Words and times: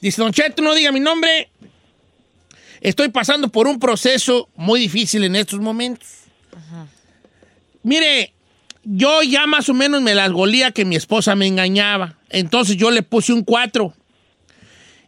Dice, 0.00 0.20
Don 0.22 0.32
Cheto, 0.32 0.62
no 0.62 0.74
diga 0.74 0.90
mi 0.92 1.00
nombre. 1.00 1.50
Estoy 2.80 3.10
pasando 3.10 3.48
por 3.48 3.66
un 3.66 3.78
proceso 3.78 4.48
muy 4.56 4.80
difícil 4.80 5.24
en 5.24 5.36
estos 5.36 5.60
momentos. 5.60 6.08
Mire, 7.82 8.32
yo 8.84 9.22
ya 9.22 9.46
más 9.46 9.68
o 9.68 9.74
menos 9.74 10.00
me 10.00 10.14
las 10.14 10.30
golía 10.32 10.70
que 10.72 10.84
mi 10.84 10.96
esposa 10.96 11.34
me 11.34 11.46
engañaba. 11.46 12.16
Entonces 12.30 12.76
yo 12.76 12.90
le 12.90 13.02
puse 13.02 13.32
un 13.32 13.44
4 13.44 13.92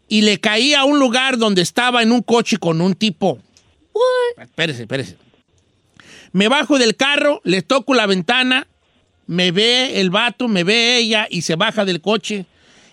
y 0.08 0.22
le 0.22 0.38
caí 0.40 0.74
a 0.74 0.84
un 0.84 0.98
lugar 0.98 1.38
donde 1.38 1.62
estaba 1.62 2.02
en 2.02 2.12
un 2.12 2.22
coche 2.22 2.58
con 2.58 2.80
un 2.80 2.94
tipo. 2.94 3.38
Espérese, 4.38 4.82
espérese. 4.82 5.16
Me 6.32 6.48
bajo 6.48 6.78
del 6.78 6.96
carro, 6.96 7.40
le 7.44 7.62
toco 7.62 7.94
la 7.94 8.06
ventana, 8.06 8.66
me 9.26 9.50
ve 9.50 10.00
el 10.00 10.10
vato, 10.10 10.48
me 10.48 10.64
ve 10.64 10.98
ella 10.98 11.26
y 11.30 11.42
se 11.42 11.56
baja 11.56 11.84
del 11.84 12.00
coche 12.00 12.46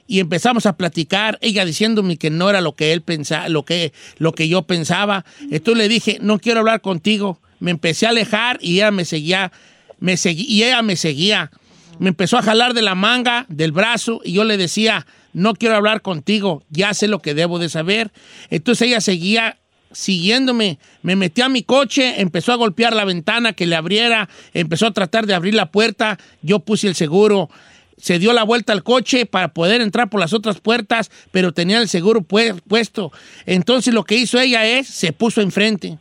y 0.10 0.20
empezamos 0.20 0.66
a 0.66 0.76
platicar, 0.76 1.38
ella 1.42 1.64
diciéndome 1.66 2.18
que 2.18 2.32
no 2.32 2.50
era 2.50 2.62
lo 2.62 2.76
que 2.76 2.94
él 2.94 3.04
pensaba, 3.04 3.48
lo 3.48 3.64
que, 3.64 3.94
lo 4.18 4.34
que 4.34 4.50
yo 4.50 4.64
pensaba. 4.64 5.24
Entonces 5.52 5.78
le 5.78 5.88
dije, 5.88 6.18
no 6.20 6.40
quiero 6.40 6.62
hablar 6.62 6.82
contigo. 6.82 7.40
Me 7.60 7.70
empecé 7.70 8.08
a 8.08 8.10
alejar 8.10 8.58
y 8.60 8.78
ella 8.78 8.90
me 8.90 9.06
seguía, 9.06 9.52
me 10.00 10.16
segui- 10.16 10.46
y 10.48 10.64
ella 10.64 10.82
me 10.82 10.96
seguía. 10.96 11.52
Me 12.00 12.10
empezó 12.10 12.38
a 12.40 12.42
jalar 12.42 12.74
de 12.74 12.82
la 12.82 12.96
manga, 12.96 13.46
del 13.50 13.72
brazo, 13.72 14.22
y 14.24 14.32
yo 14.32 14.46
le 14.46 14.58
decía, 14.58 15.06
no 15.34 15.54
quiero 15.54 15.76
hablar 15.76 16.02
contigo, 16.02 16.64
ya 16.70 16.94
sé 16.96 17.08
lo 17.08 17.20
que 17.20 17.36
debo 17.36 17.60
de 17.60 17.70
saber. 17.70 18.12
Entonces 18.50 18.88
ella 18.88 19.02
seguía 19.02 19.58
siguiéndome. 19.92 20.80
Me 21.02 21.16
metí 21.16 21.42
a 21.42 21.50
mi 21.50 21.62
coche, 21.64 22.22
empezó 22.22 22.52
a 22.52 22.56
golpear 22.56 22.96
la 22.96 23.06
ventana 23.06 23.54
que 23.54 23.66
le 23.68 23.76
abriera, 23.76 24.30
empezó 24.54 24.88
a 24.88 24.92
tratar 24.92 25.26
de 25.26 25.34
abrir 25.34 25.54
la 25.54 25.72
puerta, 25.72 26.18
yo 26.42 26.60
puse 26.60 26.88
el 26.88 26.96
seguro. 26.96 27.50
Se 28.02 28.18
dio 28.18 28.32
la 28.34 28.44
vuelta 28.44 28.74
al 28.74 28.82
coche 28.84 29.26
para 29.26 29.54
poder 29.54 29.82
entrar 29.82 30.10
por 30.10 30.20
las 30.20 30.34
otras 30.34 30.60
puertas, 30.62 31.12
pero 31.32 31.52
tenía 31.54 31.80
el 31.80 31.90
seguro 31.90 32.22
pu- 32.22 32.60
puesto. 32.68 33.12
Entonces 33.46 33.94
lo 33.94 34.04
que 34.06 34.16
hizo 34.16 34.40
ella 34.40 34.66
es, 34.66 34.88
se 34.88 35.12
puso 35.14 35.42
enfrente. 35.42 35.98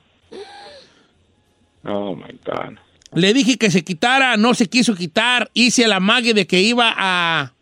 Oh 1.85 2.15
my 2.15 2.39
God. 2.45 2.79
Le 3.15 3.33
dije 3.33 3.57
que 3.57 3.71
se 3.71 3.83
quitara, 3.85 4.37
no 4.37 4.55
se 4.55 4.67
quiso 4.67 4.95
quitar. 4.95 5.51
Hice 5.55 5.85
el 5.85 5.93
amague 5.93 6.35
de 6.35 6.47
que 6.47 6.61
iba 6.61 6.93
a, 6.97 7.53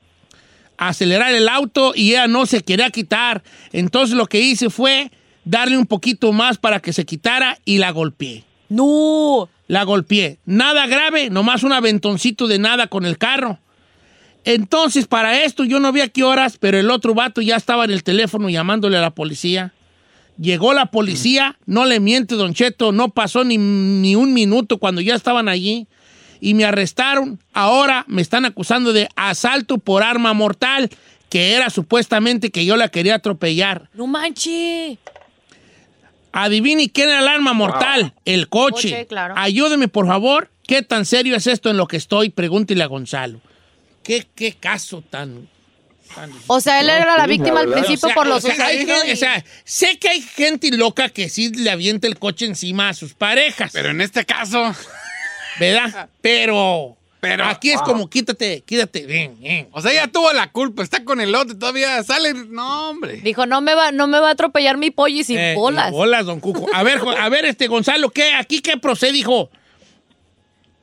a 0.77 0.89
acelerar 0.89 1.33
el 1.35 1.49
auto 1.49 1.93
y 1.95 2.11
ella 2.11 2.27
no 2.27 2.47
se 2.47 2.63
quería 2.63 2.91
quitar. 2.91 3.43
Entonces 3.73 4.17
lo 4.17 4.27
que 4.27 4.41
hice 4.41 4.71
fue 4.71 5.11
darle 5.45 5.79
un 5.79 5.87
poquito 5.87 6.33
más 6.33 6.59
para 6.59 6.81
que 6.81 6.93
se 6.93 7.05
quitara 7.07 7.59
y 7.65 7.79
la 7.79 7.91
golpeé. 7.93 8.45
¡No! 8.69 9.49
La 9.69 9.85
golpeé. 9.85 10.39
Nada 10.45 10.87
grave, 10.87 11.31
nomás 11.31 11.63
un 11.63 11.73
aventoncito 11.73 12.49
de 12.49 12.59
nada 12.59 12.89
con 12.89 13.07
el 13.07 13.17
carro. 13.19 13.61
Entonces, 14.47 15.09
para 15.09 15.43
esto 15.43 15.65
yo 15.65 15.81
no 15.81 15.91
vi 15.91 16.03
a 16.03 16.09
qué 16.09 16.23
horas, 16.23 16.57
pero 16.57 16.79
el 16.79 16.89
otro 16.93 17.15
vato 17.15 17.43
ya 17.43 17.57
estaba 17.57 17.85
en 17.85 17.91
el 17.91 18.05
teléfono 18.05 18.49
llamándole 18.49 18.97
a 18.97 19.01
la 19.01 19.11
policía. 19.11 19.73
Llegó 20.39 20.73
la 20.73 20.87
policía, 20.87 21.59
no 21.67 21.85
le 21.85 21.99
miente, 21.99 22.37
Don 22.37 22.55
Cheto, 22.55 22.93
no 22.93 23.09
pasó 23.09 23.43
ni, 23.43 23.59
ni 23.59 24.15
un 24.15 24.33
minuto 24.33 24.79
cuando 24.79 25.01
ya 25.01 25.17
estaban 25.17 25.49
allí 25.49 25.89
y 26.41 26.55
me 26.55 26.65
arrestaron. 26.65 27.41
Ahora 27.55 28.05
me 28.07 28.23
están 28.23 28.45
acusando 28.45 28.93
de 28.93 29.09
asalto 29.17 29.79
por 29.79 30.05
arma 30.05 30.33
mortal, 30.33 30.91
que 31.29 31.55
era 31.55 31.69
supuestamente 31.69 32.53
que 32.53 32.65
yo 32.65 32.77
la 32.77 32.89
quería 32.89 33.17
atropellar. 33.17 33.91
¡No 33.95 34.07
manche! 34.07 34.97
Adivine 36.31 36.89
quién 36.91 37.09
era 37.09 37.19
el 37.19 37.29
arma 37.29 37.53
mortal, 37.53 38.15
el 38.25 38.49
coche. 38.49 38.91
Coche, 38.91 39.07
claro. 39.09 39.35
Ayúdeme, 39.37 39.89
por 39.89 40.07
favor. 40.07 40.53
¿Qué 40.69 40.83
tan 40.83 41.05
serio 41.05 41.35
es 41.35 41.49
esto 41.49 41.69
en 41.69 41.79
lo 41.79 41.89
que 41.89 41.97
estoy? 41.97 42.31
Pregúntele 42.31 42.85
a 42.85 42.87
Gonzalo. 42.87 43.41
¿Qué, 44.07 44.27
qué 44.35 44.53
caso 44.53 45.03
tan... 45.03 45.49
tan- 46.15 46.31
O 46.47 46.61
sea, 46.61 46.81
él 46.81 46.89
era 46.89 47.17
la 47.17 47.27
víctima 47.27 47.61
al 47.61 47.69
O 47.69 47.73
principio 47.73 48.09
sea, 48.09 48.15
por 48.15 48.27
o 48.27 48.31
los 48.31 48.43
sea, 48.43 48.67
hay 48.67 48.79
gente- 48.79 49.09
y- 49.09 49.13
o 49.13 49.17
sea, 49.17 49.45
sé 49.65 49.99
que 49.99 50.09
hay 50.09 50.21
gente 50.23 50.71
loca 50.71 51.09
que 51.09 51.29
sí 51.29 51.51
le 51.53 51.71
avienta 51.71 52.07
el 52.07 52.19
coche 52.19 52.47
encima 52.47 52.89
a 52.89 52.95
sus 52.95 53.15
parejas. 53.15 53.71
Pero 53.73 53.91
en 53.91 54.01
este 54.01 54.25
caso, 54.25 54.75
¿Verdad? 55.59 56.09
Pero... 56.21 56.97
Pero- 57.19 57.45
Aquí 57.47 57.71
es 57.71 57.81
como 57.81 58.09
quítate, 58.09 58.63
quítate. 58.65 59.05
Ven, 59.07 59.37
ven. 59.41 59.69
o 59.73 59.81
sea, 59.81 59.91
ella 59.91 60.07
tuvo 60.07 60.33
la 60.33 60.53
culpa, 60.53 60.83
está 60.85 61.03
con 61.03 61.21
el 61.21 61.33
lote, 61.33 61.55
todavía 61.57 62.01
sale. 62.05 62.33
No, 62.35 62.91
hombre. 62.91 63.15
Dijo, 63.23 63.47
no 63.47 63.61
me 63.63 63.75
va, 63.75 63.91
no 63.91 64.07
me 64.07 64.21
va 64.21 64.29
a 64.29 64.33
atropellar 64.33 64.77
mi 64.77 64.93
pollo 64.93 65.17
y 65.17 65.25
sin 65.25 65.39
Eh, 65.39 65.55
bolas. 65.57 65.91
Bolas, 65.91 66.25
don 66.27 66.39
Cuco. 66.39 66.69
A 66.73 66.83
ver, 66.85 67.01
a 67.19 67.29
ver, 67.31 67.47
este 67.47 67.67
Gonzalo, 67.67 68.11
¿qué? 68.11 68.33
¿Aquí 68.35 68.61
qué 68.61 68.77
procede, 68.77 69.17
hijo? 69.19 69.51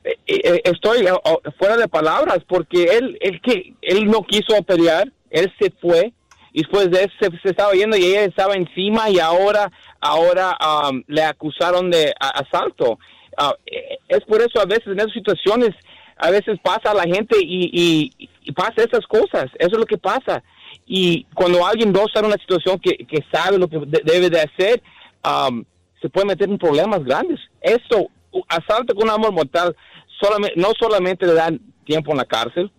Eh, 0.04 0.16
eh, 0.26 0.60
estoy 0.64 1.06
oh, 1.06 1.20
oh, 1.24 1.40
fuera 1.58 1.76
de 1.76 1.88
palabras 1.88 2.38
porque 2.46 2.84
él, 2.84 3.16
él, 3.20 3.40
que, 3.40 3.74
él 3.82 4.04
no 4.06 4.22
quiso 4.22 4.62
pelear, 4.62 5.10
él 5.30 5.52
se 5.58 5.70
fue 5.80 6.12
y 6.52 6.60
después 6.62 6.90
de 6.90 7.04
eso 7.04 7.14
se, 7.42 7.48
estaba 7.48 7.72
yendo 7.72 7.96
y 7.96 8.04
ella 8.04 8.24
estaba 8.24 8.54
encima 8.54 9.10
y 9.10 9.18
ahora, 9.18 9.72
ahora 10.00 10.56
um, 10.88 11.02
le 11.08 11.22
acusaron 11.24 11.90
de 11.90 12.14
a- 12.20 12.40
asalto. 12.40 12.98
Ah, 13.36 13.54
eh, 13.66 13.98
es 14.08 14.20
por 14.20 14.40
eso 14.40 14.60
a 14.60 14.64
veces 14.64 14.86
en 14.86 15.00
esas 15.00 15.12
situaciones, 15.12 15.70
a 16.16 16.30
veces 16.30 16.58
pasa 16.62 16.92
a 16.92 16.94
la 16.94 17.02
gente 17.02 17.36
y, 17.40 18.12
y, 18.46 18.52
pasa 18.52 18.84
esas 18.84 19.04
cosas, 19.08 19.46
eso 19.58 19.72
es 19.72 19.78
lo 19.78 19.86
que 19.86 19.98
pasa. 19.98 20.44
Y 20.86 21.24
cuando 21.34 21.66
alguien 21.66 21.92
no 21.92 22.04
está 22.06 22.20
en 22.20 22.26
una 22.26 22.36
situación 22.36 22.78
que, 22.78 23.24
sabe 23.32 23.58
lo 23.58 23.66
que 23.66 23.78
de- 23.78 24.02
debe 24.04 24.30
de 24.30 24.42
hacer, 24.42 24.80
um, 25.26 25.64
se 26.00 26.08
puede 26.08 26.26
meter 26.26 26.48
en 26.48 26.58
problemas 26.58 27.02
grandes. 27.02 27.40
Esto, 27.60 28.06
asalto 28.48 28.94
con 28.94 29.10
amor 29.10 29.32
mortal, 29.32 29.74
solamente, 30.20 30.60
no 30.60 30.72
solamente 30.78 31.26
le 31.26 31.34
dan 31.34 31.60
tiempo 31.84 32.12
en 32.12 32.18
la 32.18 32.24
cárcel, 32.24 32.70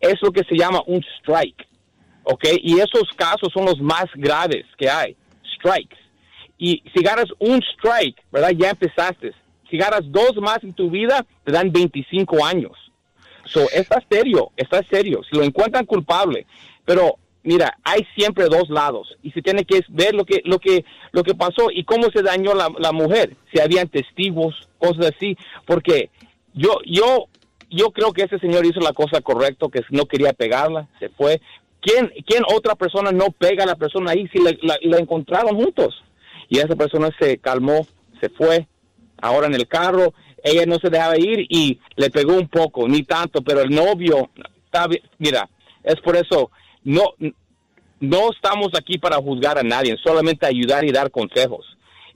es 0.00 0.14
lo 0.20 0.32
que 0.32 0.44
se 0.44 0.56
llama 0.56 0.82
un 0.86 1.02
strike, 1.18 1.66
¿ok? 2.24 2.44
Y 2.62 2.74
esos 2.80 3.08
casos 3.16 3.50
son 3.52 3.64
los 3.64 3.80
más 3.80 4.06
graves 4.14 4.64
que 4.76 4.90
hay, 4.90 5.16
strikes. 5.56 5.96
Y 6.58 6.82
si 6.94 7.02
ganas 7.02 7.26
un 7.38 7.60
strike, 7.74 8.20
¿verdad? 8.30 8.50
Ya 8.50 8.70
empezaste. 8.70 9.32
Si 9.70 9.76
ganas 9.76 10.02
dos 10.04 10.36
más 10.36 10.62
en 10.62 10.74
tu 10.74 10.90
vida, 10.90 11.24
te 11.44 11.52
dan 11.52 11.72
25 11.72 12.44
años. 12.44 12.72
So, 13.46 13.68
está 13.72 14.02
serio, 14.08 14.50
está 14.56 14.82
serio. 14.88 15.22
Si 15.28 15.36
lo 15.36 15.42
encuentran 15.42 15.86
culpable, 15.86 16.46
pero 16.84 17.16
mira, 17.42 17.76
hay 17.82 18.06
siempre 18.14 18.44
dos 18.44 18.68
lados 18.68 19.16
y 19.22 19.30
se 19.32 19.42
tiene 19.42 19.64
que 19.64 19.80
ver 19.88 20.14
lo 20.14 20.24
que 20.24 20.42
lo 20.44 20.58
que 20.58 20.84
lo 21.10 21.24
que 21.24 21.34
pasó 21.34 21.70
y 21.72 21.84
cómo 21.84 22.08
se 22.10 22.22
dañó 22.22 22.54
la, 22.54 22.68
la 22.78 22.92
mujer, 22.92 23.36
si 23.52 23.60
habían 23.60 23.88
testigos, 23.88 24.68
cosas 24.78 25.12
así, 25.16 25.36
porque 25.66 26.10
yo 26.54 26.78
yo 26.84 27.26
yo 27.70 27.90
creo 27.90 28.12
que 28.12 28.22
ese 28.24 28.38
señor 28.38 28.66
hizo 28.66 28.80
la 28.80 28.92
cosa 28.92 29.20
correcta, 29.22 29.66
que 29.72 29.80
no 29.90 30.04
quería 30.06 30.32
pegarla, 30.34 30.88
se 30.98 31.08
fue. 31.08 31.40
¿Quién, 31.80 32.12
quién 32.26 32.42
otra 32.54 32.74
persona 32.74 33.10
no 33.12 33.30
pega 33.30 33.64
a 33.64 33.66
la 33.66 33.74
persona 33.76 34.12
ahí 34.12 34.28
si 34.28 34.38
la, 34.40 34.52
la- 34.82 34.98
encontraron 34.98 35.56
juntos? 35.56 36.02
Y 36.48 36.58
esa 36.58 36.76
persona 36.76 37.08
se 37.18 37.38
calmó, 37.38 37.86
se 38.20 38.28
fue, 38.28 38.68
ahora 39.20 39.46
en 39.46 39.54
el 39.54 39.66
carro, 39.66 40.12
ella 40.44 40.66
no 40.66 40.76
se 40.80 40.90
dejaba 40.90 41.18
ir 41.18 41.46
y 41.48 41.80
le 41.96 42.10
pegó 42.10 42.34
un 42.34 42.46
poco, 42.48 42.86
ni 42.86 43.02
tanto, 43.04 43.40
pero 43.42 43.62
el 43.62 43.70
novio, 43.70 44.30
mira, 45.18 45.48
es 45.82 45.96
por 46.02 46.14
eso, 46.14 46.50
no, 46.84 47.14
no 48.00 48.30
estamos 48.32 48.68
aquí 48.78 48.98
para 48.98 49.16
juzgar 49.16 49.58
a 49.58 49.62
nadie, 49.62 49.96
solamente 50.04 50.46
ayudar 50.46 50.84
y 50.84 50.92
dar 50.92 51.10
consejos. 51.10 51.64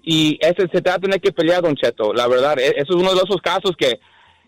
Y 0.02 0.38
ese 0.40 0.68
se 0.70 0.82
trata 0.82 0.98
de 0.98 1.00
tener 1.08 1.20
que 1.20 1.32
pelear, 1.32 1.62
Don 1.62 1.74
Cheto, 1.76 2.12
la 2.12 2.28
verdad, 2.28 2.58
e- 2.58 2.74
eso 2.76 2.90
es 2.90 2.96
uno 2.96 3.14
de 3.14 3.22
esos 3.24 3.40
casos 3.40 3.72
que 3.76 3.98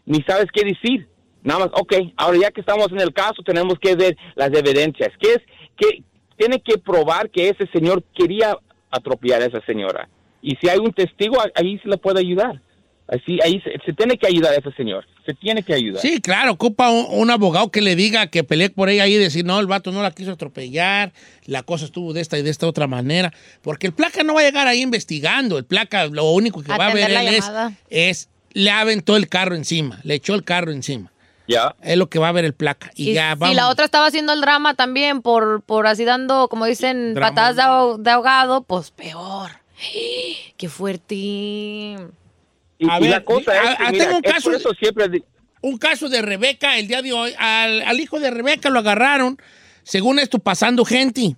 ni 0.09 0.23
sabes 0.23 0.47
qué 0.53 0.65
decir. 0.65 1.07
Nada 1.43 1.61
más, 1.61 1.69
ok, 1.75 1.95
ahora 2.17 2.39
ya 2.43 2.51
que 2.51 2.61
estamos 2.61 2.91
en 2.91 3.01
el 3.01 3.13
caso, 3.13 3.43
tenemos 3.45 3.79
que 3.79 3.95
ver 3.95 4.17
las 4.35 4.53
evidencias. 4.53 5.11
¿Qué 5.21 5.35
es? 5.35 5.41
que 5.77 6.03
Tiene 6.37 6.61
que 6.61 6.79
probar 6.79 7.31
que 7.31 7.49
ese 7.49 7.67
señor 7.73 8.03
quería 8.15 8.57
atropellar 8.91 9.43
a 9.43 9.47
esa 9.47 9.65
señora. 9.65 10.09
Y 10.43 10.57
si 10.57 10.69
hay 10.69 10.79
un 10.79 10.93
testigo, 10.93 11.37
ahí 11.55 11.79
se 11.79 11.89
le 11.89 11.97
puede 11.97 12.21
ayudar. 12.21 12.61
Así, 13.09 13.39
ahí 13.43 13.59
se, 13.63 13.73
se 13.87 13.93
tiene 13.95 14.19
que 14.19 14.27
ayudar 14.27 14.53
a 14.53 14.57
ese 14.57 14.71
señor. 14.73 15.07
Se 15.25 15.33
tiene 15.33 15.63
que 15.63 15.73
ayudar. 15.73 16.03
Sí, 16.03 16.21
claro, 16.21 16.53
ocupa 16.53 16.91
un, 16.91 17.07
un 17.09 17.31
abogado 17.31 17.71
que 17.71 17.81
le 17.81 17.97
diga 17.97 18.27
que 18.27 18.45
pelee 18.45 18.69
por 18.69 18.91
ella 18.91 19.05
ahí 19.05 19.15
y 19.15 19.19
decir, 19.19 19.47
no, 19.47 19.59
el 19.61 19.67
vato 19.67 19.93
no 19.93 20.03
la 20.03 20.11
quiso 20.11 20.33
atropellar, 20.33 21.13
la 21.47 21.63
cosa 21.63 21.87
estuvo 21.87 22.13
de 22.13 22.21
esta 22.21 22.39
y 22.39 22.43
de 22.43 22.51
esta 22.51 22.67
otra 22.67 22.87
manera. 22.87 23.33
Porque 23.63 23.87
el 23.87 23.95
placa 23.95 24.23
no 24.25 24.35
va 24.35 24.41
a 24.41 24.45
llegar 24.45 24.67
ahí 24.67 24.83
investigando. 24.83 25.57
El 25.57 25.65
placa 25.65 26.07
lo 26.07 26.31
único 26.33 26.63
que 26.63 26.69
va 26.71 26.89
a 26.89 26.95
ver 26.95 27.11
él 27.11 27.41
es, 27.89 28.29
le 28.59 28.71
aventó 28.71 29.17
el 29.17 29.29
carro 29.29 29.55
encima, 29.55 30.01
le 30.03 30.15
echó 30.15 30.35
el 30.35 30.45
carro 30.45 30.73
encima. 30.73 31.11
Ya. 31.47 31.75
Es 31.83 31.97
lo 31.97 32.09
que 32.11 32.19
va 32.19 32.29
a 32.29 32.33
ver 32.33 32.45
el 32.45 32.53
placa. 32.53 32.91
Y 32.95 33.15
ya 33.15 33.35
vamos. 33.35 33.57
la 33.57 33.69
otra 33.69 33.85
estaba 33.87 34.07
haciendo 34.07 34.33
el 34.35 34.41
drama 34.41 34.75
también 34.75 35.23
por, 35.23 35.63
por 35.63 35.87
así 35.87 36.05
dando, 36.05 36.49
como 36.49 36.67
dicen, 36.67 37.15
Drama. 37.15 37.31
patadas 37.35 37.57
de, 37.57 37.63
aho- 37.63 37.97
de 37.99 38.11
ahogado, 38.11 38.63
pues 38.65 38.91
peor. 38.91 39.51
¡Qué 40.57 40.69
fuerte! 40.69 41.15
Y, 41.15 42.89
A 42.91 42.99
y 42.99 43.01
ver, 43.01 43.11
la 43.11 43.25
cosa 43.25 43.53
a- 43.53 43.73
es 43.73 43.79
que, 43.79 43.85
a- 43.85 43.91
mira, 43.91 44.05
tengo 44.05 44.19
un 44.19 44.25
es 44.25 44.33
caso 44.33 44.43
por 44.45 44.53
de- 44.53 44.59
eso 44.59 44.71
siempre... 44.79 45.09
di- 45.09 45.25
un 45.61 45.79
caso 45.79 46.09
de 46.09 46.23
Rebeca 46.23 46.79
el 46.79 46.87
día 46.87 47.03
de 47.03 47.13
hoy. 47.13 47.35
Al, 47.39 47.83
al 47.83 47.99
hijo 48.01 48.21
de 48.21 48.31
Rebeca 48.31 48.71
lo 48.71 48.79
agarraron, 48.81 49.39
según 49.83 50.19
esto, 50.19 50.39
pasando 50.39 50.85
gente. 50.85 51.37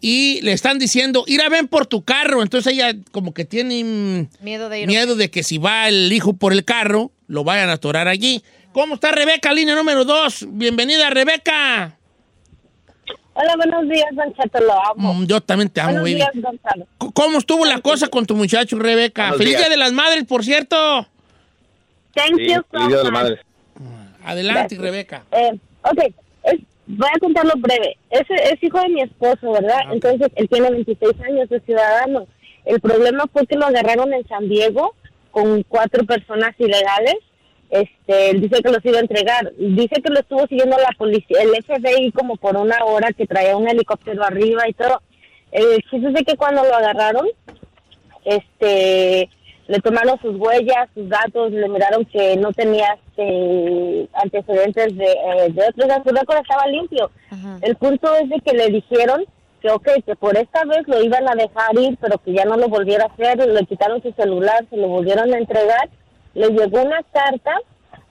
Y 0.00 0.40
le 0.42 0.52
están 0.52 0.78
diciendo, 0.78 1.24
ir 1.26 1.40
a 1.42 1.48
ven 1.48 1.68
por 1.68 1.86
tu 1.86 2.04
carro. 2.04 2.42
Entonces 2.42 2.72
ella 2.72 2.92
como 3.12 3.32
que 3.34 3.44
tiene 3.44 4.28
Miedo 4.40 4.68
de 4.68 4.80
ir. 4.80 4.86
miedo 4.86 5.16
de 5.16 5.30
que 5.30 5.42
si 5.42 5.58
va 5.58 5.88
el 5.88 6.12
hijo 6.12 6.34
por 6.34 6.52
el 6.52 6.64
carro, 6.64 7.10
lo 7.28 7.44
vayan 7.44 7.70
a 7.70 7.74
atorar 7.74 8.06
allí. 8.08 8.42
¿Cómo 8.72 8.94
está 8.96 9.10
Rebeca, 9.10 9.52
línea 9.52 9.74
número 9.74 10.04
dos? 10.04 10.44
Bienvenida, 10.48 11.08
Rebeca. 11.10 11.96
Hola, 13.38 13.54
buenos 13.56 13.88
días, 13.88 14.06
Don 14.12 14.32
Cheto, 14.34 14.60
lo 14.60 14.72
amo. 14.92 15.14
Mm, 15.14 15.26
yo 15.26 15.40
también 15.42 15.68
te 15.70 15.80
amo, 15.80 16.00
buenos 16.00 16.04
baby. 16.04 16.14
días, 16.16 16.30
Gonzalo. 16.34 16.86
¿Cómo 17.14 17.38
estuvo 17.38 17.64
la 17.66 17.80
cosa 17.80 18.08
con 18.08 18.24
tu 18.26 18.34
muchacho, 18.36 18.78
Rebeca? 18.78 19.22
Buenos 19.24 19.38
Feliz 19.38 19.50
días. 19.52 19.60
Día 19.62 19.70
de 19.70 19.76
las 19.76 19.92
Madres, 19.92 20.24
por 20.24 20.44
cierto. 20.44 21.06
Thank 22.14 22.36
Sí, 22.36 22.46
you 22.48 22.54
so 22.54 22.64
feliz 22.70 22.88
Día 22.88 22.96
de 22.98 23.04
la 23.04 23.10
much. 23.24 23.38
Adelante, 24.24 24.76
Rebeca. 24.78 25.24
Eh, 25.32 25.52
ok, 25.82 25.98
es- 26.44 26.60
voy 26.86 27.08
a 27.14 27.18
contarlo 27.18 27.52
breve. 27.56 27.96
Es, 28.10 28.22
es 28.30 28.62
hijo 28.62 28.80
de 28.80 28.88
mi 28.88 29.02
esposo, 29.02 29.52
¿verdad? 29.52 29.80
Ah. 29.86 29.90
Entonces, 29.92 30.28
él 30.36 30.48
tiene 30.48 30.70
26 30.70 31.12
años, 31.22 31.50
es 31.50 31.62
ciudadano. 31.64 32.26
El 32.64 32.80
problema 32.80 33.24
fue 33.32 33.46
que 33.46 33.56
lo 33.56 33.66
agarraron 33.66 34.12
en 34.12 34.26
San 34.26 34.48
Diego 34.48 34.94
con 35.30 35.62
cuatro 35.64 36.04
personas 36.04 36.54
ilegales. 36.58 37.16
Este, 37.70 38.30
él 38.30 38.40
dice 38.40 38.62
que 38.62 38.70
los 38.70 38.84
iba 38.84 38.98
a 38.98 39.02
entregar. 39.02 39.52
Dice 39.58 40.00
que 40.02 40.10
lo 40.10 40.20
estuvo 40.20 40.46
siguiendo 40.46 40.76
la 40.78 40.94
policía, 40.96 41.42
el 41.42 41.62
FBI 41.64 42.12
como 42.12 42.36
por 42.36 42.56
una 42.56 42.84
hora, 42.84 43.12
que 43.12 43.26
traía 43.26 43.56
un 43.56 43.68
helicóptero 43.68 44.24
arriba 44.24 44.68
y 44.68 44.72
todo. 44.72 45.02
El 45.52 45.82
chiste 45.90 46.08
es 46.08 46.14
de 46.14 46.24
que 46.24 46.36
cuando 46.36 46.64
lo 46.64 46.74
agarraron, 46.74 47.26
este 48.24 49.30
le 49.68 49.80
tomaron 49.80 50.18
sus 50.20 50.36
huellas, 50.36 50.88
sus 50.94 51.08
datos, 51.08 51.50
le 51.50 51.68
miraron 51.68 52.04
que 52.04 52.36
no 52.36 52.52
tenía 52.52 52.96
este, 53.08 54.08
antecedentes 54.14 54.96
de, 54.96 55.04
eh, 55.04 55.48
de 55.50 55.62
otros, 55.68 56.02
su 56.04 56.14
récord 56.14 56.38
estaba 56.38 56.66
limpio. 56.66 57.10
El 57.62 57.76
punto 57.76 58.14
es 58.16 58.28
de 58.28 58.40
que 58.40 58.56
le 58.56 58.68
dijeron 58.68 59.24
que 59.60 59.70
ok, 59.70 59.88
que 60.04 60.14
por 60.16 60.36
esta 60.36 60.64
vez 60.64 60.86
lo 60.86 61.02
iban 61.02 61.28
a 61.28 61.34
dejar 61.34 61.76
ir, 61.78 61.98
pero 62.00 62.18
que 62.18 62.32
ya 62.32 62.44
no 62.44 62.56
lo 62.56 62.68
volviera 62.68 63.04
a 63.04 63.08
hacer, 63.08 63.38
le 63.38 63.66
quitaron 63.66 64.02
su 64.02 64.12
celular, 64.12 64.64
se 64.70 64.76
lo 64.76 64.88
volvieron 64.88 65.32
a 65.32 65.38
entregar, 65.38 65.88
le 66.34 66.48
llegó 66.48 66.82
una 66.82 67.02
carta 67.12 67.52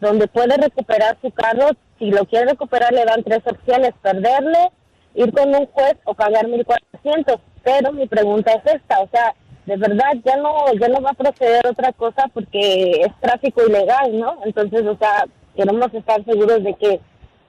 donde 0.02 0.28
puede 0.28 0.58
recuperar 0.58 1.18
su 1.22 1.32
carro, 1.32 1.70
si 2.00 2.12
lo 2.12 2.26
quiere 2.26 2.48
recuperar 2.48 2.92
le 2.92 3.06
dan 3.06 3.24
tres 3.24 3.42
opciones, 3.46 3.94
perderle, 4.02 4.72
ir 5.14 5.32
con 5.32 5.56
un 5.56 5.66
juez 5.68 5.96
o 6.04 6.14
pagar 6.14 6.48
1.400, 6.48 7.40
pero 7.64 7.94
mi 7.94 8.08
pregunta 8.08 8.52
es 8.54 8.76
esta, 8.76 9.00
o 9.00 9.08
sea, 9.10 9.34
de 9.66 9.78
verdad 9.78 10.14
ya 10.24 10.38
no 10.38 10.54
ya 10.80 10.88
no 10.88 11.02
va 11.02 11.12
a 11.12 11.14
proceder 11.14 11.66
otra 11.68 11.92
cosa 11.94 12.30
porque 12.34 13.02
es 13.02 13.20
tráfico 13.20 13.66
ilegal, 13.66 14.18
¿no? 14.20 14.38
Entonces, 14.46 14.86
o 14.86 14.96
sea, 14.98 15.26
queremos 15.56 15.94
estar 15.94 16.24
seguros 16.24 16.64
de 16.64 16.74
que 16.76 17.00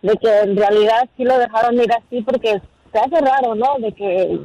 de 0.02 0.16
que 0.16 0.38
en 0.40 0.56
realidad 0.56 1.08
sí 1.16 1.24
lo 1.24 1.38
dejaron 1.38 1.74
ir 1.76 1.92
así 1.92 2.22
porque 2.22 2.60
se 2.92 2.98
hace 2.98 3.20
raro, 3.20 3.54
¿no? 3.54 3.76
De 3.78 3.92
que 3.92 4.40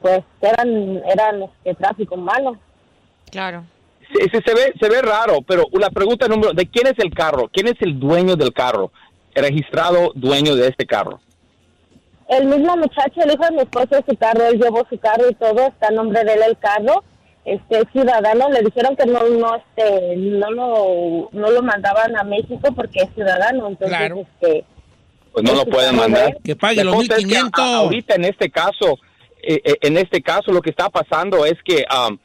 pues 0.00 0.22
eran 0.40 1.02
eran 1.06 1.42
este 1.64 1.74
tráfico 1.74 2.16
malo. 2.16 2.56
Claro. 3.30 3.64
Sí, 4.14 4.28
sí, 4.32 4.38
se, 4.46 4.54
ve, 4.54 4.72
se 4.80 4.88
ve 4.88 5.02
raro, 5.02 5.42
pero 5.42 5.64
la 5.72 5.90
pregunta 5.90 6.28
número, 6.28 6.52
¿de 6.52 6.66
quién 6.66 6.86
es 6.86 6.94
el 6.98 7.12
carro? 7.12 7.50
¿Quién 7.52 7.66
es 7.66 7.74
el 7.80 7.98
dueño 7.98 8.36
del 8.36 8.52
carro? 8.52 8.92
El 9.34 9.46
registrado 9.46 10.12
dueño 10.14 10.54
de 10.54 10.68
este 10.68 10.86
carro. 10.86 11.18
El 12.28 12.46
mismo 12.46 12.76
muchacho, 12.76 13.20
el 13.22 13.32
hijo 13.32 13.44
de 13.44 13.50
mi 13.52 13.58
esposo, 13.62 14.04
su 14.08 14.16
carro, 14.16 14.46
él 14.46 14.60
llevó 14.60 14.84
su 14.90 14.98
carro 14.98 15.30
y 15.30 15.34
todo, 15.34 15.66
está 15.68 15.88
a 15.88 15.90
nombre 15.92 16.24
de 16.24 16.32
él 16.34 16.40
el 16.48 16.58
carro. 16.58 17.04
Este 17.44 17.78
es 17.78 17.84
ciudadano, 17.92 18.48
le 18.50 18.62
dijeron 18.62 18.96
que 18.96 19.06
no 19.06 19.20
no 19.28 19.54
este 19.54 20.16
no 20.16 20.50
lo 20.50 21.28
no 21.30 21.50
lo 21.52 21.62
mandaban 21.62 22.16
a 22.16 22.24
México 22.24 22.72
porque 22.74 23.02
es 23.02 23.14
ciudadano, 23.14 23.68
entonces 23.68 23.96
Claro. 23.96 24.26
este 24.40 24.64
Pues 25.32 25.44
no 25.44 25.52
lo 25.52 25.58
Este 25.60 25.70
pueden 25.70 25.94
mandar. 25.96 26.30
él. 26.30 26.36
Que 26.42 26.56
pague 26.56 26.82
los 26.82 26.94
cosa 26.96 27.14
es 27.14 27.18
que 27.20 27.26
1500. 27.26 27.64
a- 27.64 27.76
ahorita 27.76 28.14
en 28.16 28.24
este 28.24 28.50
caso, 28.50 28.98
eh, 29.42 29.60
eh, 29.64 29.74
en 29.82 29.96
este 29.98 30.20
caso 30.22 30.50
lo 30.50 30.60
que 30.62 30.70
está 30.70 30.88
pasando 30.90 31.44
es 31.46 31.54
que, 31.64 31.84
um, 32.08 32.18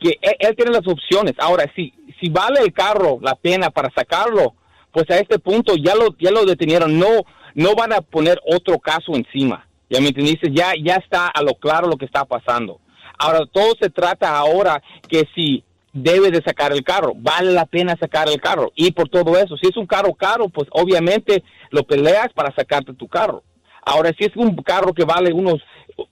que 0.00 0.16
él, 0.22 0.36
él 0.38 0.56
tiene 0.56 0.70
las 0.70 0.86
opciones. 0.86 1.34
Ahora, 1.38 1.70
si, 1.76 1.92
si 2.18 2.30
vale 2.30 2.60
el 2.60 2.72
carro 2.72 3.18
la 3.20 3.34
pena 3.34 3.68
para 3.68 3.90
sacarlo, 3.94 4.54
pues 4.92 5.10
a 5.10 5.18
este 5.18 5.38
punto 5.38 5.74
ya 5.76 5.94
lo, 5.94 6.16
ya 6.18 6.30
lo 6.30 6.46
detenieron. 6.46 6.98
No, 6.98 7.24
no 7.54 7.74
van 7.74 7.92
a 7.92 8.00
poner 8.00 8.40
otro 8.46 8.78
caso 8.78 9.14
encima. 9.14 9.66
Ya 9.90 10.00
me 10.00 10.08
entendiste, 10.08 10.50
ya, 10.52 10.72
ya 10.82 10.94
está 10.96 11.28
a 11.28 11.42
lo 11.42 11.54
claro 11.54 11.86
lo 11.88 11.96
que 11.96 12.06
está 12.06 12.24
pasando. 12.24 12.80
Ahora, 13.18 13.40
todo 13.50 13.74
se 13.80 13.90
trata 13.90 14.36
ahora 14.36 14.82
que 15.08 15.28
si 15.34 15.62
debe 15.92 16.30
de 16.30 16.42
sacar 16.42 16.72
el 16.72 16.82
carro, 16.82 17.12
vale 17.14 17.52
la 17.52 17.66
pena 17.66 17.94
sacar 18.00 18.28
el 18.28 18.40
carro. 18.40 18.72
Y 18.74 18.92
por 18.92 19.08
todo 19.10 19.36
eso, 19.38 19.56
si 19.58 19.68
es 19.68 19.76
un 19.76 19.86
carro 19.86 20.14
caro, 20.14 20.48
pues 20.48 20.66
obviamente 20.72 21.42
lo 21.70 21.82
peleas 21.84 22.32
para 22.34 22.54
sacarte 22.54 22.94
tu 22.94 23.06
carro. 23.08 23.42
Ahora, 23.84 24.10
si 24.18 24.24
es 24.24 24.34
un 24.36 24.56
carro 24.56 24.94
que 24.94 25.04
vale 25.04 25.32
unos, 25.32 25.60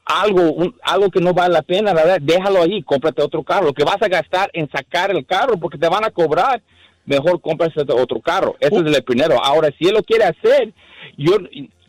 algo, 0.05 0.53
un- 0.53 0.77
algo 0.83 1.09
que 1.11 1.21
no 1.21 1.33
vale 1.33 1.55
la 1.55 1.63
pena, 1.63 1.95
la 1.95 2.03
verdad, 2.05 2.19
déjalo 2.21 2.63
ahí, 2.63 2.83
cómprate 2.83 3.23
otro 3.23 3.43
carro. 3.43 3.67
Lo 3.67 3.73
que 3.73 3.85
vas 3.85 4.03
a 4.03 4.09
gastar 4.09 4.51
en 4.53 4.69
sacar 4.71 5.11
el 5.11 5.25
carro, 5.25 5.57
porque 5.59 5.79
te 5.79 5.89
van 5.89 6.05
a 6.05 6.11
cobrar 6.11 6.61
mejor 7.11 7.41
cómprase 7.41 7.81
otro 7.93 8.21
carro. 8.21 8.57
Eso 8.61 8.81
es 8.81 8.97
el 8.97 9.05
primero. 9.05 9.43
Ahora, 9.45 9.69
si 9.79 9.89
él 9.89 9.95
lo 9.95 10.03
quiere 10.03 10.25
hacer, 10.25 10.73
yo, 11.19 11.37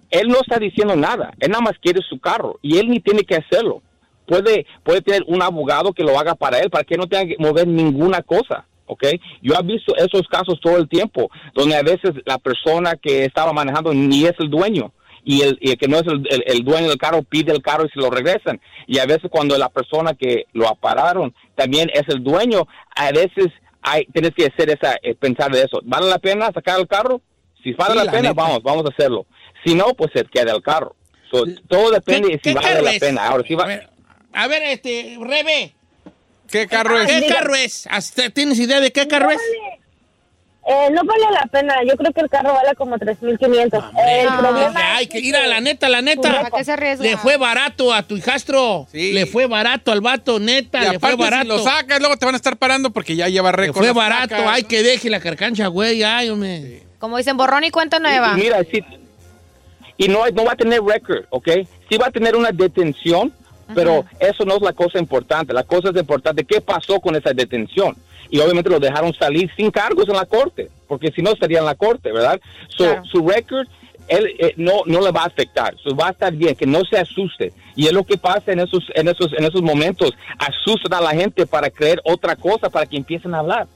él 0.10 0.28
no 0.28 0.36
está 0.42 0.58
diciendo 0.60 0.96
nada. 0.96 1.34
Él 1.40 1.51
nada 1.51 1.62
más 1.63 1.78
quiere 1.82 2.01
su 2.10 2.20
carro 2.20 2.58
y 2.62 2.78
él 2.78 2.90
ni 2.90 3.00
tiene 3.00 3.24
que 3.24 3.36
hacerlo. 3.36 3.82
Puede, 4.25 4.66
puede 4.84 5.01
tener 5.01 5.24
un 5.28 5.42
abogado 5.42 5.94
que 5.94 6.04
lo 6.04 6.18
haga 6.20 6.36
para 6.36 6.60
él, 6.60 6.70
para 6.70 6.84
que 6.84 6.98
no 6.98 7.08
tenga 7.08 7.25
que 7.28 7.36
mover 7.40 7.68
ninguna 7.68 8.22
cosa. 8.22 8.66
¿ok? 8.88 9.04
Yo 9.42 9.54
he 9.58 9.63
visto 9.63 9.96
esos 9.96 10.28
casos 10.28 10.60
todo 10.62 10.78
el 10.78 10.90
tiempo, 10.90 11.30
donde 11.54 11.75
a 11.75 11.82
veces 11.82 12.12
la 12.25 12.38
persona 12.38 12.96
que 12.96 13.24
estaba 13.25 13.54
manejando 13.54 13.94
ni 13.94 14.25
es 14.25 14.34
el 14.40 14.50
dueño. 14.50 14.92
Y 15.24 15.42
el, 15.44 15.58
y 15.62 15.70
el 15.72 15.78
que 15.78 15.88
no 15.88 15.98
es 15.98 16.08
el, 16.08 16.28
el- 16.30 16.44
el 16.48 16.63
dueño 16.66 16.90
del 16.90 16.98
carro 16.98 17.22
pide 17.22 17.51
el 17.51 17.62
carro 17.62 17.86
y 17.86 17.90
se 17.90 18.00
lo 18.00 18.10
regresan. 18.10 18.60
Y 18.88 18.98
a 18.98 19.06
veces 19.06 19.30
cuando 19.30 19.56
la 19.58 19.70
persona 19.70 20.13
que 20.16 20.46
lo 20.54 20.68
apararon 20.68 21.34
también 21.56 21.90
es 21.94 22.04
el 22.10 22.24
dueño, 22.24 22.68
a 22.96 23.12
veces 23.12 23.48
hay, 23.82 24.06
tienes 24.06 24.32
que 24.36 24.46
hacer 24.46 24.70
esa, 24.70 24.96
eh, 25.02 25.16
pensar 25.16 25.52
de 25.52 25.62
eso. 25.64 25.80
¿Vale 25.84 26.08
la 26.08 26.20
pena 26.20 26.52
sacar 26.54 26.80
el 26.80 26.88
carro? 26.88 27.22
Si 27.64 27.74
vale 27.74 27.92
Sí, 27.94 27.98
la, 28.00 28.04
la 28.06 28.12
pena, 28.12 28.30
neta. 28.30 28.42
vamos, 28.42 28.64
vamos 28.64 28.86
a 28.86 28.90
hacerlo. 28.94 29.26
Si 29.66 29.76
no, 29.76 29.94
pues 29.94 30.12
se 30.14 30.24
queda 30.26 30.54
el 30.54 30.62
carro. 30.64 30.96
So, 31.32 31.44
todo 31.68 31.92
depende 31.92 32.30
de 32.30 32.40
si 32.44 32.54
vale 32.54 32.82
la 32.82 32.92
es? 32.92 33.00
pena. 33.00 33.28
Ahora, 33.28 33.44
si 33.48 33.56
va, 33.56 33.64
A 33.64 33.68
ver, 33.68 33.90
a 34.34 34.48
ver, 34.48 34.64
este, 34.64 35.18
Rebe, 35.20 35.74
¿Qué 36.50 36.68
carro 36.68 37.00
es? 37.00 37.10
¿qué 37.10 37.28
carro 37.28 37.56
es? 37.56 37.88
¿Hasta 37.90 38.30
¿Tienes 38.30 38.60
idea 38.60 38.80
de 38.82 38.92
qué 38.92 39.08
carro 39.08 39.32
es? 39.32 39.40
Eh, 40.63 40.89
no 40.91 41.01
vale 41.03 41.24
la 41.34 41.48
pena. 41.48 41.75
Yo 41.88 41.96
creo 41.98 42.13
que 42.13 42.22
el 42.22 42.30
carro 42.30 42.53
vale 42.53 42.75
como 42.75 42.96
3.500. 42.98 43.84
el 44.08 44.27
Ah. 44.30 44.38
problema 44.39 44.96
Ay, 44.96 45.08
que 45.08 45.20
ir 45.20 45.36
a 45.36 45.48
la 45.48 45.60
neta, 45.60 45.89
la 45.89 46.01
neta. 46.03 46.22
¿Para 46.32 46.51
qué 46.51 46.63
se 46.63 46.72
arriesga? 46.74 47.03
Le 47.03 47.18
fue 47.18 47.38
barato 47.38 47.91
a 47.94 48.03
tu 48.03 48.15
hijastro. 48.15 48.88
Sí. 48.91 49.12
Le 49.12 49.25
fue 49.25 49.48
barato 49.48 49.91
al 49.91 50.01
vato, 50.01 50.39
neta. 50.39 50.86
Y 50.86 50.89
le 50.91 51.00
fue 51.00 51.15
barato. 51.15 51.41
si 51.44 51.48
lo 51.48 51.60
sacas, 51.60 52.00
luego 52.00 52.15
te 52.18 52.25
van 52.25 52.36
a 52.36 52.38
estar 52.38 52.58
parando 52.58 52.91
porque 52.91 53.15
ya 53.15 53.27
lleva 53.27 53.50
le 53.51 53.58
récord. 53.58 53.84
fue 53.84 53.91
barato. 53.91 54.27
placas, 54.30 54.48
Ay, 54.48 54.62
¿no? 54.62 54.68
que 54.68 54.84
deje 54.84 55.10
la 55.10 55.20
carcancha, 55.20 55.65
güey. 55.68 56.03
Ay, 56.03 56.30
hombre. 56.30 56.84
Como 57.00 57.18
dicen, 57.18 57.38
borrón 57.38 57.63
y 57.63 57.72
cuenta 57.72 57.98
nueva. 58.00 58.34
Y 58.38 58.41
mira, 58.41 58.60
sí, 58.72 58.84
y 59.98 60.08
no, 60.08 60.27
no 60.30 60.46
va 60.46 60.53
a 60.53 60.56
tener 60.56 60.82
récord, 60.82 61.25
¿ok? 61.32 61.50
Sí 61.89 61.98
va 61.98 62.08
a 62.08 62.12
tener 62.12 62.36
una 62.36 62.51
detención, 62.51 63.34
pero 63.74 64.06
eso 64.20 64.46
no 64.46 64.56
es 64.58 64.62
la 64.62 64.74
cosa 64.74 65.00
importante. 65.00 65.53
La 65.53 65.63
cosa 65.63 65.89
es 65.89 65.96
importante, 65.96 66.44
¿qué 66.44 66.62
pasó 66.62 67.00
con 67.00 67.15
esa 67.15 67.32
detención? 67.34 67.96
Y 68.32 68.40
obviamente 68.40 68.70
lo 68.70 68.80
dejaron 68.80 69.14
salir 69.14 69.52
sin 69.56 69.70
cargos 69.70 70.08
en 70.10 70.16
la 70.16 70.26
corte, 70.26 70.70
porque 70.88 71.12
si 71.12 71.22
no 71.22 71.32
estaría 71.32 71.60
en 71.60 71.66
la 71.66 71.76
corte, 71.76 72.12
¿verdad? 72.12 72.40
So, 72.70 72.86
Claro. 72.86 73.06
Su 73.06 73.28
récord 73.28 73.68
él, 74.08 74.36
eh, 74.40 74.54
no, 74.58 74.82
no 74.88 75.00
le 75.02 75.12
va 75.12 75.24
a 75.24 75.28
afectar, 75.28 75.74
So, 75.82 75.96
va 75.96 76.08
a 76.08 76.12
estar 76.12 76.34
bien, 76.34 76.56
que 76.56 76.66
no 76.66 76.84
se 76.84 76.98
asuste. 76.98 77.54
Y 77.76 77.86
es 77.86 77.94
lo 77.94 78.04
que 78.04 78.18
pasa 78.18 78.52
en 78.52 78.60
esos, 78.60 78.84
en 78.96 79.08
esos, 79.08 79.32
en 79.38 79.46
esos 79.46 79.62
momentos, 79.62 80.12
asustan 80.40 80.94
a 80.94 81.02
la 81.02 81.12
gente 81.12 81.46
para 81.46 81.70
creer 81.70 82.02
otra 82.04 82.36
cosa, 82.36 82.70
para 82.70 82.86
que 82.86 82.98
empiecen 82.98 83.34
a 83.36 83.40
hablar 83.40 83.68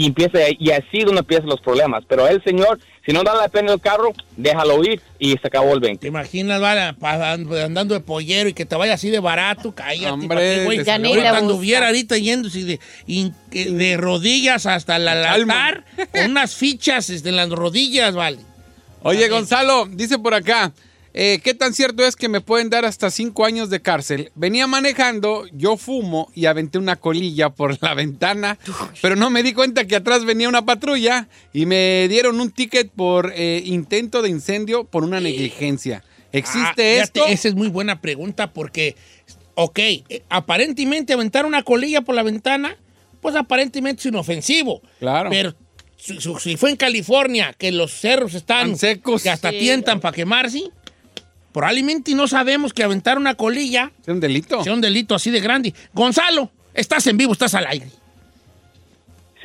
y 0.00 0.06
empieza 0.06 0.38
y 0.58 0.70
así 0.70 1.00
es 1.00 1.04
donde 1.04 1.20
empiezan 1.20 1.46
los 1.46 1.60
problemas. 1.60 2.04
Pero 2.08 2.26
el 2.26 2.42
señor, 2.42 2.80
si 3.04 3.12
no 3.12 3.22
da 3.22 3.34
la 3.34 3.48
pena 3.48 3.74
el 3.74 3.80
carro, 3.82 4.14
déjalo 4.34 4.82
ir 4.82 4.98
y 5.18 5.32
se 5.32 5.46
acabó 5.46 5.74
el 5.74 5.82
¿Te 5.82 5.88
20. 5.88 6.08
imaginas, 6.08 6.58
vale, 6.58 6.94
andando 7.62 7.92
de 7.92 8.00
pollero 8.00 8.48
y 8.48 8.54
que 8.54 8.64
te 8.64 8.76
vaya 8.76 8.94
así 8.94 9.10
de 9.10 9.20
barato? 9.20 9.74
Cállate, 9.74 10.10
Hombre, 10.10 10.28
¿pa' 10.28 10.40
qué, 10.40 10.64
güey? 10.64 10.84
Ya 10.84 10.96
ni 10.96 11.12
anduviera 11.18 11.88
ahorita 11.88 12.16
yéndose 12.16 12.64
de, 12.64 13.30
de 13.50 13.96
rodillas 13.98 14.64
hasta 14.64 14.96
el 14.96 15.06
altar 15.06 15.84
con 16.12 16.30
unas 16.30 16.54
fichas 16.56 17.10
este, 17.10 17.28
en 17.28 17.36
las 17.36 17.50
rodillas, 17.50 18.14
vale. 18.14 18.38
Oye, 19.02 19.28
Gonzalo, 19.28 19.84
dice 19.84 20.18
por 20.18 20.32
acá, 20.32 20.72
eh, 21.12 21.40
¿qué 21.42 21.54
tan 21.54 21.74
cierto 21.74 22.04
es 22.04 22.14
que 22.16 22.28
me 22.28 22.40
pueden 22.40 22.70
dar 22.70 22.84
hasta 22.84 23.10
cinco 23.10 23.44
años 23.44 23.68
de 23.70 23.82
cárcel? 23.82 24.30
Venía 24.34 24.66
manejando, 24.66 25.44
yo 25.52 25.76
fumo 25.76 26.30
y 26.34 26.46
aventé 26.46 26.78
una 26.78 26.96
colilla 26.96 27.50
por 27.50 27.76
la 27.82 27.94
ventana, 27.94 28.58
pero 29.02 29.16
no 29.16 29.30
me 29.30 29.42
di 29.42 29.52
cuenta 29.52 29.86
que 29.86 29.96
atrás 29.96 30.24
venía 30.24 30.48
una 30.48 30.64
patrulla 30.64 31.28
y 31.52 31.66
me 31.66 32.06
dieron 32.08 32.40
un 32.40 32.50
ticket 32.50 32.90
por 32.90 33.32
eh, 33.34 33.62
intento 33.64 34.22
de 34.22 34.28
incendio 34.28 34.84
por 34.84 35.02
una 35.04 35.20
negligencia. 35.20 36.04
¿Existe 36.32 37.00
Ah, 37.00 37.02
esto? 37.02 37.26
esa 37.26 37.48
es 37.48 37.54
muy 37.56 37.66
buena 37.68 38.00
pregunta 38.00 38.52
porque, 38.52 38.94
ok, 39.56 39.78
eh, 39.80 40.22
aparentemente 40.28 41.12
aventar 41.12 41.44
una 41.44 41.62
colilla 41.64 42.02
por 42.02 42.14
la 42.14 42.22
ventana, 42.22 42.76
pues 43.20 43.34
aparentemente 43.34 44.00
es 44.00 44.06
inofensivo. 44.06 44.80
Claro. 45.00 45.28
Pero 45.30 45.54
si, 45.96 46.20
si- 46.20 46.34
si 46.38 46.56
fue 46.56 46.70
en 46.70 46.76
California, 46.76 47.52
que 47.58 47.72
los 47.72 47.92
cerros 47.92 48.34
están 48.34 48.68
Tan 48.70 48.76
secos. 48.78 49.22
que 49.24 49.30
hasta 49.30 49.50
Sí. 49.50 49.58
tientan 49.58 49.98
para 50.00 50.14
quemarse, 50.14 50.70
probablemente 51.52 52.14
no 52.14 52.26
sabemos 52.28 52.72
que 52.72 52.82
aventar 52.82 53.18
una 53.18 53.34
colilla 53.34 53.90
¿Es 54.02 54.08
un 54.08 54.20
delito? 54.20 54.62
sea 54.62 54.72
un 54.72 54.80
delito 54.80 55.14
así 55.14 55.30
de 55.30 55.40
grande. 55.40 55.74
Gonzalo, 55.92 56.50
estás 56.74 57.06
en 57.06 57.16
vivo, 57.16 57.32
estás 57.32 57.54
al 57.54 57.66
aire. 57.66 57.86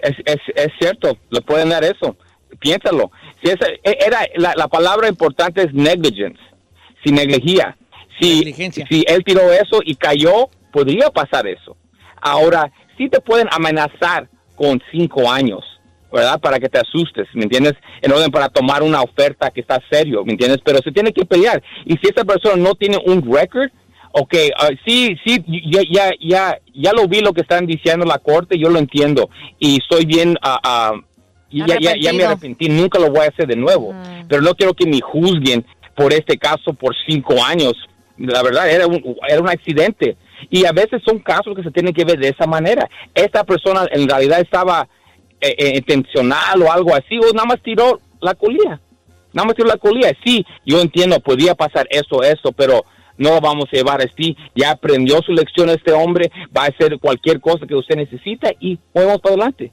Es, 0.01 0.15
es, 0.25 0.37
es 0.55 0.67
cierto, 0.79 1.17
le 1.29 1.41
pueden 1.41 1.69
dar 1.69 1.83
eso. 1.83 2.15
Piénsalo. 2.59 3.11
Si 3.43 3.49
esa, 3.49 3.67
e- 3.83 3.97
era, 4.05 4.19
la, 4.35 4.53
la 4.55 4.67
palabra 4.67 5.07
importante 5.09 5.63
es 5.63 5.73
negligence, 5.73 6.39
si 7.03 7.11
negligía. 7.11 7.75
Si, 8.21 8.53
si 8.89 9.03
él 9.07 9.23
tiró 9.25 9.51
eso 9.51 9.79
y 9.83 9.95
cayó, 9.95 10.49
podría 10.71 11.09
pasar 11.09 11.47
eso. 11.47 11.75
Ahora, 12.21 12.71
sí 12.97 13.09
te 13.09 13.19
pueden 13.19 13.47
amenazar 13.51 14.29
con 14.55 14.81
cinco 14.91 15.29
años, 15.29 15.63
¿verdad? 16.15 16.39
Para 16.39 16.59
que 16.59 16.69
te 16.69 16.79
asustes, 16.79 17.27
¿me 17.33 17.43
entiendes? 17.43 17.73
En 18.01 18.11
orden 18.13 18.31
para 18.31 18.47
tomar 18.47 18.81
una 18.81 19.01
oferta 19.01 19.51
que 19.51 19.59
está 19.59 19.81
serio, 19.91 20.23
¿me 20.23 20.31
entiendes? 20.31 20.59
Pero 20.63 20.79
se 20.79 20.91
tiene 20.91 21.11
que 21.11 21.25
pelear. 21.25 21.61
Y 21.83 21.97
si 21.97 22.07
esa 22.07 22.23
persona 22.23 22.55
no 22.55 22.73
tiene 22.75 22.97
un 23.05 23.21
record, 23.21 23.69
ok, 24.13 24.33
ah, 24.57 24.69
sí, 24.87 25.17
sí, 25.25 25.43
ya, 25.69 25.81
ya, 25.91 26.11
ya, 26.21 26.57
ya 26.73 26.93
lo 26.93 27.09
vi 27.09 27.19
lo 27.19 27.33
que 27.33 27.41
están 27.41 27.65
diciendo 27.65 28.05
la 28.05 28.19
corte, 28.19 28.57
yo 28.57 28.69
lo 28.69 28.79
entiendo. 28.79 29.29
Y 29.59 29.79
estoy 29.79 30.05
bien, 30.05 30.37
ah, 30.41 30.93
y 31.49 31.59
ya, 31.67 31.77
ya, 31.81 31.95
ya 31.99 32.13
me 32.13 32.23
arrepentí, 32.23 32.69
nunca 32.69 32.97
lo 32.97 33.11
voy 33.11 33.25
a 33.25 33.29
hacer 33.29 33.47
de 33.47 33.57
nuevo. 33.57 33.93
Pero 34.29 34.41
no 34.41 34.55
quiero 34.55 34.73
que 34.73 34.87
me 34.87 35.01
juzguen 35.01 35.65
por 35.95 36.13
este 36.13 36.37
caso 36.37 36.73
por 36.73 36.95
cinco 37.05 37.43
años. 37.43 37.73
La 38.17 38.41
verdad, 38.41 38.69
era 38.69 38.87
un, 38.87 39.17
era 39.27 39.41
un 39.41 39.49
accidente. 39.49 40.15
Y 40.49 40.65
a 40.65 40.71
veces 40.71 41.01
son 41.05 41.19
casos 41.19 41.53
que 41.55 41.63
se 41.63 41.71
tienen 41.71 41.93
que 41.93 42.05
ver 42.05 42.19
de 42.19 42.29
esa 42.29 42.47
manera. 42.47 42.89
Esta 43.13 43.43
persona 43.43 43.85
en 43.91 44.07
realidad 44.07 44.39
estaba 44.39 44.87
eh, 45.47 45.55
eh, 45.57 45.77
intencional 45.77 46.61
o 46.61 46.71
algo 46.71 46.95
así, 46.95 47.17
o 47.17 47.33
nada 47.33 47.45
más 47.45 47.61
tiró 47.61 47.99
la 48.21 48.33
colilla. 48.33 48.79
Nada 49.33 49.47
más 49.47 49.55
tiró 49.55 49.67
la 49.67 49.77
colilla. 49.77 50.11
Sí, 50.23 50.45
yo 50.65 50.79
entiendo, 50.79 51.19
podía 51.19 51.55
pasar 51.55 51.87
eso, 51.89 52.23
eso, 52.23 52.51
pero 52.51 52.85
no 53.17 53.39
vamos 53.41 53.65
a 53.71 53.75
llevar 53.75 54.01
así. 54.01 54.35
Ya 54.55 54.71
aprendió 54.71 55.21
su 55.21 55.33
lección 55.33 55.69
este 55.69 55.91
hombre, 55.91 56.31
va 56.55 56.63
a 56.63 56.67
hacer 56.67 56.99
cualquier 56.99 57.39
cosa 57.39 57.65
que 57.65 57.75
usted 57.75 57.95
necesita 57.95 58.51
y 58.59 58.79
vamos 58.93 59.19
para 59.19 59.35
adelante. 59.35 59.71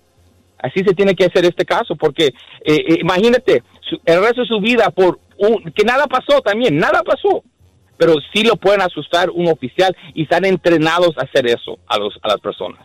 Así 0.58 0.80
se 0.84 0.94
tiene 0.94 1.14
que 1.14 1.24
hacer 1.24 1.44
este 1.44 1.64
caso, 1.64 1.96
porque 1.96 2.26
eh, 2.26 2.32
eh, 2.64 2.98
imagínate, 3.00 3.62
el 4.04 4.20
resto 4.20 4.42
de 4.42 4.46
su 4.46 4.60
vida 4.60 4.90
por 4.90 5.18
un, 5.36 5.72
que 5.72 5.84
nada 5.84 6.06
pasó 6.06 6.40
también, 6.40 6.76
nada 6.76 7.02
pasó. 7.02 7.42
Pero 7.98 8.14
sí 8.32 8.42
lo 8.42 8.56
pueden 8.56 8.80
asustar 8.80 9.30
un 9.30 9.48
oficial 9.48 9.94
y 10.14 10.22
están 10.22 10.44
entrenados 10.44 11.16
a 11.18 11.22
hacer 11.22 11.46
eso 11.46 11.78
a, 11.86 11.98
los, 11.98 12.18
a 12.22 12.28
las 12.28 12.40
personas. 12.40 12.80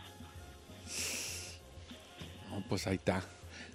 Pues 2.68 2.86
ahí 2.86 2.96
está. 2.96 3.22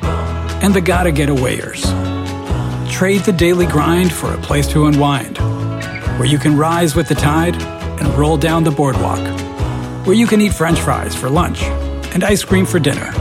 and 0.61 0.73
the 0.73 0.81
gotta 0.81 1.11
get 1.11 1.29
awayers. 1.29 1.81
Trade 2.91 3.21
the 3.21 3.33
daily 3.35 3.65
grind 3.65 4.11
for 4.13 4.33
a 4.33 4.37
place 4.37 4.67
to 4.67 4.85
unwind, 4.85 5.37
where 6.17 6.27
you 6.27 6.37
can 6.37 6.57
rise 6.57 6.95
with 6.95 7.07
the 7.07 7.15
tide 7.15 7.55
and 8.01 8.07
roll 8.17 8.37
down 8.37 8.63
the 8.63 8.71
boardwalk, 8.71 9.19
where 10.05 10.15
you 10.15 10.27
can 10.27 10.41
eat 10.41 10.53
french 10.53 10.79
fries 10.79 11.15
for 11.15 11.29
lunch 11.29 11.63
and 12.13 12.23
ice 12.23 12.43
cream 12.43 12.65
for 12.65 12.79
dinner, 12.79 13.11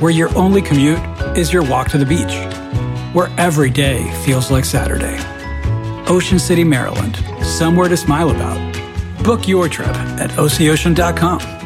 where 0.00 0.12
your 0.12 0.36
only 0.36 0.62
commute 0.62 0.98
is 1.36 1.52
your 1.52 1.62
walk 1.62 1.88
to 1.88 1.98
the 1.98 2.06
beach, 2.06 2.34
where 3.14 3.30
every 3.38 3.70
day 3.70 4.10
feels 4.24 4.50
like 4.50 4.64
Saturday. 4.64 5.18
Ocean 6.08 6.38
City, 6.38 6.64
Maryland, 6.64 7.16
somewhere 7.44 7.88
to 7.88 7.96
smile 7.96 8.30
about. 8.30 8.58
Book 9.24 9.48
your 9.48 9.68
trip 9.68 9.88
at 9.88 10.30
oceocean.com. 10.38 11.65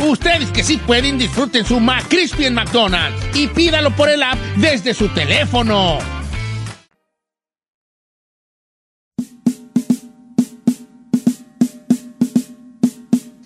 Ustedes 0.00 0.50
que 0.50 0.62
sí 0.62 0.76
pueden, 0.76 1.18
disfruten 1.18 1.64
su 1.64 1.80
McCrispy 1.80 2.46
en 2.46 2.54
McDonald's 2.54 3.20
y 3.34 3.46
pídalo 3.46 3.90
por 3.94 4.08
el 4.08 4.22
app 4.22 4.38
desde 4.56 4.94
su 4.94 5.08
teléfono. 5.08 5.98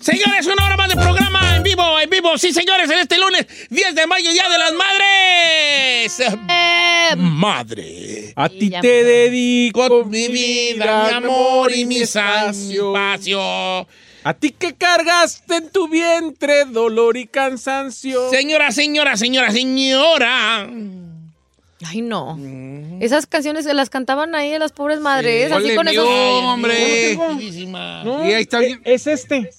Señores, 0.01 0.47
una 0.47 0.65
hora 0.65 0.77
más 0.77 0.89
de 0.89 0.95
programa 0.95 1.55
en 1.55 1.63
vivo, 1.63 1.99
en 1.99 2.09
vivo. 2.09 2.37
Sí, 2.37 2.51
señores, 2.51 2.89
en 2.89 2.99
este 2.99 3.17
lunes, 3.19 3.45
10 3.69 3.95
de 3.95 4.07
mayo, 4.07 4.31
Día 4.31 4.49
de 4.49 4.57
las 4.57 4.73
Madres. 4.73 6.21
Madre. 7.17 8.33
A 8.35 8.49
ti 8.49 8.71
te 8.81 9.03
dedico 9.03 10.05
Mi 10.05 10.27
vida, 10.29 11.09
mi 11.09 11.13
amor 11.15 11.71
y 11.73 11.85
mi 11.85 11.97
espacio. 11.97 12.93
A 14.23 14.33
ti 14.33 14.51
que 14.51 14.75
cargaste 14.75 15.55
en 15.55 15.69
tu 15.69 15.87
vientre 15.87 16.65
dolor 16.65 17.17
y 17.17 17.27
cansancio. 17.27 18.29
Señora, 18.29 18.71
señora, 18.71 19.15
señora, 19.15 19.51
señora. 19.51 20.69
Ay, 21.85 22.01
no. 22.01 22.37
Esas 22.99 23.25
canciones 23.25 23.63
se 23.63 23.73
las 23.73 23.89
cantaban 23.89 24.35
ahí 24.35 24.53
a 24.53 24.59
las 24.59 24.73
pobres 24.73 24.99
madres, 24.99 25.51
así 25.51 25.65
Ole, 25.65 25.75
con 25.75 25.85
mío, 25.85 26.03
esos... 26.03 26.43
hombre. 26.43 27.17
Bellísima. 27.17 28.03
No, 28.03 28.27
y 28.27 28.33
ahí 28.33 28.41
está 28.41 28.59
bien. 28.59 28.81
Es 28.83 29.07
este. 29.07 29.49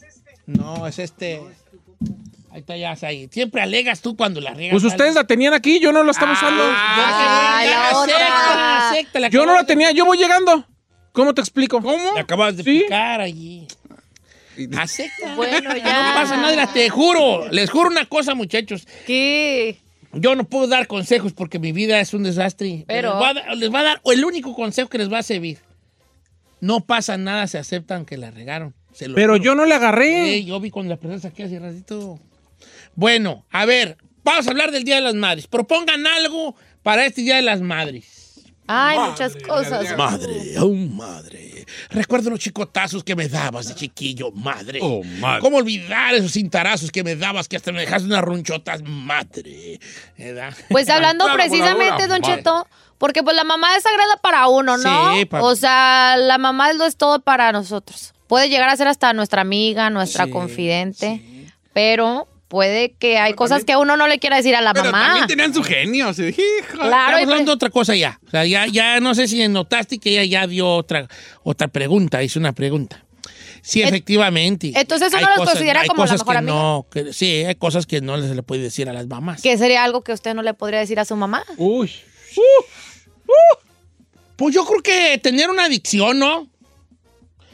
No, 0.46 0.86
es 0.86 0.98
este. 0.98 1.40
Ahí 2.52 2.60
está 2.60 2.76
ya, 2.76 2.96
ahí. 3.02 3.28
Siempre 3.30 3.62
alegas 3.62 4.00
tú 4.02 4.16
cuando 4.16 4.40
la 4.40 4.52
riegas. 4.52 4.72
Pues 4.72 4.84
ustedes 4.84 5.14
la 5.14 5.24
tenían 5.24 5.54
aquí, 5.54 5.78
yo 5.78 5.92
no 5.92 6.02
la 6.02 6.10
estaba 6.10 6.32
usando. 6.32 6.62
Ah, 6.66 7.58
Ay, 7.58 7.68
ya, 7.68 7.76
la 8.18 8.90
acepta, 8.90 9.28
Yo 9.28 9.46
no 9.46 9.54
la 9.54 9.64
tenía, 9.64 9.92
yo 9.92 10.04
voy 10.04 10.18
llegando. 10.18 10.66
¿Cómo 11.12 11.32
te 11.32 11.40
explico? 11.40 11.80
¿Cómo? 11.80 12.14
La 12.14 12.20
acabas 12.20 12.56
de 12.56 12.64
¿Sí? 12.64 12.80
picar 12.80 13.20
allí. 13.20 13.66
Acepta. 14.78 15.34
Bueno, 15.36 15.76
ya. 15.76 15.84
No 16.14 16.20
pasa 16.20 16.36
nada, 16.36 16.72
te 16.72 16.88
juro. 16.90 17.48
Les 17.50 17.70
juro 17.70 17.88
una 17.90 18.04
cosa, 18.06 18.34
muchachos. 18.34 18.86
¿Qué? 19.06 19.78
Yo 20.12 20.34
no 20.34 20.44
puedo 20.44 20.66
dar 20.66 20.86
consejos 20.88 21.32
porque 21.32 21.58
mi 21.58 21.72
vida 21.72 22.00
es 22.00 22.12
un 22.14 22.24
desastre. 22.24 22.84
Pero- 22.88 23.10
Les 23.10 23.18
voy 23.18 23.28
a 23.28 23.34
dar, 23.34 23.56
les 23.56 23.70
voy 23.70 23.80
a 23.80 23.82
dar 23.84 24.00
el 24.04 24.24
único 24.24 24.54
consejo 24.54 24.88
que 24.88 24.98
les 24.98 25.12
va 25.12 25.18
a 25.18 25.22
servir. 25.22 25.58
No 26.60 26.84
pasa 26.84 27.16
nada, 27.16 27.46
se 27.46 27.58
aceptan 27.58 28.04
que 28.04 28.16
la 28.18 28.30
regaron. 28.30 28.74
Se 28.92 29.08
lo 29.08 29.14
Pero 29.14 29.34
juro. 29.34 29.44
yo 29.44 29.54
no 29.54 29.64
le 29.66 29.74
agarré. 29.74 30.32
Sí, 30.34 30.44
yo 30.44 30.58
vi 30.60 30.70
cuando 30.70 30.90
la 30.90 30.96
presentaste 30.98 31.28
aquí 31.28 31.42
hace 31.44 31.58
ratito. 31.58 32.18
Bueno, 32.96 33.46
a 33.50 33.64
ver, 33.64 33.96
vamos 34.24 34.46
a 34.46 34.50
hablar 34.50 34.72
del 34.72 34.84
Día 34.84 34.96
de 34.96 35.00
las 35.00 35.14
Madres. 35.14 35.46
Propongan 35.46 36.06
algo 36.06 36.56
para 36.82 37.06
este 37.06 37.22
Día 37.22 37.36
de 37.36 37.42
las 37.42 37.60
Madres. 37.60 38.42
Ay, 38.66 38.98
muchas 38.98 39.36
cosas. 39.36 39.96
Madre, 39.96 40.58
oh 40.58 40.72
madre. 40.74 41.49
Recuerdo 41.90 42.30
los 42.30 42.38
chicotazos 42.40 43.04
que 43.04 43.14
me 43.16 43.28
dabas 43.28 43.68
de 43.68 43.74
chiquillo, 43.74 44.30
madre. 44.32 44.78
Oh, 44.82 45.02
madre. 45.04 45.40
¿Cómo 45.40 45.58
olvidar 45.58 46.14
esos 46.14 46.32
cintarazos 46.32 46.90
que 46.90 47.02
me 47.04 47.16
dabas 47.16 47.48
que 47.48 47.56
hasta 47.56 47.72
me 47.72 47.80
dejaste 47.80 48.06
unas 48.06 48.22
ronchotas, 48.22 48.82
madre? 48.82 49.80
¿Verdad? 50.16 50.54
Pues 50.70 50.88
hablando 50.88 51.24
Claro, 51.24 51.38
precisamente, 51.38 52.06
Don 52.06 52.20
madre. 52.20 52.36
Cheto, 52.36 52.66
porque 52.98 53.22
pues 53.22 53.34
la 53.36 53.44
mamá 53.44 53.76
es 53.76 53.82
sagrada 53.82 54.16
para 54.22 54.48
uno, 54.48 54.76
¿no? 54.76 55.14
Sí, 55.16 55.24
pa- 55.24 55.42
O 55.42 55.56
sea, 55.56 56.16
la 56.18 56.38
mamá 56.38 56.72
lo 56.72 56.84
es 56.84 56.96
todo 56.96 57.20
para 57.20 57.50
nosotros. 57.52 58.12
Puede 58.26 58.48
llegar 58.48 58.68
a 58.68 58.76
ser 58.76 58.86
hasta 58.88 59.12
nuestra 59.12 59.40
amiga, 59.40 59.90
nuestra 59.90 60.26
Sí, 60.26 60.30
confidente, 60.30 61.22
pero 61.72 62.28
puede 62.50 62.94
que 62.98 63.16
hay 63.16 63.34
cosas 63.34 63.64
que 63.64 63.76
uno 63.76 63.96
no 63.96 64.08
le 64.08 64.18
quiera 64.18 64.36
decir 64.36 64.56
a 64.56 64.60
la 64.60 64.72
Pero 64.74 64.86
mamá. 64.86 65.06
también 65.06 65.26
tenían 65.28 65.54
su 65.54 65.62
genio. 65.62 66.12
Claro, 66.12 66.28
Estamos 66.28 67.06
pre- 67.12 67.22
hablando 67.22 67.44
de 67.52 67.54
otra 67.54 67.70
cosa 67.70 67.94
ya. 67.94 68.18
O 68.26 68.30
sea, 68.30 68.44
ya, 68.44 68.66
ya 68.66 68.98
no 68.98 69.14
sé 69.14 69.28
si 69.28 69.46
notaste 69.46 69.98
que 69.98 70.10
ella 70.10 70.24
ya 70.24 70.46
dio 70.48 70.68
otra, 70.68 71.06
otra 71.44 71.68
pregunta, 71.68 72.22
hizo 72.24 72.40
una 72.40 72.52
pregunta. 72.52 73.04
Sí, 73.62 73.82
efectivamente. 73.82 74.72
entonces 74.74 75.12
uno 75.12 75.28
los 75.36 75.48
considera 75.48 75.84
como 75.86 76.04
la 76.06 76.12
mejor 76.12 76.26
que 76.32 76.38
amiga. 76.38 76.52
no, 76.52 76.86
que- 76.92 77.12
sí, 77.12 77.44
hay 77.44 77.54
cosas 77.54 77.86
que 77.86 78.00
no 78.00 78.20
se 78.20 78.34
le 78.34 78.42
puede 78.42 78.62
decir 78.62 78.88
a 78.88 78.92
las 78.92 79.06
mamás. 79.06 79.40
que 79.42 79.56
sería 79.56 79.84
algo 79.84 80.02
que 80.02 80.12
usted 80.12 80.34
no 80.34 80.42
le 80.42 80.52
podría 80.54 80.80
decir 80.80 80.98
a 80.98 81.04
su 81.04 81.14
mamá. 81.14 81.44
Uy. 81.56 81.90
Pues 84.36 84.54
yo 84.54 84.64
creo 84.64 84.82
que 84.82 85.18
tener 85.18 85.50
una 85.50 85.64
adicción, 85.66 86.18
¿no? 86.18 86.48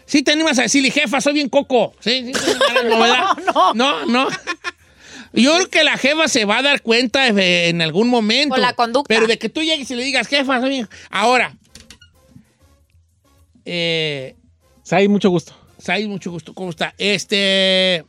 Sí, 0.05 0.23
te 0.23 0.31
animas 0.31 0.57
a 0.61 0.63
decirle, 0.63 0.93
jefa, 0.93 1.21
soy 1.21 1.33
bien 1.33 1.49
coco. 1.49 1.93
Sí, 1.99 2.27
sí, 2.27 2.33
sí, 2.33 2.53
no, 2.89 3.01
¿verdad? 3.01 3.25
no. 3.55 3.75
no, 3.75 4.07
no. 4.07 4.29
Yo 5.37 5.55
creo 5.55 5.71
que 5.71 5.85
la 5.85 5.97
jefa 5.97 6.29
se 6.29 6.45
va 6.45 6.59
a 6.59 6.63
dar 6.63 6.83
cuenta 6.83 7.29
eh, 7.29 7.69
en 7.69 7.83
algún 7.83 8.09
momento. 8.09 8.55
Con 8.55 8.63
la 8.63 8.73
conducta. 8.73 9.09
Pero 9.09 9.27
de 9.27 9.39
que 9.39 9.49
tú 9.49 9.63
llegues 9.63 9.91
y 9.91 9.95
le 9.95 10.03
digas, 10.03 10.27
jefa. 10.27 10.61
Ahora, 11.11 11.57
eh, 13.65 14.35
Sí, 14.87 15.09
mucho 15.09 15.31
gusto. 15.31 15.53
Said, 15.79 16.07
mucho 16.07 16.31
gusto. 16.31 16.55
¿Cómo 16.55 16.71
está? 16.71 16.95
Este. 16.97 18.05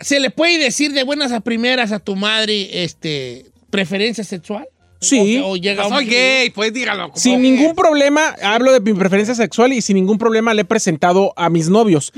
¿Se 0.00 0.18
le 0.18 0.30
puede 0.30 0.58
decir 0.58 0.92
de 0.92 1.02
buenas 1.02 1.30
a 1.32 1.40
primeras 1.40 1.92
a 1.92 1.98
tu 1.98 2.16
madre 2.16 2.84
este, 2.84 3.44
preferencia 3.68 4.24
sexual? 4.24 4.66
Sí. 5.00 5.38
O, 5.38 5.50
o 5.52 5.56
llega 5.56 5.86
un- 5.86 5.92
Soy 5.92 6.06
gay, 6.06 6.50
pues 6.50 6.72
dígalo. 6.72 7.12
Sin 7.14 7.42
ningún 7.42 7.74
problema, 7.74 8.34
hablo 8.42 8.72
de 8.72 8.80
mi 8.80 8.92
preferencia 8.94 9.34
sexual 9.34 9.72
y 9.72 9.82
sin 9.82 9.96
ningún 9.96 10.18
problema 10.18 10.54
le 10.54 10.62
he 10.62 10.64
presentado 10.64 11.32
a 11.36 11.50
mis 11.50 11.68
novios. 11.68 12.12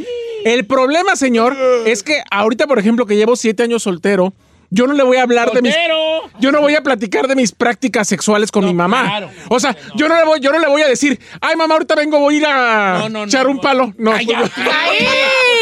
El 0.44 0.64
problema, 0.66 1.16
señor, 1.16 1.56
es 1.86 2.02
que 2.02 2.22
ahorita, 2.30 2.66
por 2.66 2.78
ejemplo, 2.78 3.04
que 3.06 3.16
llevo 3.16 3.34
siete 3.36 3.64
años 3.64 3.82
soltero, 3.82 4.32
yo 4.70 4.86
no 4.86 4.92
le 4.92 5.02
voy 5.02 5.16
a 5.16 5.22
hablar 5.22 5.50
de 5.52 5.62
mis... 5.62 5.74
Yo 6.40 6.52
no 6.52 6.60
voy 6.60 6.74
a 6.76 6.82
platicar 6.82 7.26
de 7.26 7.34
mis 7.34 7.52
prácticas 7.52 8.06
sexuales 8.06 8.52
con 8.52 8.64
mi 8.64 8.72
mamá. 8.74 9.02
claro. 9.02 9.30
o 9.48 9.58
sea, 9.58 9.74
yo 9.96 10.08
no 10.08 10.14
le 10.16 10.24
voy, 10.24 10.40
yo 10.40 10.52
no 10.52 10.58
le 10.60 10.68
voy 10.68 10.82
a 10.82 10.86
decir, 10.86 11.18
ay 11.40 11.56
mamá, 11.56 11.74
ahorita 11.74 11.94
vengo, 11.96 12.20
voy 12.20 12.34
a 12.34 12.38
ir 12.38 12.46
a 12.46 13.08
No, 13.08 13.24
echar 13.24 13.46
un 13.48 13.58
palo. 13.60 13.92
No, 13.98 14.12
pues. 14.12 14.26
¡Ay! 14.56 14.98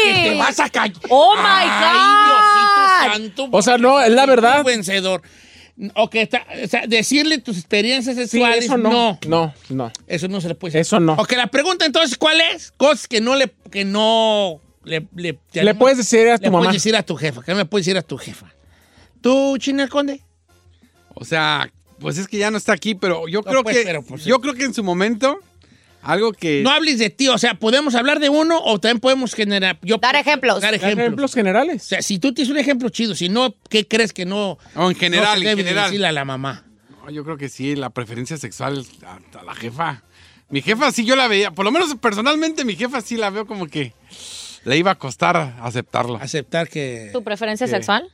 ¡Que 0.03 0.29
te 0.29 0.37
vas 0.37 0.59
a 0.59 0.69
callar! 0.69 0.95
¡Oh, 1.09 1.33
my 1.35 1.41
¡Ay, 1.43 1.67
God! 1.67 2.27
Diosito 2.27 3.13
santo! 3.13 3.57
O 3.57 3.61
sea, 3.61 3.77
no, 3.77 3.99
es 4.01 4.11
la 4.11 4.25
verdad. 4.27 4.63
vencedor. 4.63 5.21
Ok, 5.95 6.15
está, 6.15 6.45
o 6.63 6.67
sea, 6.67 6.87
decirle 6.87 7.37
tus 7.37 7.57
experiencias 7.57 8.15
Sí, 8.15 8.21
sexuales, 8.27 8.65
eso 8.65 8.77
no. 8.77 8.89
no. 8.89 9.19
No, 9.27 9.53
no. 9.69 9.91
Eso 10.07 10.27
no 10.27 10.41
se 10.41 10.47
le 10.47 10.55
puede 10.55 10.71
decir. 10.71 10.81
Eso 10.81 10.99
no. 10.99 11.13
Ok, 11.13 11.33
la 11.33 11.47
pregunta 11.47 11.85
entonces, 11.85 12.17
¿cuál 12.17 12.41
es? 12.53 12.71
Cosas 12.77 13.07
que 13.07 13.21
no 13.21 13.35
le, 13.35 13.51
que 13.71 13.85
no 13.85 14.59
le, 14.83 15.05
le, 15.15 15.37
Le 15.53 15.75
puedes 15.75 15.97
decir 15.97 16.27
a 16.29 16.37
tu 16.37 16.43
le 16.45 16.49
mamá. 16.49 16.63
puedes 16.65 16.81
decir 16.81 16.95
a 16.95 17.03
tu 17.03 17.15
jefa. 17.15 17.43
¿Qué 17.43 17.53
me 17.53 17.65
puedes 17.65 17.85
decir 17.85 17.97
a 17.97 18.01
tu 18.01 18.17
jefa? 18.17 18.51
¿Tú, 19.21 19.57
China 19.59 19.87
Conde? 19.87 20.21
O 21.13 21.25
sea, 21.25 21.71
pues 21.99 22.17
es 22.17 22.27
que 22.27 22.37
ya 22.37 22.49
no 22.49 22.57
está 22.57 22.73
aquí, 22.73 22.95
pero 22.95 23.27
yo 23.27 23.41
No, 23.41 23.43
creo 23.51 23.63
pues, 23.63 23.77
que 23.77 23.83
pero, 23.83 24.01
pues, 24.01 24.23
yo 24.25 24.39
creo 24.41 24.53
que 24.55 24.63
en 24.63 24.73
su 24.73 24.83
momento 24.83 25.39
algo 26.07 26.31
que 26.31 26.61
No 26.63 26.71
hables 26.71 26.99
de 26.99 27.09
ti, 27.09 27.27
o 27.27 27.37
sea, 27.37 27.55
podemos 27.55 27.93
hablar 27.95 28.19
de 28.19 28.29
uno 28.29 28.59
o 28.63 28.79
también 28.79 28.99
podemos 28.99 29.33
generar. 29.33 29.77
Yo, 29.81 29.97
Dar 29.97 30.15
ejemplos. 30.15 30.61
Dar 30.61 30.73
ejemplos. 30.73 31.05
Ejemplos 31.05 31.33
generales. 31.33 31.83
O 31.83 31.87
sea, 31.87 32.01
si 32.01 32.17
tú 32.17 32.33
tienes 32.33 32.49
un 32.49 32.57
ejemplo 32.57 32.89
chido, 32.89 33.13
si 33.13 33.29
no, 33.29 33.55
¿qué 33.69 33.87
crees 33.87 34.13
que 34.13 34.25
no? 34.25 34.57
o 34.75 34.89
en 34.89 34.95
general, 34.95 35.39
no 35.39 35.43
se 35.43 35.51
en 35.51 35.57
debe 35.57 35.63
general. 35.63 35.85
decirle 35.85 36.07
a 36.07 36.11
la 36.13 36.25
mamá? 36.25 36.63
No, 37.03 37.09
yo 37.09 37.23
creo 37.23 37.37
que 37.37 37.49
sí, 37.49 37.75
la 37.75 37.89
preferencia 37.89 38.37
sexual 38.37 38.85
a, 39.05 39.19
a 39.39 39.43
la 39.43 39.53
jefa. 39.53 40.03
Mi 40.49 40.61
jefa 40.61 40.91
sí 40.93 41.03
yo 41.03 41.15
la 41.17 41.27
veía, 41.27 41.51
por 41.51 41.65
lo 41.65 41.71
menos 41.71 41.93
personalmente 42.01 42.63
mi 42.63 42.75
jefa 42.77 43.01
sí 43.01 43.17
la 43.17 43.29
veo 43.29 43.45
como 43.45 43.67
que 43.67 43.93
le 44.63 44.77
iba 44.77 44.91
a 44.91 44.95
costar 44.95 45.55
aceptarlo. 45.61 46.15
Aceptar 46.17 46.69
que. 46.69 47.09
¿Tu 47.11 47.21
preferencia 47.23 47.67
sexual? 47.67 48.09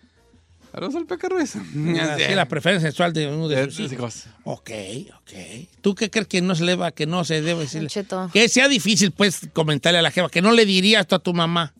Saludos 0.73 0.95
al 0.95 1.05
peca 1.05 1.29
Ruiz. 1.29 1.51
Sí, 1.51 2.33
la 2.33 2.47
preferencia 2.47 2.89
sexual 2.89 3.13
de 3.13 3.27
uno 3.27 3.47
de 3.47 3.67
De 3.67 3.71
sus 3.71 3.91
hijos. 3.91 4.23
Ok, 4.43 4.71
ok. 5.19 5.31
¿Tú 5.81 5.93
qué 5.93 6.09
crees 6.09 6.27
que 6.27 6.41
no 6.41 6.55
se 6.55 6.63
le 6.63 6.75
va, 6.75 6.91
que 6.91 7.05
no 7.05 7.23
se 7.23 7.43
debe 7.43 7.62
decirle? 7.62 7.89
Cheto. 7.89 8.31
Que 8.33 8.49
sea 8.49 8.67
difícil, 8.67 9.12
pues, 9.12 9.41
comentarle 9.53 9.99
a 9.99 10.01
la 10.01 10.09
jefa, 10.09 10.29
que 10.29 10.41
no 10.41 10.51
le 10.51 10.65
dirías 10.65 11.05
tú 11.05 11.13
a 11.13 11.19
tu 11.19 11.31
mamá. 11.31 11.75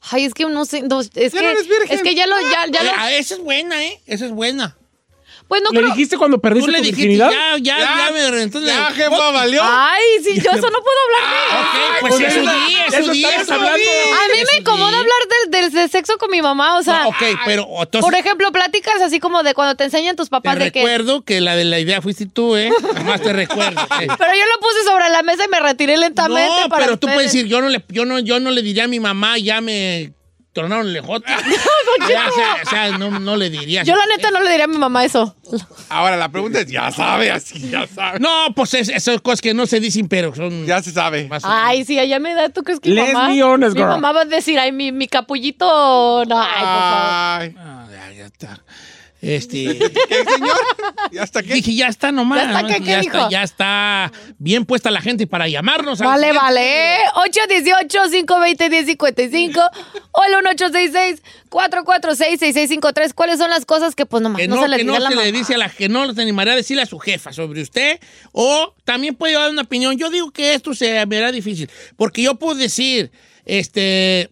Ay, 0.00 0.26
es 0.26 0.34
que 0.34 0.44
no 0.44 0.64
sé. 0.64 0.82
no, 0.82 1.00
es, 1.00 1.10
que, 1.10 1.28
no 1.32 1.48
eres 1.48 1.66
virgen. 1.66 1.96
es 1.96 2.02
que 2.02 2.14
ya 2.14 2.28
lo. 2.28 2.36
Ya, 2.40 2.66
ya 2.70 2.80
Eh, 2.82 2.84
lo 2.84 2.90
ah, 2.94 3.12
esa 3.12 3.34
es 3.34 3.40
buena, 3.40 3.84
¿eh? 3.84 4.00
Esa 4.06 4.26
es 4.26 4.30
buena. 4.30 4.76
Pues 5.48 5.62
no 5.62 5.70
¿Le 5.70 5.78
creo. 5.80 5.90
dijiste 5.92 6.16
cuando 6.18 6.36
Tú 6.38 6.40
perdiste 6.42 6.70
le 6.72 6.78
tu 6.78 6.84
dijiste, 6.84 7.02
virginidad? 7.08 7.30
ya, 7.30 7.56
ya, 7.58 7.78
ya, 7.78 8.10
Ya, 8.12 8.34
el- 8.36 8.50
Ya, 8.66 8.86
jefa, 8.92 9.30
valió. 9.30 9.60
Ay, 9.64 10.02
sí, 10.24 10.40
yo 10.40 10.50
eso 10.50 10.70
no 10.70 10.78
puedo 10.82 10.98
hablar 11.06 11.30
de. 11.30 11.56
Ok, 11.56 12.00
pues 12.00 12.20
es 12.20 12.34
su 12.34 12.40
día, 12.40 12.86
es 12.86 12.94
su 12.94 13.00
eso 13.02 13.12
día. 13.12 13.28
hablando. 13.38 13.72
A 13.72 14.34
mí 14.34 14.38
me 14.52 14.58
incomoda 14.58 14.98
hablar 14.98 15.12
del, 15.44 15.50
del, 15.62 15.72
del 15.72 15.90
sexo 15.90 16.18
con 16.18 16.30
mi 16.30 16.42
mamá, 16.42 16.76
o 16.78 16.82
sea. 16.82 17.02
No, 17.04 17.08
ok, 17.10 17.22
pero 17.44 17.66
entonces. 17.80 18.00
Por 18.00 18.14
ejemplo, 18.14 18.50
pláticas 18.52 19.00
así 19.02 19.20
como 19.20 19.42
de 19.42 19.54
cuando 19.54 19.74
te 19.76 19.84
enseñan 19.84 20.16
tus 20.16 20.26
Te 20.26 20.30
papás 20.30 20.58
de 20.58 20.72
que. 20.72 20.80
recuerdo 20.80 21.22
que 21.24 21.40
la 21.40 21.54
de 21.56 21.64
la 21.64 21.78
idea 21.78 22.02
fuiste 22.02 22.26
tú, 22.26 22.56
¿eh? 22.56 22.70
Nomás 22.94 23.20
te 23.22 23.32
recuerdo. 23.32 23.80
eh. 24.00 24.08
Pero 24.18 24.32
yo 24.34 24.44
lo 24.52 24.60
puse 24.60 24.84
sobre 24.84 25.08
la 25.10 25.22
mesa 25.22 25.44
y 25.44 25.48
me 25.48 25.60
retiré 25.60 25.96
lentamente. 25.96 26.62
No, 26.62 26.68
para 26.68 26.84
pero 26.84 26.96
tú 26.98 27.06
puedes 27.06 27.32
decir, 27.32 27.46
yo 27.46 27.60
no 27.60 27.68
le, 27.68 27.84
yo 27.88 28.04
no, 28.04 28.18
yo 28.18 28.40
no 28.40 28.50
le 28.50 28.62
diría 28.62 28.84
a 28.84 28.88
mi 28.88 29.00
mamá, 29.00 29.38
ya 29.38 29.60
me 29.60 30.12
tornaron 30.56 30.88
el 30.88 30.96
ejote. 30.96 31.30
Ya, 32.10 32.28
o 32.28 32.32
sea, 32.32 32.56
o 32.62 32.68
sea, 32.68 32.98
no, 32.98 33.18
no 33.18 33.36
le 33.36 33.48
diría. 33.48 33.82
Yo 33.82 33.96
la 33.96 34.04
neta 34.06 34.30
no 34.30 34.40
le 34.42 34.50
diría 34.50 34.66
a 34.66 34.68
mi 34.68 34.76
mamá 34.76 35.04
eso. 35.04 35.34
Ahora 35.88 36.16
la 36.16 36.28
pregunta 36.28 36.60
es, 36.60 36.66
ya 36.66 36.90
sabe, 36.90 37.30
así 37.30 37.70
ya 37.70 37.86
sabe. 37.86 38.18
No, 38.20 38.52
pues 38.54 38.74
es, 38.74 38.90
esas 38.90 39.20
cosas 39.22 39.40
que 39.40 39.54
no 39.54 39.64
se 39.66 39.80
dicen, 39.80 40.06
pero 40.06 40.34
son 40.34 40.66
Ya 40.66 40.82
se 40.82 40.92
sabe. 40.92 41.28
Ay, 41.42 41.84
sí, 41.86 41.98
allá 41.98 42.18
me 42.20 42.34
da, 42.34 42.50
¿tú 42.50 42.62
crees 42.62 42.80
que 42.80 42.90
mi 42.90 42.96
Let's 42.96 43.14
mamá? 43.14 43.28
be 43.32 43.42
honest, 43.42 43.74
mi 43.76 43.82
mamá 43.82 44.12
va 44.12 44.20
a 44.20 44.24
decir, 44.26 44.58
ay, 44.58 44.72
mi, 44.72 44.92
mi 44.92 45.08
capullito. 45.08 46.24
No, 46.26 46.40
ay, 46.40 46.48
por 46.48 46.66
favor. 46.66 47.00
Ay. 47.40 47.54
Ah, 47.58 47.86
ya, 47.90 48.12
ya 48.12 48.26
está. 48.26 48.62
Este. 49.26 49.76
¿Qué, 50.08 50.24
señor? 50.24 50.56
¿Ya 51.10 51.24
está 51.24 51.42
qué? 51.42 51.54
Dije, 51.54 51.74
ya 51.74 51.88
está 51.88 52.12
nomás. 52.12 52.44
¿Ya 52.44 52.60
está 52.60 52.66
qué? 52.68 52.80
¿Qué 52.80 52.90
ya, 52.90 53.00
dijo? 53.00 53.16
está, 53.16 53.28
ya 53.30 53.42
está 53.42 54.12
bien 54.38 54.64
puesta 54.64 54.92
la 54.92 55.00
gente 55.00 55.26
para 55.26 55.48
llamarnos. 55.48 56.00
al 56.00 56.06
Vale, 56.06 56.32
vale. 56.32 56.98
número. 57.14 57.32
818-520-1055 58.26 59.70
o 60.12 60.22
el 60.22 60.34
1866-446-6653. 61.50 63.14
¿Cuáles 63.14 63.38
son 63.38 63.50
las 63.50 63.66
cosas 63.66 63.96
que 63.96 64.06
pues 64.06 64.22
nomás 64.22 64.40
Que 64.40 64.46
no, 64.46 64.54
no, 64.56 64.62
se 64.62 64.68
le 64.68 64.76
que 64.76 64.84
no 64.84 64.94
a 64.94 65.00
la 65.00 65.10
se 65.10 65.16
le 65.16 65.32
dice 65.32 65.54
a 65.56 65.58
la 65.58 65.68
que 65.70 65.88
no 65.88 66.14
se 66.14 66.22
animaría 66.22 66.52
a 66.52 66.56
decirle 66.56 66.82
a 66.82 66.86
su 66.86 67.00
jefa 67.00 67.32
sobre 67.32 67.62
usted. 67.62 67.98
O 68.30 68.74
también 68.84 69.16
puede 69.16 69.34
dar 69.34 69.50
una 69.50 69.62
opinión. 69.62 69.98
Yo 69.98 70.08
digo 70.08 70.30
que 70.30 70.54
esto 70.54 70.72
se 70.72 71.04
me 71.06 71.18
hará 71.18 71.32
difícil. 71.32 71.68
Porque 71.96 72.22
yo 72.22 72.36
puedo 72.36 72.54
decir, 72.54 73.10
este. 73.44 74.30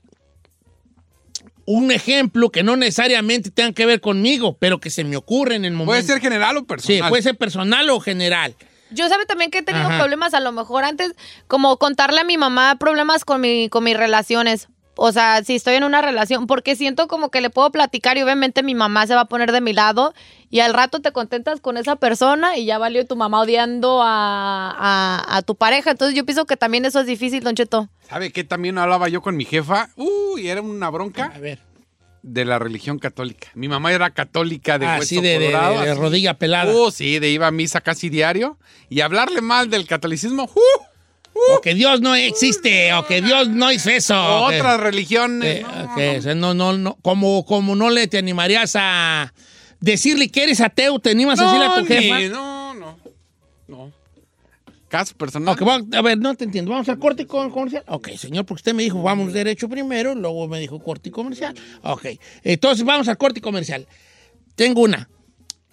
Un 1.67 1.91
ejemplo 1.91 2.51
que 2.51 2.63
no 2.63 2.77
necesariamente 2.77 3.51
tenga 3.51 3.73
que 3.73 3.87
ver 3.87 4.01
conmigo, 4.01 4.57
pero 4.59 4.81
que 4.81 4.91
se 4.91 5.05
me 5.05 5.17
ocurre 5.17 5.55
en 5.57 5.65
el 5.65 5.73
momento. 5.73 5.87
¿Puede 5.93 6.03
ser 6.03 6.21
general 6.21 6.57
o 6.57 6.61
Sí, 6.61 6.67
personal? 6.67 7.09
puede 7.09 7.23
ser 7.23 7.37
personal 7.37 7.89
o 7.91 8.01
general. 8.01 8.55
Yo 8.91 9.09
sabe 9.09 9.27
también 9.27 9.51
que 9.51 9.59
he 9.59 9.63
tenido 9.63 9.87
Ajá. 9.87 9.99
problemas 9.99 10.35
a 10.35 10.41
lo 10.41 10.53
mejor 10.53 10.85
antes, 10.85 11.15
como 11.49 11.79
contarle 11.79 12.21
a 12.21 12.25
mi 12.25 12.37
mamá 12.37 12.77
problemas 12.79 13.25
con, 13.25 13.41
mi, 13.41 13.69
con 13.69 13.83
mis 13.83 13.97
relaciones. 13.97 14.69
O 14.97 15.11
sea, 15.11 15.43
si 15.43 15.57
estoy 15.57 15.75
en 15.75 15.83
una 15.83 16.03
relación, 16.03 16.47
porque 16.47 16.77
siento 16.77 17.09
como 17.09 17.31
que 17.31 17.41
le 17.41 17.51
puedo 17.51 17.73
platicar 17.73 18.17
y 18.19 18.23
obviamente 18.23 18.63
mi 18.63 18.77
mamá 18.77 19.07
se 19.09 19.15
va 19.17 19.23
a 19.23 19.25
poner 19.25 19.51
de 19.51 19.61
mi 19.61 19.73
lado 19.73 20.15
y 20.55 20.61
al 20.61 20.73
rato 20.73 21.01
te 21.01 21.11
contentas 21.11 21.61
con 21.61 21.77
esa 21.77 21.97
persona 21.97 22.57
y 22.57 22.65
ya 22.65 22.79
valió 22.79 23.05
tu 23.05 23.17
mamá 23.17 23.41
odiando 23.41 24.01
a, 24.03 24.71
a, 24.71 25.37
a 25.39 25.43
tu 25.43 25.57
pareja. 25.57 25.91
Entonces 25.91 26.15
yo 26.17 26.25
pienso 26.25 26.45
que 26.47 26.57
también 26.57 26.85
eso 26.85 27.01
es 27.01 27.07
difícil, 27.07 27.43
Don 27.43 27.57
Cheto. 27.57 27.89
¿Sabe 28.09 28.31
qué? 28.31 28.45
También 28.45 28.79
hablaba 28.79 29.09
yo 29.09 29.21
con 29.21 29.37
mi 29.37 29.45
jefa. 29.45 29.89
Uy, 29.97 30.49
era 30.49 30.63
una 30.63 30.91
bronca 30.91 31.33
A 31.35 31.39
ver. 31.41 31.59
de 32.23 32.45
la 32.45 32.61
religión 32.61 33.01
católica. 33.01 33.49
Mi 33.55 33.67
mamá 33.67 33.93
era 33.93 34.11
católica 34.11 34.79
de 34.79 34.87
Así 34.87 35.17
hueso 35.17 35.23
de, 35.27 35.39
de- 35.41 35.47
colorado, 35.47 35.81
de 35.83 35.91
así. 35.91 36.01
rodilla 36.01 36.35
pelada. 36.35 36.73
Uh, 36.73 36.93
sí, 36.93 37.19
de 37.19 37.31
iba 37.31 37.49
a 37.49 37.51
misa 37.51 37.81
casi 37.81 38.09
diario. 38.09 38.57
Y 38.89 39.01
hablarle 39.01 39.41
mal 39.41 39.69
del 39.71 39.89
catolicismo. 39.89 40.45
¡uh! 40.45 41.55
o 41.57 41.61
que 41.61 41.75
Dios 41.75 42.01
no 42.01 42.15
existe, 42.15 42.95
o 42.95 43.05
que 43.07 43.21
Dios 43.21 43.49
no 43.49 43.73
hizo 43.73 43.91
eso. 43.91 44.15
o 44.45 44.51
que- 44.51 44.59
Otra 44.61 44.77
religión. 44.77 45.43
Eh, 45.43 45.67
no, 45.67 45.95
que, 45.97 46.19
o 46.19 46.23
sea, 46.23 46.37
no, 46.37 46.55
no, 46.55 46.75
no, 46.75 46.97
como, 47.03 47.45
como 47.45 47.75
no 47.75 47.91
le 47.91 48.07
te 48.07 48.19
animarías 48.19 48.77
a 48.79 49.33
decirle 49.85 50.29
que 50.29 50.43
eres 50.45 50.61
ateo, 50.61 50.99
te 50.99 51.11
animas 51.11 51.39
a 51.41 51.45
decirle 51.45 51.67
a 51.67 51.75
tu 51.75 51.81
ni- 51.83 51.87
jefa. 51.87 52.21
No, 52.35 52.75
no. 52.75 52.99
No. 53.69 53.93
Caso 54.89 55.15
personal. 55.17 55.55
Ok, 55.55 55.63
vamos- 55.63 55.89
a 55.93 56.03
ver, 56.03 56.19
no 56.19 56.35
te 56.37 56.45
entiendo. 56.45 56.71
¿Vamos 56.71 56.89
al 56.89 56.99
corte 56.99 57.27
con- 57.27 57.51
comercial? 57.51 57.83
Ok, 57.89 58.11
señor, 58.17 58.45
porque 58.47 58.61
usted 58.61 58.75
me 58.75 58.83
dijo 58.85 59.03
vamos 59.03 59.33
derecho 59.33 59.69
primero, 59.69 60.15
luego 60.15 60.47
me 60.49 60.61
dijo 60.61 60.79
corte 60.79 61.09
y 61.09 61.13
comercial. 61.13 61.55
Ok, 61.83 62.07
entonces 62.45 62.85
vamos 62.85 63.09
al 63.09 63.17
corte 63.19 63.41
y 63.41 63.43
comercial. 63.43 63.87
Tengo 64.55 64.83
una, 64.83 65.09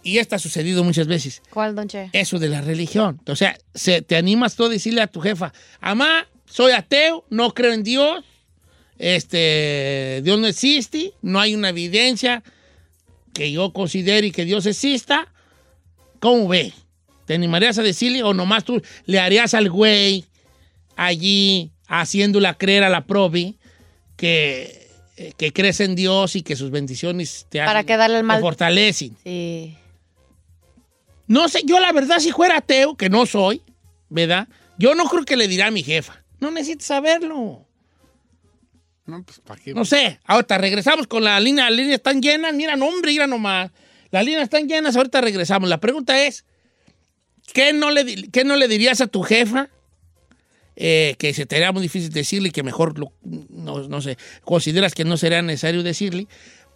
y 0.02 0.18
esta 0.18 0.38
ha 0.38 0.40
sucedido 0.40 0.84
muchas 0.84 1.06
veces. 1.06 1.44
¿Cuál, 1.52 1.76
Don 1.76 1.88
Che? 1.88 2.10
Eso 2.14 2.40
de 2.40 2.50
la 2.50 2.62
religión. 2.62 3.22
O 3.28 3.36
sea, 3.36 3.56
se, 3.76 4.02
te 4.02 4.16
animas 4.16 4.56
tú 4.56 4.66
a 4.66 4.70
decirle 4.70 5.02
a 5.02 5.08
tu 5.08 5.20
jefa, 5.22 5.54
amá, 5.80 6.28
soy 6.48 6.72
ateo, 6.72 7.24
no 7.30 7.54
creo 7.54 7.74
en 7.74 7.84
Dios, 7.84 8.26
este, 8.98 10.22
Dios 10.24 10.40
no 10.40 10.48
existe, 10.48 11.14
no 11.22 11.40
hay 11.40 11.54
una 11.54 11.70
evidencia 11.70 12.44
que 13.34 13.52
yo 13.52 13.72
considere 13.74 14.28
y 14.28 14.32
que 14.32 14.46
Dios 14.46 14.66
exista. 14.66 15.28
¿Cómo 16.20 16.48
ve? 16.48 16.74
¿Te 17.26 17.34
animarías 17.36 17.78
a 17.78 17.84
decirle 17.84 18.24
o 18.24 18.34
nomás 18.34 18.64
tú 18.66 18.82
le 19.06 19.20
harías 19.20 19.54
al 19.54 19.70
güey 19.70 20.26
allí 20.96 21.72
haciéndola 21.88 22.58
creer 22.58 22.84
a 22.84 22.90
la 22.90 23.06
probi 23.06 23.58
que, 24.18 24.88
eh, 25.18 25.34
que 25.38 25.52
crees 25.54 25.80
en 25.80 25.96
Dios 25.96 26.36
y 26.36 26.42
que 26.42 26.56
sus 26.56 26.72
bendiciones 26.72 27.46
te, 27.50 27.60
Para 27.60 27.80
hacen- 27.80 28.02
el 28.12 28.18
te 28.18 28.24
mal. 28.24 28.42
fortalecen? 28.42 29.16
Sí. 29.24 29.78
No 31.28 31.48
sé, 31.48 31.62
yo 31.66 31.80
la 31.80 31.92
verdad, 31.94 32.20
si 32.20 32.32
fuera 32.32 32.58
ateo, 32.58 32.96
que 32.96 33.10
no 33.10 33.26
soy, 33.26 33.62
¿verdad? 34.10 34.48
Yo 34.78 34.96
no 34.96 35.06
creo 35.06 35.24
que 35.24 35.38
le 35.38 35.48
dirá 35.48 35.68
a 35.68 35.72
mi 35.72 35.82
jefa. 35.84 36.22
No 36.40 36.52
necesitas 36.52 36.88
saberlo. 36.88 37.66
No, 39.06 39.24
pues, 39.24 39.40
¿para 39.40 39.60
qué? 39.62 39.74
No 39.74 39.84
sé. 39.86 40.20
Ahorita 40.26 40.58
regresamos 40.58 41.08
con 41.08 41.24
la 41.24 41.40
línea. 41.40 41.66
Las 41.70 41.78
líneas 41.78 41.96
están 41.96 42.22
llenas. 42.22 42.54
Mira, 42.54 42.76
no, 42.76 42.88
hombre, 42.88 43.12
mira 43.12 43.28
nomás. 43.28 43.72
Las 44.12 44.24
líneas 44.26 44.44
están 44.44 44.68
llenas. 44.68 44.96
Ahorita 44.96 45.22
regresamos. 45.22 45.70
La 45.70 45.80
pregunta 45.80 46.22
es: 46.24 46.46
¿qué 47.54 47.74
no 47.74 47.92
le, 47.92 48.30
qué 48.30 48.44
no 48.44 48.56
le 48.56 48.68
dirías 48.68 49.02
a 49.02 49.08
tu 49.08 49.24
jefa? 49.24 49.70
eh, 50.78 51.16
que 51.20 51.34
se 51.34 51.46
te 51.46 51.58
haría 51.58 51.72
muy 51.74 51.82
difícil 51.84 52.10
decirle 52.12 52.48
y 52.48 52.52
que 52.52 52.64
mejor, 52.64 52.98
lo- 52.98 53.12
no, 53.24 53.88
no 53.88 54.02
sé, 54.02 54.18
consideras 54.44 54.96
que 54.96 55.04
no 55.04 55.18
sería 55.18 55.42
necesario 55.42 55.84
decirle. 55.84 56.28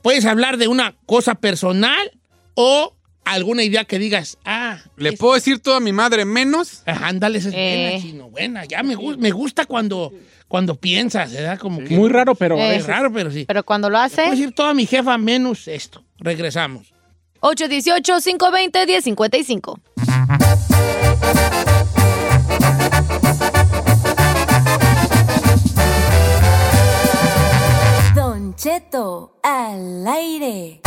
Puedes 0.04 0.26
hablar 0.26 0.58
de 0.58 0.68
una 0.68 0.96
cosa 1.08 1.34
personal 1.36 2.12
o 2.56 2.94
alguna 3.24 3.64
idea 3.64 3.86
que 3.86 3.98
digas, 3.98 4.38
ah, 4.46 4.80
¿Le 4.98 5.14
puedo 5.14 5.34
decir 5.34 5.60
todo 5.60 5.76
a 5.76 5.80
mi 5.80 5.94
madre 5.94 6.26
menos? 6.26 6.84
ah, 6.86 7.08
ándale, 7.08 7.40
esa 7.40 7.50
es 7.50 7.56
Eh. 7.58 7.84
buena, 7.90 8.02
chino, 8.02 8.30
buena. 8.30 8.66
Ya 8.66 8.84
me 8.84 9.32
gusta 9.32 9.66
cuando, 9.66 10.14
cuando 10.48 10.76
piensas, 10.76 11.34
¿verdad? 11.34 11.58
Como 11.60 11.84
que 11.84 11.96
Muy 11.96 12.10
raro, 12.10 12.36
pero 12.36 12.58
Eh, 12.58 12.76
es 12.78 12.88
raro, 12.88 13.12
pero 13.12 13.32
sí. 13.32 13.46
Pero 13.48 13.64
cuando 13.64 13.90
lo 13.90 13.96
Puedo 13.96 14.06
hace, 14.06 14.30
decir 14.30 14.54
toda 14.54 14.74
mi 14.74 14.86
jefa 14.86 15.18
menos 15.18 15.68
esto. 15.68 16.04
Regresamos. 16.20 16.94
818-520-1055. 17.42 19.80
Don 28.16 28.56
Cheto 28.56 29.38
al 29.44 30.08
aire. 30.08 30.82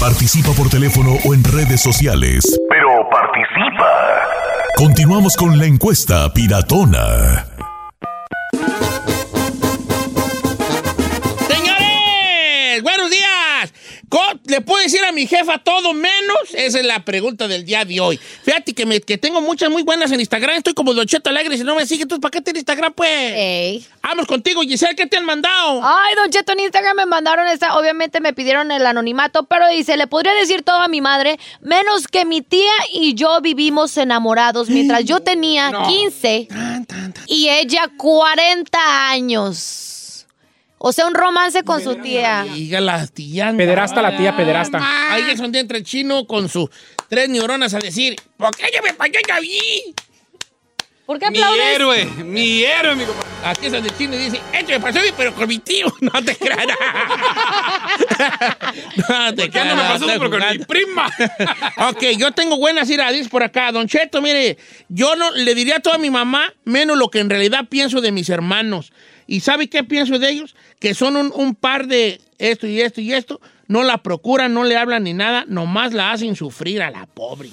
Participa 0.00 0.50
por 0.52 0.68
teléfono 0.68 1.16
o 1.24 1.34
en 1.34 1.44
redes 1.44 1.80
sociales. 1.80 2.42
Continuamos 4.82 5.36
con 5.36 5.56
la 5.58 5.66
encuesta 5.66 6.34
piratona. 6.34 7.51
¿Le 14.52 14.60
puedo 14.60 14.82
decir 14.82 15.02
a 15.02 15.12
mi 15.12 15.26
jefa 15.26 15.56
todo 15.56 15.94
menos? 15.94 16.36
Esa 16.52 16.78
es 16.78 16.84
la 16.84 17.02
pregunta 17.02 17.48
del 17.48 17.64
día 17.64 17.86
de 17.86 17.98
hoy. 18.00 18.18
Fíjate 18.18 18.74
que, 18.74 18.84
me- 18.84 19.00
que 19.00 19.16
tengo 19.16 19.40
muchas 19.40 19.70
muy 19.70 19.82
buenas 19.82 20.12
en 20.12 20.20
Instagram. 20.20 20.56
Estoy 20.56 20.74
como 20.74 20.92
Don 20.92 21.06
Cheto 21.06 21.30
Alegre. 21.30 21.56
Si 21.56 21.64
no 21.64 21.74
me 21.74 21.86
sigues, 21.86 22.06
¿tú 22.06 22.20
para 22.20 22.30
qué 22.32 22.42
tienes 22.42 22.60
Instagram, 22.60 22.92
pues? 22.92 23.08
Ey. 23.10 23.86
Vamos 24.02 24.26
contigo, 24.26 24.60
Giselle. 24.60 24.94
¿Qué 24.94 25.06
te 25.06 25.16
han 25.16 25.24
mandado? 25.24 25.80
Ay, 25.82 26.14
Don 26.16 26.28
Cheto, 26.30 26.52
en 26.52 26.60
Instagram 26.60 26.96
me 26.98 27.06
mandaron 27.06 27.48
esta. 27.48 27.78
Obviamente 27.78 28.20
me 28.20 28.34
pidieron 28.34 28.70
el 28.72 28.84
anonimato, 28.84 29.44
pero 29.44 29.66
dice: 29.68 29.96
Le 29.96 30.06
podría 30.06 30.34
decir 30.34 30.60
todo 30.62 30.80
a 30.82 30.88
mi 30.88 31.00
madre, 31.00 31.38
menos 31.62 32.06
que 32.06 32.26
mi 32.26 32.42
tía 32.42 32.72
y 32.92 33.14
yo 33.14 33.40
vivimos 33.40 33.96
enamorados 33.96 34.68
mientras 34.68 35.04
yo 35.06 35.20
tenía 35.20 35.70
15 35.88 36.48
y 37.26 37.48
ella 37.48 37.90
40 37.96 39.08
años. 39.08 40.01
O 40.84 40.92
sea, 40.92 41.06
un 41.06 41.14
romance 41.14 41.62
con 41.62 41.80
su 41.80 41.94
tía. 41.94 42.42
Diga 42.42 42.80
la 42.80 43.06
tía. 43.06 43.54
Pederasta 43.56 44.02
la 44.02 44.16
tía, 44.16 44.36
pederasta. 44.36 44.80
Ahí 45.12 45.30
es 45.30 45.38
donde 45.38 45.60
entra 45.60 45.78
el 45.78 45.84
chino 45.84 46.26
con 46.26 46.48
sus 46.48 46.70
tres 47.08 47.28
neuronas 47.28 47.72
a 47.74 47.78
decir, 47.78 48.16
¿por 48.36 48.50
qué 48.56 48.66
yo 48.74 48.82
me 48.82 48.92
pagué 48.92 49.20
ahí? 49.32 49.94
¿Por 51.06 51.20
qué 51.20 51.30
Mi 51.30 51.38
aplaudes? 51.38 51.74
héroe, 51.74 52.04
mi 52.24 52.64
héroe, 52.64 52.96
mi 52.96 53.04
compadre. 53.04 53.28
Aquí 53.44 53.66
es 53.66 53.72
donde 53.72 53.88
el 53.90 53.96
chino 53.96 54.16
dice, 54.16 54.40
esto 54.52 54.70
me 54.72 54.80
pasó 54.80 54.98
a 54.98 55.02
mí, 55.02 55.08
pero 55.16 55.32
con 55.34 55.48
mi 55.48 55.58
tío. 55.58 55.86
No 56.00 56.22
te 56.22 56.34
creas. 56.36 56.66
no 59.08 59.34
te 59.34 59.42
¿Qué 59.44 59.50
creas. 59.50 59.66
no 59.68 59.76
me 59.76 59.82
pasó? 59.88 60.06
Pero 60.06 60.30
con 60.30 60.40
mi 60.50 60.58
prima. 60.64 61.06
ok, 61.90 62.02
yo 62.16 62.32
tengo 62.32 62.56
buenas 62.56 62.90
iradis 62.90 63.28
por 63.28 63.42
acá. 63.42 63.70
Don 63.72 63.86
Cheto, 63.88 64.20
mire, 64.20 64.58
yo 64.88 65.14
no 65.16 65.30
le 65.32 65.54
diría 65.54 65.80
todo 65.80 65.94
a 65.94 65.98
mi 65.98 66.10
mamá, 66.10 66.52
menos 66.64 66.96
lo 66.98 67.08
que 67.08 67.20
en 67.20 67.30
realidad 67.30 67.66
pienso 67.68 68.00
de 68.00 68.12
mis 68.12 68.28
hermanos. 68.28 68.92
¿Y 69.32 69.40
sabe 69.40 69.68
qué 69.68 69.82
pienso 69.82 70.18
de 70.18 70.28
ellos? 70.28 70.54
Que 70.78 70.92
son 70.92 71.16
un, 71.16 71.32
un 71.34 71.54
par 71.54 71.86
de 71.86 72.20
esto 72.38 72.66
y 72.66 72.82
esto 72.82 73.00
y 73.00 73.14
esto. 73.14 73.40
No 73.66 73.82
la 73.82 74.02
procuran, 74.02 74.52
no 74.52 74.62
le 74.62 74.76
hablan 74.76 75.04
ni 75.04 75.14
nada, 75.14 75.44
nomás 75.48 75.94
la 75.94 76.12
hacen 76.12 76.36
sufrir 76.36 76.82
a 76.82 76.90
la 76.90 77.06
pobre. 77.06 77.48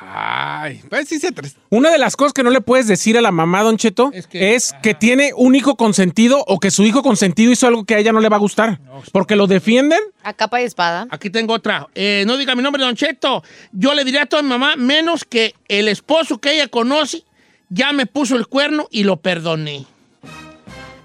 Ay, 0.00 0.80
pues 0.90 1.08
sí 1.08 1.20
se 1.20 1.30
tres. 1.30 1.54
Una 1.70 1.92
de 1.92 1.98
las 1.98 2.16
cosas 2.16 2.32
que 2.32 2.42
no 2.42 2.50
le 2.50 2.60
puedes 2.60 2.88
decir 2.88 3.16
a 3.16 3.20
la 3.20 3.30
mamá, 3.30 3.62
Don 3.62 3.76
Cheto, 3.76 4.10
Es 4.12 4.26
es 4.32 4.72
que- 4.72 4.78
que, 4.82 4.94
tiene 4.94 5.30
un 5.36 5.54
hijo 5.54 5.76
consentido 5.76 6.42
o 6.48 6.58
que 6.58 6.72
su 6.72 6.82
hijo 6.82 7.04
consentido 7.04 7.52
hizo 7.52 7.68
algo 7.68 7.84
que 7.84 7.94
a 7.94 7.98
ella 7.98 8.10
no 8.12 8.18
le 8.18 8.28
va 8.28 8.34
a 8.34 8.40
gustar. 8.40 8.80
Porque 9.12 9.36
lo 9.36 9.46
defienden. 9.46 10.00
A 10.24 10.32
capa 10.32 10.60
y 10.60 10.64
espada. 10.64 11.06
Aquí 11.08 11.30
tengo 11.30 11.54
otra. 11.54 11.86
Eh, 11.94 12.24
no 12.26 12.36
diga 12.36 12.56
mi 12.56 12.64
nombre, 12.64 12.82
Don 12.82 12.96
Cheto. 12.96 13.44
Yo 13.70 13.94
le 13.94 14.02
diría 14.04 14.22
a 14.22 14.26
toda 14.26 14.42
mi 14.42 14.48
mamá, 14.48 14.74
menos 14.74 15.24
que 15.24 15.54
el 15.68 15.86
esposo 15.86 16.38
que 16.40 16.54
ella 16.54 16.66
conoce 16.66 17.22
ya 17.68 17.92
me 17.92 18.06
puso 18.06 18.34
el 18.34 18.48
cuerno 18.48 18.88
y 18.90 19.04
lo 19.04 19.18
perdoné. 19.18 19.86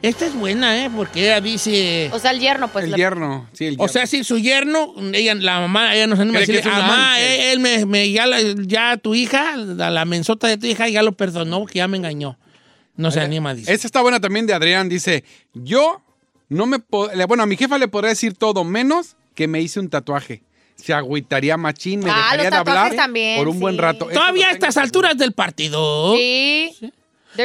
Esta 0.01 0.27
es 0.27 0.35
buena, 0.35 0.85
¿eh? 0.85 0.91
Porque 0.95 1.23
ella 1.23 1.41
dice... 1.41 2.09
O 2.13 2.19
sea, 2.19 2.29
el 2.31 2.39
yerno, 2.39 2.67
pues. 2.67 2.85
el 2.85 2.91
le- 2.91 2.97
yerno, 2.97 3.49
sí, 3.53 3.65
el 3.65 3.71
yerno. 3.71 3.83
O 3.85 3.87
sea, 3.87 4.05
si 4.05 4.23
su 4.23 4.37
yerno, 4.37 4.93
ella, 5.13 5.33
la 5.35 5.59
mamá, 5.59 5.95
ella 5.95 6.05
nos 6.05 6.19
anima 6.19 6.37
a 6.37 6.41
decirle, 6.41 6.61
mamá, 6.69 7.15
ángel". 7.15 7.31
él, 7.31 7.41
él 7.53 7.59
me, 7.59 7.85
me- 7.87 8.11
ya, 8.11 8.27
la- 8.27 8.39
ya 8.41 8.97
tu 8.97 9.15
hija, 9.15 9.55
la, 9.57 9.89
la 9.89 10.05
mensota 10.05 10.47
de 10.47 10.57
tu 10.57 10.67
hija, 10.67 10.87
ya 10.87 11.01
lo 11.01 11.13
perdonó, 11.13 11.65
que 11.65 11.79
ya 11.79 11.87
me 11.87 11.97
engañó. 11.97 12.37
No 12.95 13.09
se 13.11 13.19
anima, 13.21 13.53
dice. 13.55 13.73
Esta 13.73 13.87
está 13.87 14.01
buena 14.01 14.19
también 14.19 14.45
de 14.47 14.53
Adrián. 14.53 14.87
Dice, 14.87 15.23
yo 15.53 16.01
no 16.49 16.65
me... 16.67 16.77
le- 17.15 17.25
Bueno, 17.25 17.43
a 17.43 17.45
mi 17.47 17.57
jefa 17.57 17.77
le 17.79 17.87
podría 17.87 18.09
decir 18.09 18.33
todo 18.35 18.63
menos 18.63 19.15
que 19.35 19.47
me 19.47 19.61
hice 19.61 19.79
un 19.79 19.89
tatuaje. 19.89 20.41
Se 20.75 20.93
agüitaría 20.93 21.57
machín, 21.57 22.01
me 22.01 22.11
Ah, 22.11 22.15
dejaría 22.17 22.43
los 22.43 22.51
de 22.51 22.57
hablar 22.57 22.75
tatuajes 22.75 22.97
también, 22.97 23.37
por 23.39 23.47
un 23.47 23.59
buen 23.59 23.73
sí. 23.75 23.81
rato. 23.81 24.05
Todavía 24.13 24.49
a 24.49 24.51
estas 24.51 24.77
alturas 24.77 25.17
del 25.17 25.31
partido. 25.33 26.15
Sí. 26.15 26.71
They're 26.79 26.91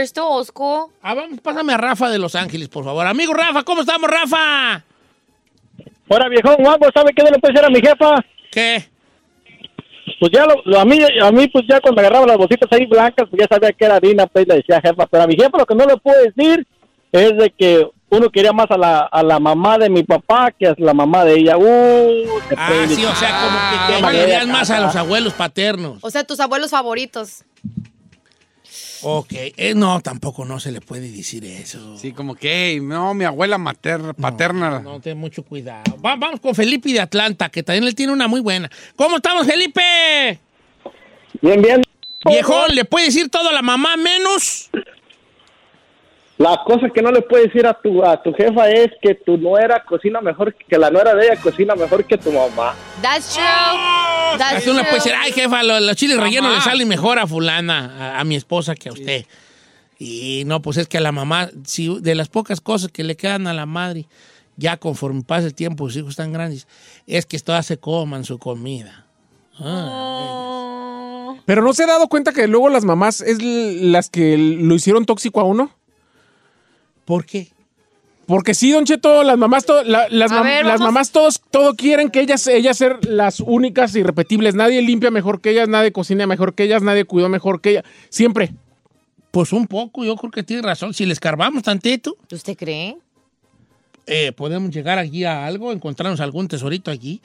still 0.05 0.25
old 0.25 0.47
school. 0.47 0.87
Ah, 1.03 1.15
vamos, 1.15 1.41
pásame 1.41 1.73
a 1.73 1.77
Rafa 1.77 2.09
de 2.11 2.19
Los 2.19 2.35
Ángeles, 2.35 2.69
por 2.69 2.85
favor. 2.85 3.07
Amigo 3.07 3.33
Rafa, 3.35 3.63
¿cómo 3.63 3.81
estamos, 3.83 4.09
Rafa? 4.11 4.85
Ahora, 6.09 6.29
viejón, 6.29 6.57
guapo, 6.59 6.87
¿sabe 6.95 7.13
qué 7.17 7.23
no 7.23 7.31
le 7.31 7.39
puede 7.39 7.55
decir 7.55 7.67
a 7.67 7.71
mi 7.71 7.81
jefa? 7.81 8.25
¿Qué? 8.51 8.89
Pues 10.21 10.31
ya, 10.33 10.45
lo, 10.47 10.55
lo- 10.65 10.81
a, 10.81 10.85
mí, 10.85 10.99
a 11.23 11.31
mí, 11.33 11.49
pues 11.49 11.65
ya 11.69 11.81
cuando 11.81 12.01
agarraba 12.01 12.27
las 12.27 12.37
bolsitas 12.37 12.71
ahí 12.73 12.87
blancas, 12.87 13.27
pues 13.31 13.41
ya 13.41 13.47
sabía 13.49 13.73
que 13.73 13.85
era 13.85 13.97
harina, 13.97 14.27
pues 14.27 14.47
le 14.47 14.57
decía 14.57 14.81
jefa. 14.81 15.07
Pero 15.07 15.23
a 15.25 15.27
mi 15.27 15.35
jefa 15.37 15.57
lo 15.59 15.67
que 15.67 15.75
no 15.75 15.85
le 15.87 15.97
puedo 15.97 16.21
decir 16.23 16.67
es 17.13 17.37
de 17.37 17.51
que 17.57 17.89
uno 18.11 18.29
quería 18.31 18.53
más 18.53 18.71
a 18.71 18.77
la, 18.77 19.01
a 19.01 19.23
la 19.23 19.41
mamá 19.41 19.79
de 19.79 19.89
mi 19.89 20.03
papá 20.05 20.51
que 20.51 20.67
a 20.69 20.75
la 20.77 20.93
mamá 20.93 21.25
de 21.25 21.35
ella. 21.39 21.57
Uh, 21.57 22.25
Ah, 22.57 22.85
sí, 22.89 23.05
o 23.05 23.15
sea, 23.15 23.31
como 23.41 23.59
que, 23.59 24.07
Ah, 24.07 24.11
que 24.11 24.19
querían 24.19 24.51
más 24.51 24.71
a 24.71 24.81
los 24.81 24.95
abuelos 24.97 25.33
paternos. 25.33 25.99
O 26.03 26.11
sea, 26.11 26.25
tus 26.25 26.39
abuelos 26.41 26.71
favoritos. 26.71 27.45
Ok, 29.03 29.33
eh, 29.33 29.75
no, 29.75 30.01
tampoco 30.01 30.45
no 30.45 30.61
se 30.61 30.71
le 30.73 30.81
puede 30.81 31.11
decir 31.11 31.45
eso. 31.45 31.97
Sí, 31.99 32.13
como 32.13 32.35
que, 32.35 32.81
no, 32.83 33.15
mi 33.15 33.25
abuela 33.25 33.59
materna, 33.59 34.13
paterna. 34.13 34.81
No, 34.81 35.01
ten 35.01 35.19
mucho 35.19 35.43
cuidado. 35.43 35.97
Va- 36.05 36.17
vamos 36.17 36.41
con 36.41 36.55
Felipe 36.55 36.93
de 36.93 37.01
Atlanta, 37.01 37.49
que 37.49 37.63
también 37.63 37.85
él 37.85 37.95
tiene 37.95 38.13
una 38.13 38.29
muy 38.29 38.41
buena. 38.41 38.71
¿Cómo 38.97 39.17
estamos, 39.17 39.47
Felipe? 39.47 40.39
Bien, 41.41 41.61
bien. 41.63 41.83
Viejón, 42.25 42.75
¿le 42.75 42.85
puede 42.85 43.07
decir 43.07 43.29
todo 43.29 43.49
a 43.49 43.53
la 43.53 43.63
mamá 43.63 43.97
menos? 43.97 44.71
La 46.43 46.61
cosa 46.67 46.89
que 46.93 47.01
no 47.03 47.13
le 47.13 47.23
puedes 47.23 47.47
decir 47.47 47.65
a 47.67 47.73
tu, 47.75 48.05
a 48.05 48.21
tu 48.21 48.33
jefa 48.35 48.69
es 48.69 48.91
que 49.01 49.15
tu 49.15 49.37
nuera 49.37 49.85
cocina 49.85 50.21
mejor, 50.21 50.55
que 50.55 50.77
la 50.77 50.91
nuera 50.91 51.15
de 51.15 51.27
ella 51.27 51.37
cocina 51.41 51.75
mejor 51.77 52.05
que 52.05 52.19
tu 52.19 52.33
mamá. 52.33 52.75
That's 53.01 53.35
true. 53.35 53.45
That's 54.39 54.57
Así 54.57 54.71
uno 54.71 54.81
true. 54.81 54.89
puede 54.91 54.95
decir, 55.05 55.13
ay, 55.17 55.31
jefa, 55.33 55.63
lo- 55.63 55.79
los, 55.79 55.95
chiles 55.95 56.17
Mamá. 56.17 56.27
rellenos 56.29 56.55
le 56.55 56.61
salen 56.63 56.89
mejor 56.89 57.19
a 57.21 57.27
fulana, 57.29 57.95
a, 58.17 58.21
a 58.21 58.25
mi 58.25 58.35
esposa 58.35 58.75
que 58.75 58.89
a 58.89 58.93
usted. 58.93 59.25
Y 59.99 60.43
no, 60.47 60.61
pues 60.63 60.79
es 60.79 60.89
que 60.89 60.99
a 60.99 61.01
la 61.01 61.13
mamá, 61.13 61.49
si 61.65 61.97
de 62.01 62.15
las 62.17 62.29
pocas 62.29 62.61
cosas 62.61 62.91
que 62.91 63.05
le 63.05 63.15
quedan 63.17 63.47
a 63.47 63.55
la 63.55 63.67
madre, 63.67 64.07
ya 64.57 64.79
conforme 64.79 65.23
pasa 65.23 65.47
el 65.47 65.55
tiempo, 65.55 65.85
sus 65.87 65.99
hijos 65.99 66.11
están 66.11 66.33
grandes, 66.33 66.67
es 67.07 67.25
que 67.25 67.39
todas 67.39 67.67
se 67.67 67.77
coman 67.79 68.25
su 68.25 68.39
comida. 68.39 69.07
Ah. 69.61 71.35
Pero 71.47 71.63
no 71.63 71.73
se 71.73 71.85
ha 71.85 71.87
dado 71.87 72.09
cuenta 72.09 72.33
que 72.33 72.49
luego 72.49 72.69
las 72.69 72.85
mamás 72.85 73.21
es 73.21 73.41
las 73.43 74.11
que 74.11 74.37
lo 74.39 74.75
hicieron 74.75 75.05
tóxico 75.07 75.41
a 75.41 75.45
uno. 75.45 75.71
¿Por 77.13 77.27
qué? 77.27 77.49
Porque 78.25 78.55
sí, 78.55 78.71
Don 78.71 78.87
Cheto, 78.87 79.23
las 79.23 79.37
mamás, 79.37 79.67
to- 79.67 79.83
la- 79.85 80.09
las, 80.09 80.33
A 80.33 80.37
mam- 80.41 80.45
ver, 80.45 80.65
las 80.65 80.79
vamos. 80.81 80.95
mamás 80.95 81.11
todos 81.11 81.43
todo 81.51 81.75
quieren 81.75 82.09
que 82.09 82.21
ellas, 82.21 82.47
ellas 82.47 82.79
ser 82.79 83.05
las 83.05 83.41
únicas 83.41 83.95
irrepetibles. 83.95 84.55
Nadie 84.55 84.81
limpia 84.81 85.11
mejor 85.11 85.43
que 85.43 85.51
ellas, 85.51 85.69
nadie 85.69 85.93
cocina 85.93 86.27
mejor 86.27 86.55
que 86.55 86.63
ellas, 86.63 86.83
nadie 86.83 87.05
cuidó 87.05 87.29
mejor 87.29 87.61
que 87.61 87.71
ellas. 87.73 87.85
Siempre. 88.09 88.55
Pues 89.31 89.53
un 89.53 89.67
poco, 89.67 90.07
yo 90.07 90.17
creo 90.17 90.31
que 90.31 90.43
tiene 90.43 90.63
razón. 90.63 90.95
Si 90.95 91.05
le 91.05 91.13
escarbamos 91.13 91.63
tantito, 91.65 92.17
¿Usted 92.31 92.57
cree? 92.57 92.97
Eh, 94.07 94.33
podemos 94.33 94.71
llegar 94.71 94.99
aquí 94.99 95.25
a 95.25 95.47
algo, 95.47 95.73
encontrarnos 95.73 96.21
algún 96.21 96.49
tesorito 96.49 96.91
aquí. 96.91 97.21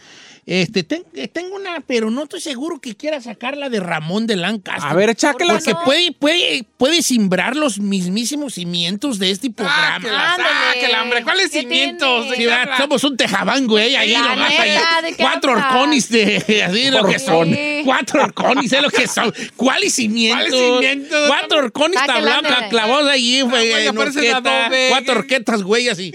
Este, 0.45 0.83
ten- 0.83 1.03
eh, 1.13 1.27
tengo 1.27 1.55
una, 1.57 1.81
pero 1.81 2.09
no 2.09 2.23
estoy 2.23 2.39
seguro 2.39 2.79
que 2.79 2.95
quiera 2.95 3.19
sacarla 3.19 3.67
de 3.69 3.79
Ramón 3.81 4.27
de 4.27 4.37
Lancaster. 4.37 4.89
A 4.89 4.93
ver, 4.93 5.13
cháquela. 5.15 5.53
Porque 5.55 5.75
puede, 5.83 6.11
puede, 6.13 6.63
puede 6.77 7.01
simbrar 7.01 7.55
los 7.55 7.79
mismísimos 7.79 8.53
cimientos 8.53 9.19
de 9.19 9.31
este 9.31 9.49
programa. 9.51 9.95
Sáquela, 9.97 10.33
Ándale. 10.35 10.49
sáquela, 10.73 11.01
hombre. 11.03 11.23
¿Cuáles 11.23 11.49
¿Qué 11.51 11.61
cimientos? 11.61 12.29
¿verdad? 12.29 12.77
Somos 12.77 13.03
un 13.03 13.17
tejabán, 13.17 13.67
güey, 13.67 13.95
ahí 13.97 14.11
La 14.13 14.21
nomás 14.21 14.49
neta, 14.51 14.61
ahí. 14.97 15.03
¿de 15.03 15.09
qué 15.17 15.23
Cuatro 15.23 15.51
orconis 15.51 16.09
de 16.09 16.63
así 16.65 16.91
lo 16.91 17.03
que 17.05 17.19
son. 17.19 17.49
Cuatro 17.87 18.21
orconis, 18.21 18.73
es 18.73 18.81
lo 18.81 18.89
que 18.89 19.07
son. 19.07 19.33
¿Cuáles 19.55 19.95
cimientos? 19.95 20.49
¿Cuáles 20.49 20.73
cimientos? 20.73 21.27
Cuatro 21.29 21.59
orconis 21.59 21.97
Sáquela, 21.97 22.41
tablados, 22.41 22.63
clavados 22.69 23.07
ahí, 23.07 23.39
güey, 23.39 23.69
güey. 23.69 24.89
Cuatro 24.89 25.13
orquetas, 25.13 25.63
güey, 25.63 25.87
así. 25.87 26.11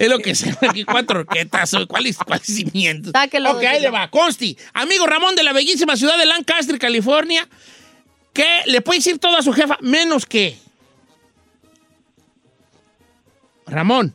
Es 0.00 0.08
lo 0.08 0.18
que 0.18 0.34
son 0.34 0.56
aquí, 0.68 0.82
cuatro 0.82 1.20
orquetas. 1.20 1.76
¿Cuáles, 1.86 2.16
cuáles 2.16 2.44
cimientos? 2.44 3.12
Sáquelo, 3.12 3.52
ok, 3.52 3.56
don 3.58 3.66
ahí 3.66 3.80
le 3.80 3.90
va. 3.90 4.10
Consti, 4.10 4.58
amigo 4.72 5.06
Ramón 5.06 5.36
de 5.36 5.44
la 5.44 5.52
bellísima 5.52 5.94
ciudad 5.94 6.18
de 6.18 6.26
Lancaster, 6.26 6.76
California, 6.80 7.48
que 8.32 8.62
le 8.66 8.80
puede 8.80 8.98
decir 8.98 9.20
todo 9.20 9.36
a 9.36 9.42
su 9.42 9.52
jefa, 9.52 9.78
menos 9.80 10.26
que. 10.26 10.58
Ramón. 13.68 14.12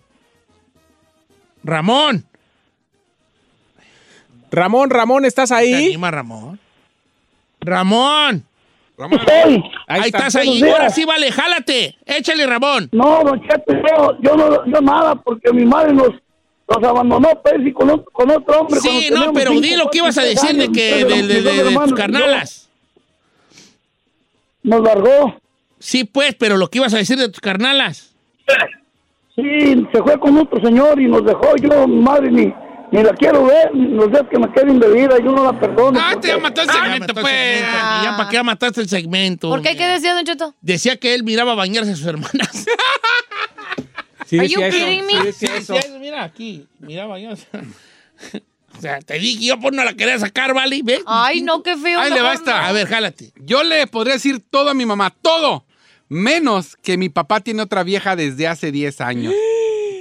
Ramón. 1.64 2.26
Ramón, 4.52 4.90
Ramón, 4.90 5.24
¿estás 5.24 5.50
¿Te 5.50 5.56
ahí? 5.56 5.74
anima, 5.74 6.12
Ramón? 6.12 6.67
Ramón. 7.68 8.44
Ramón. 8.98 9.20
Ahí, 9.28 9.62
Ahí 9.88 10.02
está. 10.08 10.18
estás 10.18 10.36
ahí. 10.38 10.56
Días. 10.62 10.72
Ahora 10.72 10.90
sí, 10.90 11.06
vale, 11.06 11.32
jálate. 11.32 11.96
Échale, 12.06 12.48
Ramón. 12.48 12.90
No, 12.92 13.22
don 13.24 13.40
Cheto, 13.48 13.74
yo, 13.74 14.18
yo 14.22 14.36
no, 14.36 14.66
yo 14.66 14.82
nada, 14.82 15.14
porque 15.16 15.54
mi 15.54 15.66
madre 15.66 15.94
nos, 15.94 16.10
nos 16.68 16.84
abandonó, 16.84 17.30
pues, 17.44 17.56
y 17.64 17.72
con, 17.72 17.90
otro- 17.92 18.12
con 18.12 18.32
otro 18.32 18.62
hombre. 18.62 18.80
Sí, 18.80 19.10
no, 19.14 19.32
pero 19.34 19.52
cinco, 19.52 19.62
di 19.62 19.76
lo 19.76 19.90
que 19.92 20.00
ibas 20.00 20.18
a 20.18 20.24
decir 20.24 20.56
de 20.56 20.72
que 20.72 21.06
mis 21.06 21.28
de, 21.28 21.28
de- 21.28 21.42
de- 21.44 21.64
de 21.64 21.74
tus 21.76 21.94
carnalas. 21.94 22.70
Nos 24.64 24.82
largó. 24.82 25.36
Sí, 25.80 26.04
pues, 26.04 26.34
pero 26.36 26.58
lo 26.58 26.70
que 26.70 26.80
ibas 26.80 26.94
a 26.94 26.98
decir 26.98 27.18
de 27.18 27.30
tus 27.30 27.40
carnalas. 27.40 28.14
Sí, 29.36 29.86
se 29.92 30.02
fue 30.02 30.20
con 30.20 30.36
otro 30.40 30.60
señor 30.62 31.00
y 31.00 31.06
nos 31.06 31.24
dejó. 31.24 31.56
Yo, 31.58 31.88
mi 31.88 32.02
madre, 32.02 32.32
ni, 32.32 32.52
ni 32.92 33.04
la 33.04 33.14
quiero 33.14 33.46
ver, 33.46 33.70
los 33.74 34.10
días 34.12 34.24
que 34.30 34.40
me 34.40 34.52
queden 34.52 34.80
de 34.80 34.90
vida, 34.90 35.18
yo 35.20 35.32
no 35.32 35.44
la 35.44 35.60
perdono. 35.60 36.00
Ah, 36.02 36.16
te 36.20 36.30
ya 36.30 36.38
mató 36.38 36.62
el 36.62 36.70
Ah, 36.70 36.74
segmento, 36.74 37.08
mató 37.08 37.20
el 37.20 37.24
pues. 37.24 37.34
segmento, 37.60 37.78
y 38.00 38.04
Ya 38.04 38.18
para 38.18 38.30
qué 38.30 38.44
mataste 38.44 38.82
el 38.82 38.90
segmento. 38.90 39.50
¿Por 39.50 39.62
qué? 39.62 39.76
¿Qué 39.76 39.86
decía, 39.88 40.14
Don 40.14 40.24
Cheto? 40.26 40.56
Decía 40.62 40.98
que 40.98 41.14
él 41.14 41.24
miraba 41.24 41.56
bañarse 41.56 41.92
a 41.92 41.96
sus 41.96 42.06
hermanas. 42.06 42.66
Sí, 44.26 44.40
Are 44.40 44.48
you 44.50 44.62
eso, 44.62 44.78
kidding 44.78 45.06
me? 45.06 45.14
sí 45.14 45.24
decía 45.24 45.50
Sí, 45.50 45.56
eso. 45.58 45.76
sí, 45.82 45.90
mira 46.00 46.24
aquí, 46.24 46.68
miraba 46.80 47.12
bañarse. 47.14 47.48
O 48.78 48.82
sea, 48.82 49.00
te 49.00 49.18
dije, 49.20 49.46
yo 49.46 49.60
pues 49.60 49.74
no 49.74 49.84
la 49.86 49.94
quería 49.94 50.20
sacar, 50.20 50.54
¿vale? 50.54 50.82
¿Ves? 50.84 51.02
Ay, 51.08 51.42
no, 51.42 51.64
qué 51.64 51.78
feo. 51.78 52.00
Ahí 52.00 52.10
le 52.12 52.22
va 52.22 52.32
mejor 52.32 52.36
esta. 52.48 52.68
A 52.68 52.72
ver, 52.74 52.88
jálate. 52.88 53.32
Yo 53.38 53.64
le 53.64 53.88
podría 53.88 54.16
decir 54.16 54.42
todo 54.52 54.70
a 54.70 54.74
mi 54.74 54.86
mamá, 54.86 55.16
todo. 55.22 55.66
Menos 56.10 56.76
que 56.78 56.98
mi 56.98 57.10
papá 57.10 57.40
tiene 57.40 57.62
otra 57.62 57.84
vieja 57.84 58.16
desde 58.16 58.48
hace 58.48 58.72
10 58.72 59.02
años. 59.02 59.34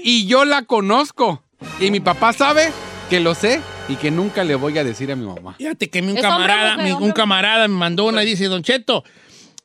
Y 0.08 0.26
yo 0.26 0.44
la 0.44 0.62
conozco. 0.62 1.42
Y 1.80 1.90
mi 1.90 2.00
papá 2.00 2.32
sabe 2.32 2.72
que 3.10 3.20
lo 3.20 3.34
sé 3.34 3.60
y 3.88 3.96
que 3.96 4.10
nunca 4.10 4.44
le 4.44 4.54
voy 4.54 4.76
a 4.78 4.84
decir 4.84 5.10
a 5.12 5.16
mi 5.16 5.24
mamá. 5.26 5.54
Fíjate 5.58 5.88
que 5.90 6.02
mi 6.02 6.12
un 6.12 6.18
¿Es 6.18 6.24
hombre 6.24 6.44
o 6.44 6.46
camarada, 6.46 6.70
mujer, 6.72 6.84
mi- 6.86 6.92
hombre 6.92 7.06
un 7.06 7.12
camarada 7.12 7.68
me 7.68 7.74
mandó 7.74 8.04
una 8.06 8.22
y 8.22 8.26
dice, 8.26 8.46
Don 8.46 8.62
Cheto, 8.62 9.04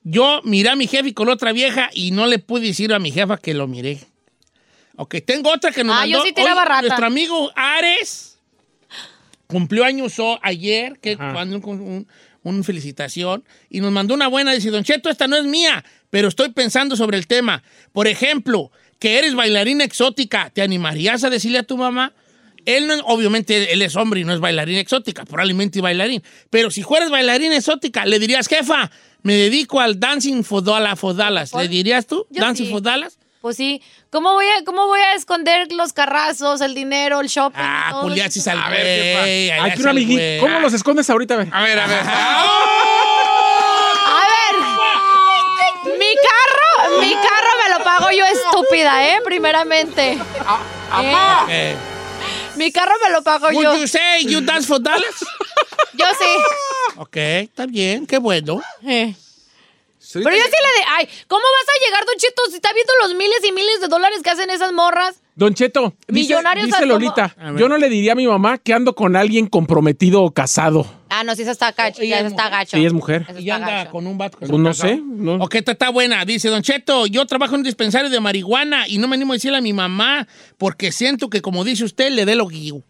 yo 0.03 0.41
miré 0.43 0.69
a 0.69 0.75
mi 0.75 0.87
jefe 0.87 1.13
con 1.13 1.29
otra 1.29 1.51
vieja 1.51 1.89
y 1.93 2.11
no 2.11 2.25
le 2.27 2.39
pude 2.39 2.67
decir 2.67 2.93
a 2.93 2.99
mi 2.99 3.11
jefa 3.11 3.37
que 3.37 3.53
lo 3.53 3.67
miré. 3.67 3.99
Ok, 4.97 5.15
tengo 5.25 5.51
otra 5.51 5.71
que 5.71 5.83
nos 5.83 5.95
Ah, 5.95 5.99
mandó. 6.01 6.17
yo 6.19 6.23
sí 6.23 6.33
tiraba 6.33 6.61
Oye, 6.61 6.69
rata. 6.69 6.81
Nuestro 6.83 7.05
amigo 7.07 7.51
Ares 7.55 8.37
cumplió 9.47 9.83
años 9.83 10.17
o- 10.19 10.39
ayer, 10.43 10.99
que 10.99 11.15
un, 11.15 11.63
un- 11.65 12.07
un 12.43 12.63
felicitación, 12.63 13.43
y 13.69 13.81
nos 13.81 13.91
mandó 13.91 14.13
una 14.13 14.27
buena. 14.27 14.51
Dice, 14.53 14.69
Don 14.71 14.83
Cheto, 14.83 15.09
esta 15.09 15.27
no 15.27 15.35
es 15.35 15.45
mía, 15.45 15.83
pero 16.09 16.27
estoy 16.27 16.49
pensando 16.49 16.95
sobre 16.95 17.17
el 17.17 17.27
tema. 17.27 17.63
Por 17.91 18.07
ejemplo, 18.07 18.71
que 19.01 19.17
eres 19.17 19.33
bailarina 19.33 19.83
exótica, 19.83 20.51
¿te 20.53 20.61
animarías 20.61 21.23
a 21.23 21.31
decirle 21.31 21.57
a 21.57 21.63
tu 21.63 21.75
mamá? 21.75 22.13
Él 22.67 22.85
no, 22.85 22.93
obviamente 23.05 23.73
él 23.73 23.81
es 23.81 23.95
hombre 23.95 24.19
y 24.19 24.23
no 24.23 24.31
es 24.31 24.39
bailarina 24.39 24.79
exótica, 24.79 25.25
probablemente 25.25 25.81
bailarín. 25.81 26.21
Pero 26.51 26.69
si 26.69 26.83
fueras 26.83 27.09
bailarina 27.09 27.57
exótica, 27.57 28.05
le 28.05 28.19
dirías, 28.19 28.47
jefa, 28.47 28.91
me 29.23 29.33
dedico 29.33 29.79
al 29.79 29.99
dancing 29.99 30.43
for 30.43 30.63
Dallas. 30.63 30.99
For 30.99 31.15
Dallas. 31.15 31.51
¿Le 31.55 31.67
dirías 31.67 32.05
tú? 32.05 32.27
Yo 32.29 32.41
dancing 32.41 32.65
sí. 32.65 32.71
for 32.71 32.83
Dallas. 32.83 33.17
Pues 33.41 33.57
sí. 33.57 33.81
¿Cómo 34.11 34.33
voy, 34.33 34.45
a, 34.45 34.63
¿Cómo 34.65 34.85
voy 34.85 34.99
a 34.99 35.15
esconder 35.15 35.71
los 35.71 35.93
carrazos, 35.93 36.61
el 36.61 36.75
dinero, 36.75 37.21
el 37.21 37.27
shopping? 37.27 37.57
Ah, 37.59 37.87
todo 37.93 38.03
pues 38.03 38.21
haces 38.21 38.47
al 38.47 38.59
A 38.59 38.69
ver, 38.69 38.85
jefa. 38.85 39.75
que 39.75 39.81
una 39.81 39.89
amiguita. 39.89 40.23
¿Cómo 40.41 40.59
los 40.59 40.73
escondes 40.73 41.09
ahorita? 41.09 41.33
A 41.33 41.37
ver. 41.37 41.49
A 41.51 41.63
ver, 41.63 41.79
a 41.79 41.87
ver. 41.87 42.01
A 44.05 44.21
ver. 44.29 45.97
Mi 45.97 46.13
carro, 46.15 47.01
mi 47.01 47.13
carro 47.13 47.60
pago 47.97 48.11
yo 48.11 48.25
estúpida, 48.25 49.07
¿eh? 49.07 49.21
Primeramente. 49.23 50.13
Eh, 50.13 51.15
Eh, 51.49 51.75
Mi 52.55 52.71
carro 52.71 52.93
me 53.03 53.09
lo 53.11 53.21
pago 53.23 53.47
Would 53.47 53.63
yo. 53.63 53.75
you 53.77 53.87
say 53.87 54.23
you 54.25 54.41
dance 54.41 54.67
for 54.67 54.81
Dallas? 54.81 55.15
Yo 55.93 56.05
sí. 56.19 56.97
ok, 56.97 57.15
está 57.17 57.65
bien, 57.65 58.05
qué 58.07 58.17
bueno. 58.17 58.61
Eh. 58.85 59.13
Sí, 59.99 60.19
Pero 60.23 60.35
yo 60.35 60.43
sí 60.43 60.49
le 60.49 60.79
de, 60.79 60.85
ay, 60.97 61.09
¿cómo 61.27 61.41
vas 61.41 61.75
a 61.75 61.85
llegar, 61.85 62.05
Don 62.05 62.15
Cheto, 62.17 62.41
si 62.49 62.55
está 62.55 62.73
viendo 62.73 62.91
los 63.01 63.13
miles 63.15 63.39
y 63.45 63.51
miles 63.53 63.79
de 63.79 63.87
dólares 63.87 64.19
que 64.23 64.29
hacen 64.29 64.49
esas 64.49 64.73
morras? 64.73 65.15
Don 65.41 65.55
Cheto, 65.55 65.95
dice, 66.07 66.33
Millonarios 66.35 66.67
dice 66.67 66.81
como- 66.81 66.93
Lolita, 66.93 67.35
yo 67.57 67.67
no 67.67 67.79
le 67.79 67.89
diría 67.89 68.11
a 68.11 68.15
mi 68.15 68.27
mamá 68.27 68.59
que 68.59 68.75
ando 68.75 68.93
con 68.93 69.15
alguien 69.15 69.47
comprometido 69.47 70.21
o 70.21 70.29
casado. 70.29 70.85
Ah, 71.09 71.23
no, 71.23 71.33
sí, 71.35 71.41
esa 71.41 71.49
está 71.49 71.71
gacho, 71.71 72.03
ya 72.03 72.19
está 72.19 72.29
mujer. 72.43 72.51
gacho. 72.51 72.77
Sí, 72.77 72.85
es 72.85 72.93
mujer. 72.93 73.25
Y 73.39 73.39
está 73.39 73.55
anda 73.55 73.67
gacho. 73.67 73.91
con 73.91 74.05
un 74.05 74.19
vato. 74.19 74.37
que 74.37 74.45
Pues 74.45 74.59
no 74.59 74.71
sé. 74.71 75.01
No. 75.03 75.43
Ok, 75.43 75.55
esta 75.55 75.71
está 75.71 75.89
buena. 75.89 76.23
Dice, 76.25 76.49
Don 76.49 76.61
Cheto, 76.61 77.07
yo 77.07 77.25
trabajo 77.25 77.55
en 77.55 77.61
un 77.61 77.63
dispensario 77.65 78.11
de 78.11 78.19
marihuana 78.19 78.87
y 78.87 78.99
no 78.99 79.07
me 79.07 79.15
animo 79.15 79.33
a 79.33 79.35
decirle 79.37 79.57
a 79.57 79.61
mi 79.61 79.73
mamá 79.73 80.27
porque 80.59 80.91
siento 80.91 81.27
que, 81.27 81.41
como 81.41 81.63
dice 81.63 81.85
usted, 81.85 82.11
le 82.11 82.25
dé 82.25 82.35
lo 82.35 82.47
guío. 82.47 82.83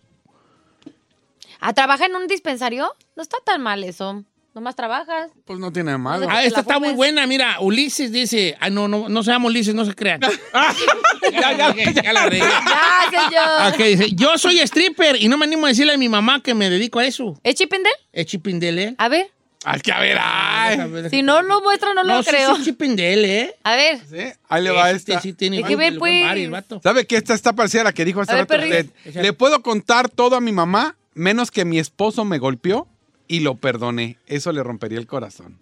Ah, 1.61 1.71
¿trabaja 1.71 2.05
en 2.05 2.15
un 2.17 2.27
dispensario? 2.27 2.93
No 3.15 3.23
está 3.23 3.37
tan 3.45 3.61
mal 3.61 3.81
eso. 3.85 4.25
Nomás 4.53 4.75
trabajas. 4.75 5.31
Pues 5.45 5.59
no 5.59 5.71
tiene 5.71 5.97
malo. 5.97 6.27
que 6.27 6.33
Ah, 6.33 6.43
esta 6.43 6.59
está 6.59 6.77
muy 6.77 6.93
buena. 6.93 7.25
Mira, 7.25 7.57
Ulises 7.61 8.11
dice, 8.11 8.57
ah, 8.59 8.69
no, 8.69 8.87
no, 8.89 9.07
no 9.07 9.23
se 9.23 9.31
llama 9.31 9.45
Ulises, 9.47 9.73
no 9.73 9.85
se 9.85 9.95
crean. 9.95 10.19
ya, 11.31 11.55
ya, 11.73 11.91
ya 12.03 12.13
la 12.13 12.25
regué. 12.25 12.39
Ya, 12.43 13.09
señor. 13.09 13.73
Ok, 13.73 13.77
dice, 13.77 14.11
yo 14.15 14.37
soy 14.37 14.59
stripper 14.59 15.15
y 15.21 15.29
no 15.29 15.37
me 15.37 15.45
animo 15.45 15.65
a 15.65 15.69
decirle 15.69 15.93
a 15.93 15.97
mi 15.97 16.09
mamá 16.09 16.41
que 16.43 16.53
me 16.53 16.69
dedico 16.69 16.99
a 16.99 17.05
eso. 17.05 17.39
¿Es 17.43 17.55
Chipindel? 17.55 17.93
Es 18.11 18.25
chipindele. 18.25 18.95
A 18.97 19.07
ver. 19.07 19.31
Ay, 19.63 19.79
que 19.79 19.91
a 19.91 19.99
ver, 19.99 20.17
ay. 20.19 20.79
Si 21.11 21.21
no 21.21 21.41
lo 21.43 21.61
muestra, 21.61 21.93
no 21.93 22.03
lo 22.03 22.23
sí, 22.23 22.29
creo. 22.31 22.55
sí, 22.57 22.63
chipindele, 22.63 23.41
¿eh? 23.41 23.55
A 23.63 23.75
ver. 23.75 23.99
Sí, 24.09 24.33
Ahí 24.49 24.63
le 24.63 24.71
va 24.71 24.89
Este 24.91 25.11
esta. 25.13 25.21
sí 25.21 25.33
tiene 25.33 25.57
Hay 25.57 25.63
que 25.63 25.75
ver, 25.75 25.97
pues. 25.99 26.23
bar, 26.23 26.37
el 26.37 26.49
vato. 26.49 26.81
¿Sabe 26.83 27.05
qué? 27.05 27.17
Esta 27.17 27.35
está 27.35 27.53
parecida 27.53 27.81
a 27.81 27.83
la 27.85 27.93
que 27.93 28.03
dijo 28.03 28.19
hace 28.21 28.31
A 28.33 28.37
rato 28.37 28.55
usted. 28.55 28.87
Le 29.13 29.33
puedo 29.33 29.61
contar 29.61 30.09
todo 30.09 30.35
a 30.35 30.41
mi 30.41 30.51
mamá, 30.51 30.97
menos 31.13 31.51
que 31.51 31.63
mi 31.63 31.77
esposo 31.77 32.25
me 32.25 32.39
golpeó 32.39 32.87
y 33.31 33.39
lo 33.39 33.55
perdoné. 33.55 34.17
Eso 34.27 34.51
le 34.51 34.61
rompería 34.61 34.99
el 34.99 35.07
corazón. 35.07 35.59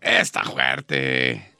Está 0.00 0.42
fuerte. 0.44 1.52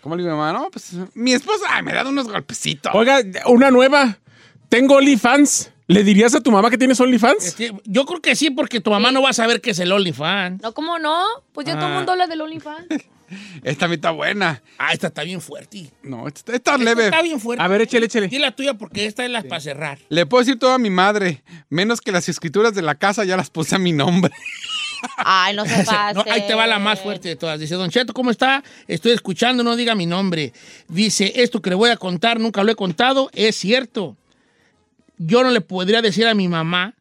¿Cómo 0.00 0.14
le 0.16 0.22
digo 0.22 0.36
mamá? 0.36 0.52
No, 0.56 0.70
pues 0.70 0.92
mi 1.14 1.32
esposo, 1.32 1.64
ay, 1.68 1.82
me 1.82 1.90
ha 1.90 1.96
dado 1.96 2.10
unos 2.10 2.28
golpecitos. 2.28 2.92
Oiga, 2.94 3.20
una 3.46 3.70
nueva. 3.70 4.18
Tengo 4.68 4.94
OnlyFans. 4.96 5.72
¿Le 5.88 6.04
dirías 6.04 6.34
a 6.34 6.40
tu 6.40 6.52
mamá 6.52 6.70
que 6.70 6.78
tienes 6.78 7.00
OnlyFans? 7.00 7.56
Yo 7.84 8.04
creo 8.04 8.20
que 8.20 8.36
sí, 8.36 8.50
porque 8.50 8.80
tu 8.80 8.90
mamá 8.90 9.10
no 9.10 9.22
va 9.22 9.30
a 9.30 9.32
saber 9.32 9.60
que 9.60 9.70
es 9.70 9.78
el 9.80 9.90
OnlyFans. 9.90 10.62
No, 10.62 10.72
¿cómo 10.74 10.98
no? 10.98 11.24
Pues 11.52 11.66
ya 11.66 11.74
todo 11.76 11.86
el 11.86 11.92
Ah. 11.92 11.96
mundo 11.96 12.12
habla 12.12 12.26
del 12.26 12.40
OnlyFans. 12.42 12.86
Esta 13.62 13.84
a 13.86 13.88
mí 13.88 13.96
está 13.96 14.10
buena. 14.10 14.62
Ah, 14.78 14.92
esta 14.92 15.08
está 15.08 15.22
bien 15.22 15.40
fuerte. 15.40 15.90
No, 16.02 16.26
esta, 16.28 16.54
Esta 16.54 16.78
leve. 16.78 17.04
está 17.06 17.22
bien 17.22 17.40
fuerte. 17.40 17.62
A 17.62 17.68
ver, 17.68 17.82
échale, 17.82 18.06
échale. 18.06 18.28
Di 18.28 18.38
la 18.38 18.52
tuya 18.52 18.74
porque 18.74 19.06
esta 19.06 19.24
es 19.24 19.30
la 19.30 19.42
para 19.42 19.60
cerrar. 19.60 19.98
Le 20.08 20.26
puedo 20.26 20.42
decir 20.44 20.58
todo 20.58 20.72
a 20.72 20.78
mi 20.78 20.90
madre, 20.90 21.42
menos 21.68 22.00
que 22.00 22.12
las 22.12 22.28
escrituras 22.28 22.74
de 22.74 22.82
la 22.82 22.94
casa 22.94 23.24
ya 23.24 23.36
las 23.36 23.50
puse 23.50 23.74
a 23.74 23.78
mi 23.78 23.92
nombre. 23.92 24.32
Ay, 25.18 25.54
no 25.54 25.64
se 25.66 25.84
pase. 25.84 26.14
No, 26.14 26.24
ahí 26.30 26.46
te 26.46 26.54
va 26.54 26.66
la 26.66 26.78
más 26.78 27.00
fuerte 27.00 27.28
de 27.28 27.36
todas. 27.36 27.60
Dice, 27.60 27.74
Don 27.74 27.90
Cheto, 27.90 28.12
¿cómo 28.12 28.30
está? 28.30 28.64
Estoy 28.86 29.12
escuchando, 29.12 29.62
no 29.62 29.76
diga 29.76 29.94
mi 29.94 30.06
nombre. 30.06 30.52
Dice, 30.88 31.32
esto 31.36 31.60
que 31.62 31.70
le 31.70 31.76
voy 31.76 31.90
a 31.90 31.96
contar, 31.96 32.40
nunca 32.40 32.64
lo 32.64 32.72
he 32.72 32.76
contado, 32.76 33.30
es 33.34 33.56
cierto. 33.56 34.16
Yo 35.18 35.42
no 35.42 35.50
le 35.50 35.60
podría 35.60 36.00
decir 36.02 36.26
a 36.26 36.34
mi 36.34 36.48
mamá 36.48 36.94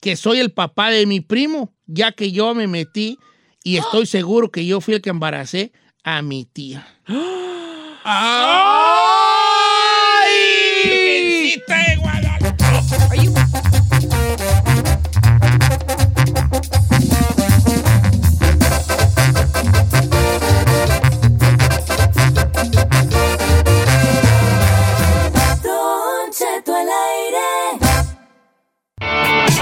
que 0.00 0.16
soy 0.16 0.38
el 0.38 0.52
papá 0.52 0.90
de 0.90 1.06
mi 1.06 1.20
primo, 1.20 1.72
ya 1.86 2.12
que 2.12 2.30
yo 2.30 2.54
me 2.54 2.66
metí 2.66 3.18
y 3.62 3.76
estoy 3.76 4.06
seguro 4.06 4.50
que 4.50 4.64
yo 4.66 4.80
fui 4.80 4.94
el 4.94 5.02
que 5.02 5.10
embaracé 5.10 5.72
a 6.04 6.22
mi 6.22 6.44
tía. 6.44 6.86
¡Ay! 8.04 8.38
Virgencita 10.84 11.76
de 11.76 11.96
Guadalupe! 11.96 13.47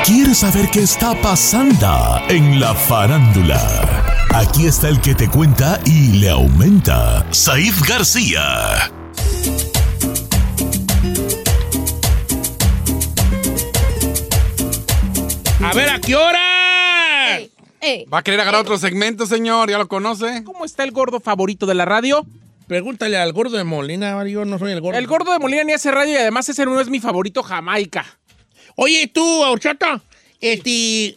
¿Quieres 0.07 0.39
saber 0.39 0.71
qué 0.73 0.83
está 0.83 1.21
pasando 1.21 2.21
en 2.29 2.61
la 2.61 2.77
farándula? 2.77 3.61
Aquí 4.33 4.67
está 4.67 4.89
el 4.89 5.01
que 5.01 5.17
te 5.17 5.29
cuenta 5.29 5.81
y 5.85 6.21
le 6.21 6.31
aumenta, 6.31 7.27
Saif 7.33 7.83
García. 7.89 8.85
A 15.61 15.73
ver, 15.75 15.91
¿a 15.91 16.01
qué 16.01 16.15
hora? 16.15 17.39
Ey, 17.39 17.51
ey. 17.81 18.05
¿Va 18.05 18.19
a 18.19 18.23
querer 18.23 18.43
agarrar 18.43 18.61
otro 18.61 18.79
segmento, 18.79 19.27
señor? 19.27 19.69
¿Ya 19.69 19.79
lo 19.79 19.89
conoce? 19.89 20.45
¿Cómo 20.45 20.65
está 20.65 20.85
el 20.85 20.93
gordo 20.93 21.19
favorito 21.19 21.67
de 21.67 21.75
la 21.75 21.85
radio? 21.85 22.25
Pregúntale 22.69 23.19
al 23.19 23.33
gordo 23.33 23.57
de 23.57 23.65
Molina, 23.65 24.25
yo 24.25 24.45
no 24.45 24.61
soy 24.61 24.71
el 24.71 24.81
gordo. 24.81 24.97
El 25.01 25.09
gordo 25.09 25.33
de 25.33 25.41
Molina 25.41 25.65
ni 25.65 25.73
hace 25.73 25.91
radio 25.91 26.13
y 26.13 26.17
además 26.19 26.49
ese 26.49 26.65
no 26.65 26.79
es 26.81 26.89
mi 26.89 27.01
favorito 27.01 27.43
Jamaica. 27.43 28.07
Oye, 28.77 29.09
tú, 29.09 29.25
Horchata, 29.43 30.03
este, 30.41 31.17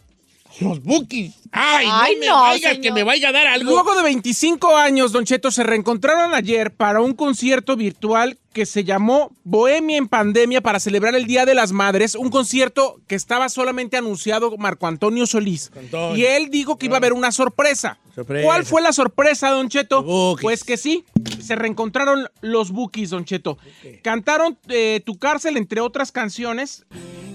Los 0.61 0.81
bookies. 0.81 1.38
Ay, 1.51 1.87
Ay, 1.89 2.13
no 2.15 2.19
me 2.19 2.27
no, 2.27 2.35
vaya, 2.41 2.69
señor. 2.69 2.81
que 2.81 2.91
me 2.91 3.03
vaya 3.03 3.29
a 3.29 3.31
dar 3.31 3.47
algo. 3.47 3.71
Luego 3.71 3.95
de 3.95 4.03
25 4.03 4.77
años, 4.77 5.11
Don 5.11 5.25
Cheto, 5.25 5.51
se 5.51 5.63
reencontraron 5.63 6.33
ayer 6.33 6.71
para 6.71 7.01
un 7.01 7.13
concierto 7.13 7.75
virtual 7.75 8.37
que 8.53 8.65
se 8.65 8.83
llamó 8.83 9.31
Bohemia 9.43 9.97
en 9.97 10.07
Pandemia 10.07 10.61
para 10.61 10.79
celebrar 10.79 11.15
el 11.15 11.25
Día 11.25 11.45
de 11.45 11.53
las 11.53 11.71
Madres, 11.71 12.15
un 12.15 12.29
concierto 12.29 12.99
que 13.07 13.15
estaba 13.15 13.47
solamente 13.49 13.95
anunciado 13.97 14.57
Marco 14.57 14.87
Antonio 14.87 15.25
Solís. 15.27 15.71
Antonio. 15.77 16.15
Y 16.17 16.25
él 16.25 16.49
dijo 16.49 16.77
que 16.77 16.87
iba 16.87 16.95
a 16.95 16.97
haber 16.97 17.13
una 17.13 17.31
sorpresa. 17.31 17.99
Sorpresa. 18.15 18.45
¿Cuál 18.45 18.65
fue 18.65 18.81
la 18.81 18.91
sorpresa, 18.91 19.49
Don 19.51 19.69
Cheto? 19.69 20.03
Pues 20.41 20.63
que 20.63 20.77
sí, 20.77 21.05
se 21.41 21.55
reencontraron 21.55 22.27
los 22.41 22.71
Bookies, 22.71 23.11
Don 23.11 23.23
Cheto. 23.25 23.57
Cantaron 24.03 24.57
eh, 24.67 25.01
Tu 25.05 25.17
cárcel, 25.17 25.55
entre 25.57 25.79
otras 25.81 26.11
canciones. 26.11 26.85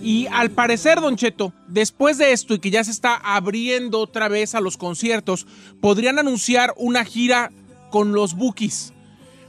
Y 0.03 0.27
al 0.27 0.51
parecer, 0.51 1.01
Don 1.01 1.17
Cheto, 1.17 1.55
después 1.67 2.19
de 2.19 2.33
esto 2.33 2.53
y 2.53 2.59
que 2.59 2.71
ya 2.71 2.85
se 2.85 2.91
está 2.91 3.15
abriendo 3.15 4.04
otra 4.05 4.29
vez 4.29 4.55
a 4.55 4.61
los 4.61 4.77
conciertos, 4.77 5.47
podrían 5.81 6.19
anunciar 6.19 6.73
una 6.77 7.05
gira 7.05 7.51
con 7.91 8.13
los 8.13 8.35
Bookies. 8.35 8.93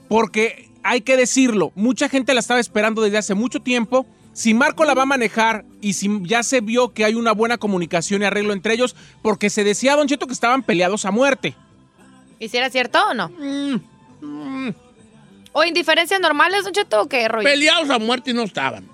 Porque 0.07 0.69
hay 0.83 1.01
que 1.01 1.17
decirlo, 1.17 1.71
mucha 1.75 2.09
gente 2.09 2.33
la 2.33 2.39
estaba 2.39 2.59
esperando 2.59 3.01
desde 3.01 3.17
hace 3.17 3.33
mucho 3.33 3.59
tiempo. 3.59 4.05
Si 4.33 4.53
Marco 4.53 4.83
la 4.83 4.93
va 4.93 5.03
a 5.03 5.07
manejar 5.07 5.65
y 5.81 5.93
si 5.93 6.09
ya 6.23 6.43
se 6.43 6.61
vio 6.61 6.93
que 6.93 7.05
hay 7.05 7.15
una 7.15 7.31
buena 7.31 7.57
comunicación 7.57 8.21
y 8.21 8.25
arreglo 8.25 8.53
entre 8.53 8.73
ellos, 8.73 8.95
porque 9.21 9.49
se 9.49 9.63
decía, 9.63 9.95
Don 9.95 10.07
Cheto, 10.07 10.27
que 10.27 10.33
estaban 10.33 10.61
peleados 10.61 11.05
a 11.05 11.11
muerte. 11.11 11.55
¿Y 12.37 12.49
si 12.49 12.57
era 12.57 12.69
cierto 12.69 12.99
o 13.09 13.13
no? 13.13 13.29
Mm, 13.29 14.69
¿O 15.53 15.63
indiferencias 15.63 16.19
normales, 16.19 16.65
Don 16.65 16.73
Cheto, 16.73 17.01
o 17.03 17.07
qué 17.07 17.27
rollo? 17.27 17.45
Peleados 17.45 17.89
a 17.89 17.97
muerte 17.97 18.33
no 18.33 18.43
estaban. 18.43 18.85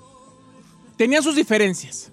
Tenían 0.95 1.23
sus 1.23 1.35
diferencias. 1.35 2.10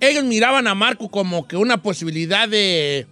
Ellos 0.00 0.24
miraban 0.24 0.66
a 0.66 0.74
Marco 0.74 1.08
como 1.08 1.46
que 1.48 1.56
una 1.56 1.82
posibilidad 1.82 2.48
de 2.48 3.06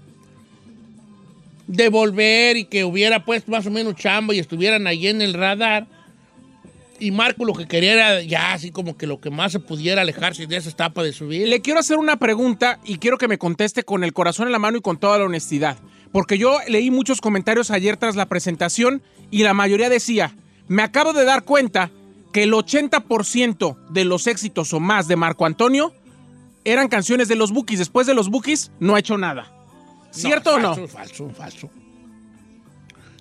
volver 1.91 2.57
y 2.57 2.65
que 2.65 2.85
hubiera 2.85 3.25
puesto 3.25 3.51
más 3.51 3.67
o 3.67 3.71
menos 3.71 3.97
chamba 3.97 4.35
y 4.35 4.39
estuvieran 4.39 4.87
ahí 4.87 5.07
en 5.07 5.23
el 5.23 5.35
radar. 5.35 5.87
Y 6.99 7.11
Marco 7.11 7.45
lo 7.45 7.55
que 7.55 7.67
quería 7.67 7.95
era 7.95 8.23
ya 8.23 8.53
así 8.53 8.71
como 8.71 8.97
que 8.97 9.09
lo 9.09 9.21
que 9.21 9.31
más 9.31 9.51
se 9.53 9.59
pudiera 9.59 10.03
alejarse 10.03 10.47
de 10.47 10.57
esa 10.57 10.71
etapa 10.71 11.03
de 11.03 11.13
su 11.13 11.27
vida. 11.27 11.47
Le 11.47 11.61
quiero 11.61 11.81
hacer 11.81 11.99
una 11.99 12.17
pregunta 12.17 12.79
y 12.85 12.99
quiero 12.99 13.19
que 13.19 13.27
me 13.27 13.39
conteste 13.39 13.83
con 13.83 14.05
el 14.05 14.13
corazón 14.13 14.47
en 14.47 14.53
la 14.53 14.61
mano 14.61 14.79
y 14.79 14.83
con 14.83 14.99
toda 14.99 15.19
la 15.19 15.25
honestidad. 15.25 15.79
Porque 16.13 16.39
yo 16.39 16.59
leí 16.69 16.91
muchos 16.91 17.21
comentarios 17.21 17.71
ayer 17.71 17.97
tras 17.97 18.15
la 18.15 18.27
presentación 18.27 19.03
y 19.31 19.43
la 19.43 19.55
mayoría 19.55 19.89
decía, 19.89 20.37
me 20.69 20.83
acabo 20.83 21.13
de 21.13 21.25
dar 21.25 21.43
cuenta 21.43 21.91
que 22.33 22.45
el 22.45 22.53
80% 22.53 23.77
de 23.91 24.05
los 24.05 24.27
éxitos 24.27 24.73
o 24.73 24.79
más 24.79 25.09
de 25.09 25.17
Marco 25.17 25.45
Antonio 25.45 25.93
eran 26.65 26.89
canciones 26.89 27.29
de 27.29 27.37
los 27.37 27.53
Bookies. 27.53 27.79
Después 27.79 28.07
de 28.07 28.15
los 28.15 28.29
Bookies 28.29 28.71
no 28.81 28.95
ha 28.95 28.99
hecho 29.01 29.19
nada. 29.19 29.51
¿Cierto 30.11 30.55
o 30.55 30.59
no? 30.59 30.75
Falso, 30.75 30.89
falso, 30.89 31.31
falso. 31.31 31.71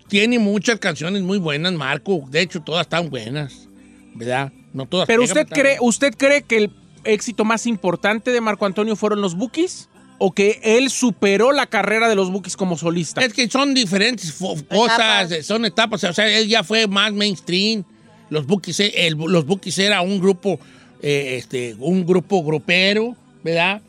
Tiene 0.07 0.39
muchas 0.39 0.79
canciones 0.79 1.21
muy 1.21 1.37
buenas, 1.37 1.71
Marco. 1.73 2.23
De 2.29 2.41
hecho, 2.41 2.61
todas 2.61 2.81
están 2.85 3.09
buenas. 3.09 3.67
¿Verdad? 4.13 4.51
No 4.73 4.85
todas. 4.85 5.07
Pero 5.07 5.23
usted 5.23 5.47
cree, 5.47 5.77
¿usted 5.79 6.13
cree 6.17 6.41
que 6.43 6.57
el 6.57 6.71
éxito 7.05 7.45
más 7.45 7.65
importante 7.65 8.31
de 8.31 8.41
Marco 8.41 8.65
Antonio 8.65 8.95
fueron 8.95 9.21
los 9.21 9.35
Bookies? 9.35 9.87
¿O 10.23 10.33
que 10.33 10.59
él 10.63 10.89
superó 10.91 11.51
la 11.51 11.65
carrera 11.65 12.07
de 12.09 12.15
los 12.15 12.29
Bookies 12.29 12.55
como 12.57 12.77
solista? 12.77 13.21
Es 13.21 13.33
que 13.33 13.49
son 13.49 13.73
diferentes 13.73 14.33
cosas, 14.69 15.45
son 15.45 15.65
etapas. 15.65 16.03
O 16.03 16.13
sea, 16.13 16.27
él 16.37 16.47
ya 16.47 16.63
fue 16.63 16.87
más 16.87 17.11
mainstream. 17.13 17.83
Los 18.29 18.45
Bookies, 18.45 18.79
eh, 18.81 18.93
el- 19.07 19.15
los 19.15 19.45
Bookies 19.45 19.79
era 19.79 20.01
un 20.01 20.19
grupo, 20.19 20.59
eh, 21.01 21.35
este, 21.39 21.75
un 21.79 22.05
grupo 22.05 22.43
grupero, 22.43 23.15
¿verdad? 23.43 23.81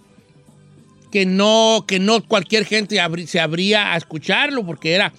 Que 1.11 1.26
no, 1.26 1.84
que 1.86 1.98
no 1.98 2.22
cualquier 2.26 2.64
gente 2.64 2.96
abri- 2.96 3.26
se 3.26 3.38
abría 3.40 3.92
a 3.92 3.96
escucharlo 3.96 4.64
porque 4.64 4.92
era, 4.94 5.12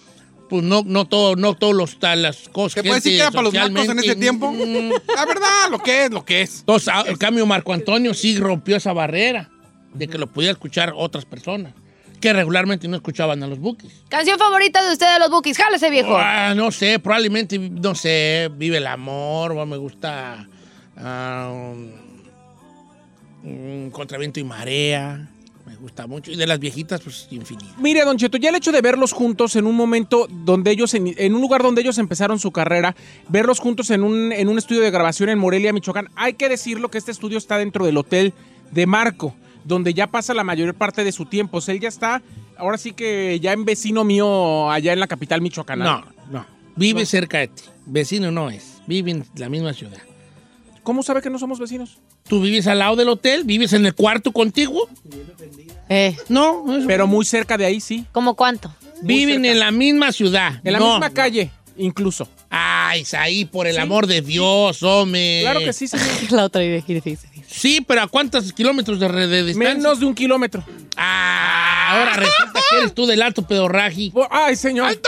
pues 0.49 0.63
no, 0.63 0.83
no 0.85 1.05
todo, 1.05 1.35
no 1.35 1.53
todos 1.53 1.75
los 1.75 1.97
las 2.01 2.49
cosas. 2.49 2.73
¿Se 2.73 2.81
puede 2.83 2.95
decir 2.95 3.13
que 3.13 3.21
era 3.21 3.31
para 3.31 3.43
los 3.43 3.53
nacos 3.53 3.87
en 3.89 3.99
ese 3.99 4.15
tiempo? 4.15 4.51
La 5.15 5.25
verdad, 5.25 5.69
lo 5.69 5.79
que 5.79 6.05
es, 6.05 6.11
lo 6.11 6.25
que 6.25 6.41
es. 6.41 6.59
Entonces, 6.61 6.87
a- 6.89 7.01
el 7.01 7.17
cambio 7.17 7.45
Marco 7.45 7.73
Antonio 7.73 8.13
sí 8.13 8.37
rompió 8.39 8.75
esa 8.75 8.93
barrera 8.93 9.49
de 9.93 10.07
que 10.07 10.17
lo 10.17 10.27
podía 10.27 10.51
escuchar 10.51 10.93
otras 10.95 11.25
personas 11.25 11.73
que 12.19 12.31
regularmente 12.31 12.87
no 12.87 12.95
escuchaban 12.95 13.43
a 13.43 13.47
los 13.47 13.59
Bookies. 13.59 13.91
Canción 14.07 14.39
favorita 14.39 14.81
de 14.83 14.93
usted 14.93 15.13
de 15.13 15.19
los 15.19 15.29
Bookies. 15.29 15.57
Jálese, 15.57 15.89
viejo. 15.89 16.15
Ah, 16.17 16.53
no 16.55 16.71
sé, 16.71 16.97
probablemente, 16.97 17.59
no 17.59 17.93
sé, 17.95 18.49
Vive 18.55 18.77
el 18.77 18.87
Amor, 18.87 19.51
o 19.51 19.65
me 19.65 19.75
gusta 19.75 20.47
ah, 20.95 21.51
um, 21.53 21.91
Contra 23.91 24.17
Viento 24.17 24.39
y 24.39 24.43
Marea, 24.43 25.29
me 25.65 25.75
gusta 25.75 26.07
mucho. 26.07 26.31
Y 26.31 26.35
de 26.35 26.47
las 26.47 26.59
viejitas, 26.59 27.01
pues 27.01 27.27
infinito. 27.31 27.73
Mire, 27.77 28.03
Don 28.05 28.17
Cheto, 28.17 28.37
ya 28.37 28.49
el 28.49 28.55
hecho 28.55 28.71
de 28.71 28.81
verlos 28.81 29.11
juntos 29.11 29.55
en 29.55 29.65
un 29.65 29.75
momento 29.75 30.27
donde 30.29 30.71
ellos, 30.71 30.93
en, 30.93 31.13
en 31.17 31.35
un 31.35 31.41
lugar 31.41 31.61
donde 31.61 31.81
ellos 31.81 31.97
empezaron 31.97 32.39
su 32.39 32.51
carrera, 32.51 32.95
verlos 33.29 33.59
juntos 33.59 33.89
en 33.89 34.03
un, 34.03 34.31
en 34.31 34.47
un 34.47 34.57
estudio 34.57 34.81
de 34.81 34.91
grabación 34.91 35.29
en 35.29 35.39
Morelia, 35.39 35.73
Michoacán, 35.73 36.09
hay 36.15 36.33
que 36.33 36.49
decirlo 36.49 36.89
que 36.89 36.97
este 36.97 37.11
estudio 37.11 37.37
está 37.37 37.57
dentro 37.57 37.85
del 37.85 37.97
hotel 37.97 38.33
de 38.71 38.85
Marco, 38.85 39.35
donde 39.63 39.93
ya 39.93 40.07
pasa 40.07 40.33
la 40.33 40.43
mayor 40.43 40.73
parte 40.73 41.03
de 41.03 41.11
su 41.11 41.25
tiempo. 41.25 41.57
O 41.57 41.61
sea, 41.61 41.73
él 41.73 41.81
ya 41.81 41.89
está, 41.89 42.21
ahora 42.57 42.77
sí 42.77 42.93
que 42.93 43.39
ya 43.39 43.53
en 43.53 43.65
vecino 43.65 44.03
mío 44.03 44.71
allá 44.71 44.93
en 44.93 44.99
la 44.99 45.07
capital 45.07 45.41
michoacana. 45.41 45.83
No, 45.83 46.05
no. 46.31 46.45
Vive 46.75 47.05
cerca 47.05 47.39
de 47.39 47.49
ti. 47.49 47.63
Vecino 47.85 48.31
no 48.31 48.49
es. 48.49 48.81
Vive 48.87 49.11
en 49.11 49.25
la 49.35 49.49
misma 49.49 49.73
ciudad. 49.73 50.01
¿Cómo 50.83 51.01
sabe 51.03 51.21
que 51.21 51.29
no 51.29 51.39
somos 51.39 51.59
vecinos? 51.59 51.97
¿Tú 52.27 52.41
vives 52.41 52.67
al 52.67 52.79
lado 52.79 52.95
del 52.95 53.07
hotel? 53.09 53.43
¿Vives 53.45 53.73
en 53.73 53.85
el 53.85 53.95
cuarto 53.95 54.31
contigo? 54.31 54.87
Eh, 55.89 56.15
No, 56.29 56.65
eso- 56.77 56.87
Pero 56.87 57.07
muy 57.07 57.25
cerca 57.25 57.57
de 57.57 57.65
ahí, 57.65 57.79
sí. 57.79 58.05
¿Cómo 58.11 58.35
cuánto? 58.35 58.73
viven 59.01 59.43
en 59.45 59.59
la 59.59 59.71
misma 59.71 60.11
ciudad. 60.13 60.61
En 60.63 60.73
la 60.73 60.79
No. 60.79 60.91
misma 60.91 61.09
calle, 61.09 61.51
incluso. 61.77 62.27
Ay, 62.49 63.03
ahí 63.17 63.43
por 63.45 63.67
el 63.67 63.77
amor 63.79 64.07
de 64.07 64.21
Dios, 64.21 64.81
hombre. 64.83 65.39
Claro 65.41 65.59
que 65.61 65.73
sí, 65.73 65.87
señor. 65.87 66.05
La 66.31 66.45
otra 66.45 66.63
idea 66.63 66.81
que 66.81 67.01
dice. 67.01 67.27
Sí, 67.55 67.81
pero 67.87 68.01
¿a 68.01 68.07
cuántos 68.07 68.51
kilómetros 68.51 68.99
de, 68.99 69.07
de 69.27 69.43
distancia? 69.43 69.75
Menos 69.75 69.99
de 69.99 70.05
un 70.07 70.15
kilómetro. 70.15 70.63
Ah, 70.97 71.91
ahora 71.91 72.13
resulta 72.15 72.59
que 72.69 72.77
eres 72.79 72.93
tú 72.95 73.05
del 73.05 73.21
alto 73.21 73.45
pedorraji. 73.47 74.11
Oh, 74.15 74.27
Ay, 74.31 74.55
señor. 74.55 74.99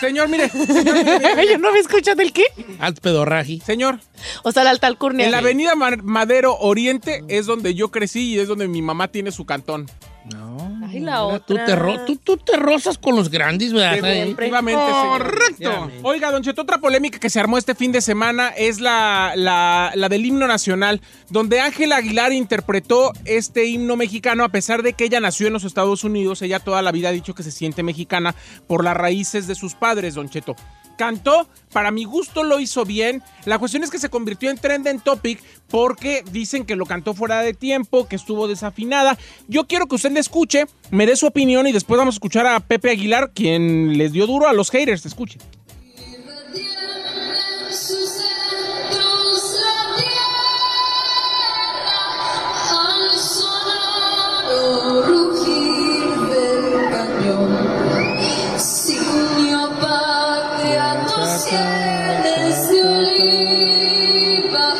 Señor, 0.00 0.28
mire. 0.28 0.50
Señor, 0.50 0.94
mire. 1.04 1.46
Yo 1.52 1.58
no 1.58 1.72
me 1.72 1.78
escuchan 1.78 2.16
del 2.18 2.32
qué. 2.32 2.44
Alto 2.78 3.00
pedorraji. 3.00 3.60
Señor, 3.64 4.00
O 4.42 4.52
sea, 4.52 4.64
la 4.64 4.70
alta 4.70 4.86
alcurnia. 4.86 5.24
en 5.24 5.32
la 5.32 5.38
avenida 5.38 5.74
Ma- 5.74 5.96
Madero 6.02 6.56
Oriente 6.58 7.24
es 7.28 7.46
donde 7.46 7.74
yo 7.74 7.90
crecí 7.90 8.34
y 8.34 8.38
es 8.38 8.48
donde 8.48 8.68
mi 8.68 8.82
mamá 8.82 9.08
tiene 9.08 9.32
su 9.32 9.46
cantón. 9.46 9.86
Ay, 10.26 11.00
la 11.00 11.00
Mira, 11.00 11.22
otra. 11.24 11.40
Tú 11.46 11.54
te, 11.56 11.76
ro- 11.76 12.04
tú, 12.06 12.16
tú 12.16 12.36
te 12.38 12.56
rozas 12.56 12.96
con 12.98 13.14
los 13.16 13.28
grandes, 13.30 13.72
¿verdad? 13.72 14.00
Definitivamente, 14.00 14.80
señor. 14.84 15.22
Correcto. 15.22 15.90
Oiga, 16.02 16.30
Don 16.30 16.42
Cheto, 16.42 16.62
otra 16.62 16.78
polémica 16.78 17.18
que 17.18 17.28
se 17.28 17.40
armó 17.40 17.58
este 17.58 17.74
fin 17.74 17.92
de 17.92 18.00
semana 18.00 18.48
es 18.48 18.80
la, 18.80 19.32
la, 19.36 19.92
la 19.94 20.08
del 20.08 20.24
himno 20.24 20.46
nacional, 20.46 21.00
donde 21.30 21.60
Ángela 21.60 21.96
Aguilar 21.96 22.32
interpretó 22.32 23.12
este 23.24 23.66
himno 23.66 23.96
mexicano, 23.96 24.44
a 24.44 24.48
pesar 24.48 24.82
de 24.82 24.94
que 24.94 25.04
ella 25.04 25.20
nació 25.20 25.46
en 25.48 25.52
los 25.52 25.64
Estados 25.64 26.04
Unidos, 26.04 26.40
ella 26.42 26.58
toda 26.60 26.80
la 26.82 26.92
vida 26.92 27.08
ha 27.10 27.12
dicho 27.12 27.34
que 27.34 27.42
se 27.42 27.50
siente 27.50 27.82
mexicana 27.82 28.34
por 28.66 28.82
las 28.84 28.96
raíces 28.96 29.46
de 29.46 29.54
sus 29.54 29.74
padres, 29.74 30.14
Don 30.14 30.28
Cheto. 30.30 30.56
Cantó, 30.96 31.48
para 31.72 31.90
mi 31.90 32.04
gusto 32.04 32.44
lo 32.44 32.60
hizo 32.60 32.84
bien. 32.84 33.22
La 33.44 33.58
cuestión 33.58 33.82
es 33.82 33.90
que 33.90 33.98
se 33.98 34.08
convirtió 34.08 34.50
en 34.50 34.58
trending 34.58 35.00
topic 35.00 35.42
porque 35.68 36.24
dicen 36.30 36.64
que 36.64 36.76
lo 36.76 36.86
cantó 36.86 37.14
fuera 37.14 37.40
de 37.40 37.54
tiempo, 37.54 38.06
que 38.06 38.16
estuvo 38.16 38.48
desafinada. 38.48 39.18
Yo 39.48 39.66
quiero 39.66 39.86
que 39.86 39.96
usted 39.96 40.12
le 40.12 40.20
escuche, 40.20 40.66
me 40.90 41.06
dé 41.06 41.16
su 41.16 41.26
opinión 41.26 41.66
y 41.66 41.72
después 41.72 41.98
vamos 41.98 42.14
a 42.14 42.16
escuchar 42.16 42.46
a 42.46 42.60
Pepe 42.60 42.90
Aguilar, 42.90 43.32
quien 43.34 43.98
les 43.98 44.12
dio 44.12 44.26
duro 44.26 44.48
a 44.48 44.52
los 44.52 44.70
haters. 44.70 45.04
Escuche. 45.06 45.38
sus 47.70 48.24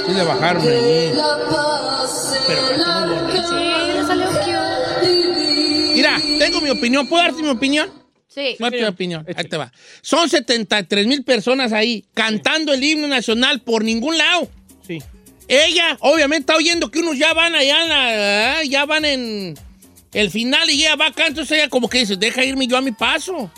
Sí 0.07 0.13
le 0.13 0.23
bajaron 0.25 0.63
paz 0.63 2.35
Pero. 2.47 2.63
Sí, 3.49 3.55
le 3.95 4.07
salió 4.07 4.27
Mira, 5.95 6.21
tengo 6.39 6.61
mi 6.61 6.71
opinión. 6.71 7.07
¿Puedo 7.09 7.23
darte 7.23 7.43
mi 7.43 7.49
opinión? 7.49 7.89
Sí. 8.29 8.57
Darte 8.59 8.79
mi 8.81 8.85
opinión. 8.87 9.25
Ahí 9.37 9.45
te 9.45 9.57
va. 9.57 9.73
Son 10.03 10.29
73 10.29 11.07
mil 11.07 11.23
personas 11.25 11.73
ahí 11.73 12.05
cantando 12.15 12.73
el 12.73 12.83
himno 12.83 13.07
nacional 13.07 13.61
por 13.63 13.85
ningún 13.85 14.19
lado. 14.19 14.49
Sí. 14.87 15.01
Ella, 15.47 15.97
obviamente, 16.01 16.41
está 16.53 16.57
oyendo 16.57 16.91
que 16.91 16.99
unos 17.01 17.17
ya 17.17 17.33
van 17.33 17.55
allá, 17.55 17.83
en 17.83 17.89
la- 17.89 18.59
ah, 18.59 18.65
ya 18.65 18.87
van 18.87 19.05
en 19.05 19.55
el 20.13 20.31
final 20.31 20.69
y 20.71 20.81
ella 20.83 20.97
va 20.97 21.07
acá. 21.09 21.27
Entonces 21.29 21.59
ella 21.59 21.69
como 21.69 21.89
que 21.89 21.99
dice, 21.99 22.17
deja 22.17 22.45
irme 22.45 22.67
yo 22.67 22.77
a 22.77 22.81
mi 22.81 22.93
paso. 22.93 23.51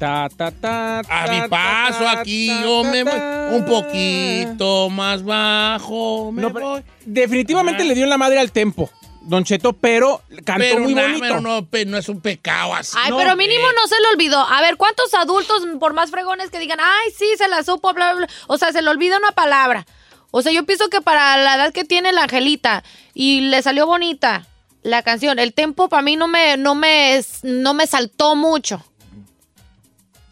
Ta, 0.00 0.30
ta, 0.34 0.50
ta, 0.50 1.00
A 1.00 1.26
mi 1.28 1.46
paso 1.48 2.04
ta, 2.04 2.20
aquí 2.20 2.48
ta, 2.48 2.62
yo 2.62 2.82
ta, 2.82 2.90
me 2.90 3.04
voy 3.04 3.12
ta. 3.12 3.48
un 3.52 3.64
poquito 3.66 4.88
más 4.88 5.22
bajo. 5.22 6.32
Me 6.32 6.40
No, 6.40 6.52
pero 6.54 6.68
voy. 6.70 6.82
definitivamente 7.04 7.84
le 7.84 7.94
dio 7.94 8.04
en 8.04 8.10
la 8.10 8.16
madre 8.18 8.38
al 8.40 8.50
tempo. 8.50 8.88
Don 9.22 9.44
Cheto, 9.44 9.74
pero 9.74 10.22
cantó 10.46 10.60
Pero 10.64 10.80
muy 10.80 10.94
na- 10.94 11.02
bonito. 11.02 11.20
pero 11.20 11.40
no, 11.42 11.66
pe- 11.66 11.84
no 11.84 11.98
es 11.98 12.08
un 12.08 12.22
pecado 12.22 12.74
así. 12.74 12.96
Ay, 12.98 13.10
No, 13.10 13.18
pero 13.18 13.36
mínimo 13.36 13.66
no 13.72 13.86
se 13.86 14.00
le 14.00 14.08
olvidó. 14.14 14.40
A 14.40 14.62
ver, 14.62 14.78
¿cuántos 14.78 15.12
adultos, 15.12 15.62
por 15.78 15.92
más 15.92 16.10
fregones 16.10 16.48
que 16.50 16.58
digan, 16.58 16.78
ay, 16.80 17.10
sí, 17.16 17.26
se 17.36 17.46
la 17.48 17.62
supo, 17.62 17.92
bla, 17.92 18.14
bla, 18.14 18.26
bla? 18.26 18.34
O 18.46 18.56
sea, 18.56 18.72
se 18.72 18.80
le 18.80 18.88
olvida 18.88 19.18
una 19.18 19.32
palabra. 19.32 19.86
O 20.30 20.40
sea, 20.40 20.50
yo 20.52 20.64
pienso 20.64 20.88
que 20.88 21.02
para 21.02 21.36
la 21.36 21.56
edad 21.56 21.72
que 21.74 21.84
tiene 21.84 22.12
la 22.12 22.22
Angelita 22.22 22.82
y 23.12 23.42
le 23.42 23.60
salió 23.60 23.86
bonita 23.86 24.46
la 24.82 25.02
canción, 25.02 25.38
el 25.38 25.52
tempo 25.52 25.90
para 25.90 26.00
mí 26.02 26.16
no 26.16 26.26
me, 26.26 26.56
no 26.56 26.74
me, 26.74 27.20
no 27.42 27.74
me 27.74 27.86
saltó 27.86 28.34
mucho. 28.34 28.82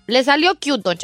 Le 0.08 0.24
salió 0.24 0.54
cute, 0.54 0.82
Don. 0.82 0.96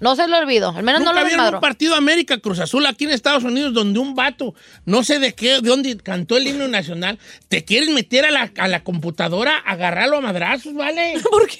No 0.00 0.14
se 0.16 0.28
le 0.28 0.36
olvidó. 0.36 0.70
Al 0.70 0.82
menos 0.84 1.00
Nunca 1.00 1.12
no 1.14 1.20
lo 1.20 1.26
desmadró. 1.26 1.56
un 1.58 1.60
partido 1.60 1.94
América 1.94 2.38
Cruz 2.38 2.60
Azul 2.60 2.86
aquí 2.86 3.04
en 3.04 3.10
Estados 3.10 3.42
Unidos 3.44 3.72
donde 3.74 3.98
un 3.98 4.14
vato, 4.14 4.54
no 4.84 5.02
sé 5.02 5.18
de 5.18 5.34
qué, 5.34 5.60
de 5.60 5.68
dónde 5.68 5.96
cantó 5.96 6.36
el 6.36 6.46
himno 6.46 6.68
nacional, 6.68 7.18
te 7.48 7.64
quieren 7.64 7.94
meter 7.94 8.24
a 8.24 8.30
la, 8.30 8.50
a 8.58 8.68
la 8.68 8.84
computadora, 8.84 9.56
agarrarlo 9.58 10.18
a 10.18 10.20
madrazos, 10.20 10.74
¿vale? 10.74 11.14
¿Por 11.30 11.46
qué? 11.48 11.56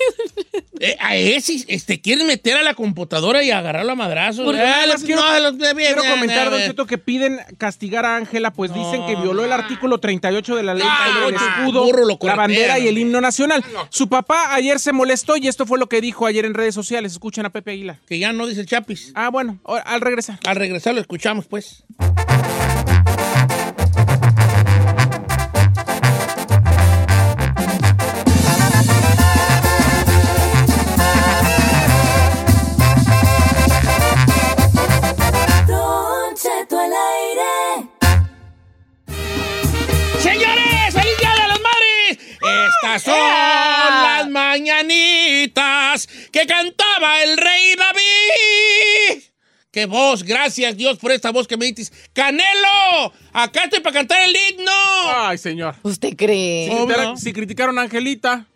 Eh, 0.80 0.96
a 1.00 1.16
ese, 1.16 1.64
eh, 1.66 1.80
te 1.84 2.00
quieren 2.00 2.26
meter 2.28 2.56
a 2.56 2.62
la 2.62 2.74
computadora 2.74 3.42
y 3.42 3.50
agarrarlo 3.50 3.92
a 3.92 3.96
madrazos. 3.96 4.44
Porque 4.44 4.60
Ah, 4.60 4.86
los- 4.86 5.02
quiero, 5.02 5.22
no, 5.22 5.40
los- 5.40 5.56
bien, 5.56 5.74
quiero 5.76 6.02
bien, 6.02 6.14
comentar, 6.14 6.50
Don. 6.50 6.60
Cheto, 6.60 6.86
que 6.86 6.98
piden 6.98 7.40
castigar 7.58 8.04
a 8.04 8.14
Ángela, 8.16 8.52
pues 8.52 8.72
dicen 8.72 9.04
que 9.06 9.16
violó 9.16 9.44
el 9.44 9.52
artículo 9.52 9.98
38 9.98 10.54
de 10.54 10.62
la 10.62 10.74
ley 10.74 10.86
Ah, 10.88 11.08
sobre 11.12 11.28
el 11.28 11.34
no, 11.34 11.40
escudo, 11.48 11.84
burro 11.84 12.04
lo 12.04 12.18
la 12.22 12.34
bandera 12.36 12.78
y 12.78 12.86
el 12.88 12.98
himno 12.98 13.20
nacional. 13.20 13.64
Su 13.90 14.08
papá 14.08 14.54
ayer 14.54 14.78
se 14.78 14.92
molestó 14.92 15.36
y 15.36 15.48
esto 15.48 15.66
fue 15.66 15.78
lo 15.78 15.88
que 15.88 16.00
dijo 16.00 16.26
ayer 16.26 16.44
en 16.44 16.54
redes 16.54 16.74
sociales. 16.74 17.12
Escuchen 17.12 17.44
a 17.46 17.50
Pepe 17.50 17.72
Aguilar. 17.72 17.98
Que 18.06 18.18
ya 18.18 18.27
no 18.32 18.46
dice 18.46 18.60
el 18.60 18.66
Chapis. 18.66 19.12
Ah, 19.14 19.30
bueno, 19.30 19.60
al 19.64 20.00
regresar. 20.00 20.38
Al 20.46 20.56
regresar 20.56 20.94
lo 20.94 21.00
escuchamos, 21.00 21.46
pues. 21.46 21.84
Señores, 40.20 40.92
feliz 40.92 41.18
día 41.18 41.32
de 41.32 41.48
las 41.48 41.60
madres. 41.60 42.18
Estas 42.40 43.02
son 43.02 43.14
las 43.16 44.28
mañanitas 44.28 46.08
que 46.32 46.46
cantaba 46.46 46.77
Qué 49.78 49.86
voz, 49.86 50.24
gracias 50.24 50.76
Dios 50.76 50.98
por 50.98 51.12
esta 51.12 51.30
voz 51.30 51.46
que 51.46 51.56
me 51.56 51.66
dices. 51.66 51.92
Canelo, 52.12 53.12
acá 53.32 53.62
estoy 53.62 53.78
para 53.78 53.94
cantar 53.94 54.18
el 54.28 54.34
himno. 54.34 54.72
Ay, 55.14 55.38
señor. 55.38 55.76
¿Usted 55.84 56.16
cree? 56.16 56.64
Si, 56.64 56.70
¿Cómo 56.70 56.86
criticaron- 56.88 57.04
no? 57.12 57.16
si 57.16 57.32
criticaron 57.32 57.78
a 57.78 57.82
Angelita, 57.82 58.46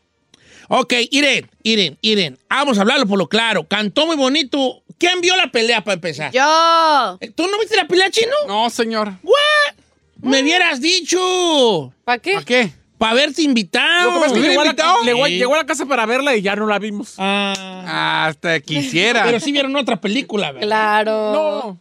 Ok, 0.69 0.95
Iren, 1.13 1.49
Iren, 1.63 1.97
Iren. 2.01 2.39
Vamos 2.51 2.77
a 2.79 2.81
hablarlo 2.81 3.07
por 3.07 3.19
lo 3.19 3.29
claro. 3.29 3.63
Cantó 3.69 4.05
muy 4.07 4.17
bonito. 4.17 4.83
¿Quién 4.99 5.21
vio 5.21 5.37
la 5.37 5.53
pelea 5.53 5.85
para 5.85 5.95
empezar? 5.95 6.33
Yo. 6.33 7.19
Eh, 7.21 7.31
¿Tú 7.31 7.47
no 7.47 7.57
viste 7.61 7.77
la 7.77 7.87
pelea, 7.87 8.11
chino? 8.11 8.33
No, 8.49 8.69
señor. 8.69 9.13
¿What? 9.23 9.75
Me 10.23 10.43
hubieras 10.43 10.81
dicho. 10.81 11.93
¿Para 12.05 12.19
qué? 12.19 12.33
¿Para 12.35 12.45
qué? 12.47 12.73
Para 13.03 13.13
haberte 13.13 13.43
invitado. 13.43 14.11
lo 14.13 14.15
que 14.15 14.21
pasa 14.21 14.27
es 14.27 14.33
que 14.35 14.41
¿Me 14.41 14.49
llegó 14.49 14.61
a, 14.61 14.65
la, 14.65 14.71
invitó? 14.71 14.95
llegó- 15.05 15.27
Sí. 15.27 15.33
llegó 15.39 15.55
a 15.55 15.59
la 15.59 15.67
casa 15.67 15.87
para 15.87 16.07
verla 16.07 16.37
y 16.37 16.43
ya 16.43 16.55
no 16.55 16.67
la 16.67 16.79
vimos. 16.79 17.15
Ah, 17.19 18.25
Hasta 18.29 18.61
quisiera. 18.61 19.25
pero 19.25 19.41
sí 19.41 19.51
vieron 19.51 19.75
otra 19.77 20.01
película, 20.01 20.53
¿verdad? 20.53 20.67
Claro. 20.69 21.33
No. 21.33 21.81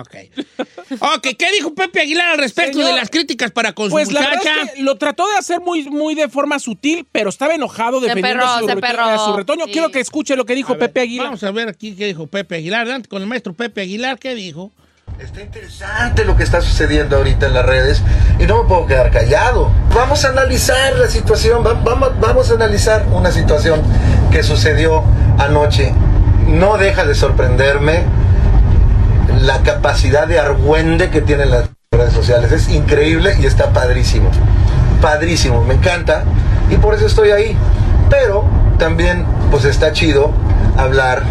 Ok. 0.00 0.16
Ok, 1.00 1.28
¿qué 1.38 1.52
dijo 1.52 1.72
Pepe 1.74 2.00
Aguilar 2.00 2.30
al 2.32 2.38
respecto 2.38 2.78
Señor, 2.78 2.94
de 2.94 2.96
las 3.00 3.10
críticas 3.10 3.50
para 3.52 3.72
con 3.72 3.90
Pues 3.90 4.08
su 4.08 4.14
la 4.14 4.20
verdad 4.22 4.36
muchacha? 4.38 4.62
es 4.62 4.70
que 4.72 4.82
lo 4.82 4.96
trató 4.96 5.28
de 5.28 5.36
hacer 5.36 5.60
muy, 5.60 5.84
muy 5.88 6.14
de 6.14 6.28
forma 6.28 6.58
sutil, 6.58 7.06
pero 7.12 7.30
estaba 7.30 7.54
enojado 7.54 8.00
perró, 8.00 8.44
a, 8.44 8.58
su 8.60 8.66
se 8.66 8.74
reto- 8.74 8.80
perró. 8.80 9.04
a 9.04 9.18
su 9.18 9.36
retoño. 9.36 9.64
Sí. 9.66 9.72
Quiero 9.72 9.90
que 9.90 10.00
escuche 10.00 10.34
lo 10.36 10.44
que 10.46 10.54
dijo 10.54 10.72
A 10.72 10.76
ver, 10.76 10.88
Pepe 10.88 11.00
Aguilar. 11.02 11.26
Vamos 11.26 11.44
a 11.44 11.50
ver 11.52 11.68
aquí 11.68 11.94
qué 11.94 12.06
dijo 12.06 12.26
Pepe 12.26 12.56
Aguilar. 12.56 12.80
Adelante 12.82 13.08
con 13.08 13.22
el 13.22 13.28
maestro 13.28 13.54
Pepe 13.54 13.82
Aguilar, 13.82 14.18
¿qué 14.18 14.34
dijo? 14.34 14.72
Está 15.20 15.42
interesante 15.42 16.24
lo 16.24 16.36
que 16.36 16.42
está 16.44 16.60
sucediendo 16.62 17.16
ahorita 17.16 17.46
en 17.46 17.54
las 17.54 17.66
redes 17.66 18.02
y 18.38 18.44
no 18.46 18.62
me 18.62 18.68
puedo 18.68 18.86
quedar 18.86 19.10
callado. 19.10 19.70
Vamos 19.94 20.24
a 20.24 20.28
analizar 20.30 20.94
la 20.94 21.08
situación, 21.08 21.64
va- 21.64 21.74
vamos, 21.74 22.18
vamos 22.20 22.50
a 22.50 22.54
analizar 22.54 23.04
una 23.12 23.30
situación 23.30 23.80
que 24.30 24.42
sucedió 24.42 25.02
anoche. 25.38 25.92
No 26.46 26.78
deja 26.78 27.04
de 27.04 27.14
sorprenderme 27.14 28.02
la 29.40 29.58
capacidad 29.62 30.26
de 30.26 30.38
argüende 30.38 31.10
que 31.10 31.20
tienen 31.20 31.50
las 31.50 31.68
redes 31.92 32.12
sociales. 32.14 32.50
Es 32.52 32.68
increíble 32.70 33.36
y 33.38 33.46
está 33.46 33.70
padrísimo. 33.74 34.30
Padrísimo, 35.02 35.62
me 35.62 35.74
encanta 35.74 36.24
y 36.70 36.76
por 36.76 36.94
eso 36.94 37.06
estoy 37.06 37.30
ahí. 37.30 37.56
Pero 38.08 38.44
también 38.78 39.26
pues 39.50 39.64
está 39.64 39.92
chido 39.92 40.30
hablar 40.78 41.22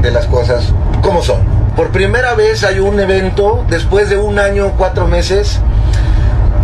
de 0.00 0.10
las 0.10 0.26
cosas 0.26 0.72
como 1.02 1.22
son. 1.22 1.55
Por 1.76 1.90
primera 1.90 2.34
vez 2.34 2.64
hay 2.64 2.78
un 2.78 2.98
evento 2.98 3.66
después 3.68 4.08
de 4.08 4.16
un 4.16 4.38
año, 4.38 4.72
cuatro 4.78 5.06
meses, 5.06 5.60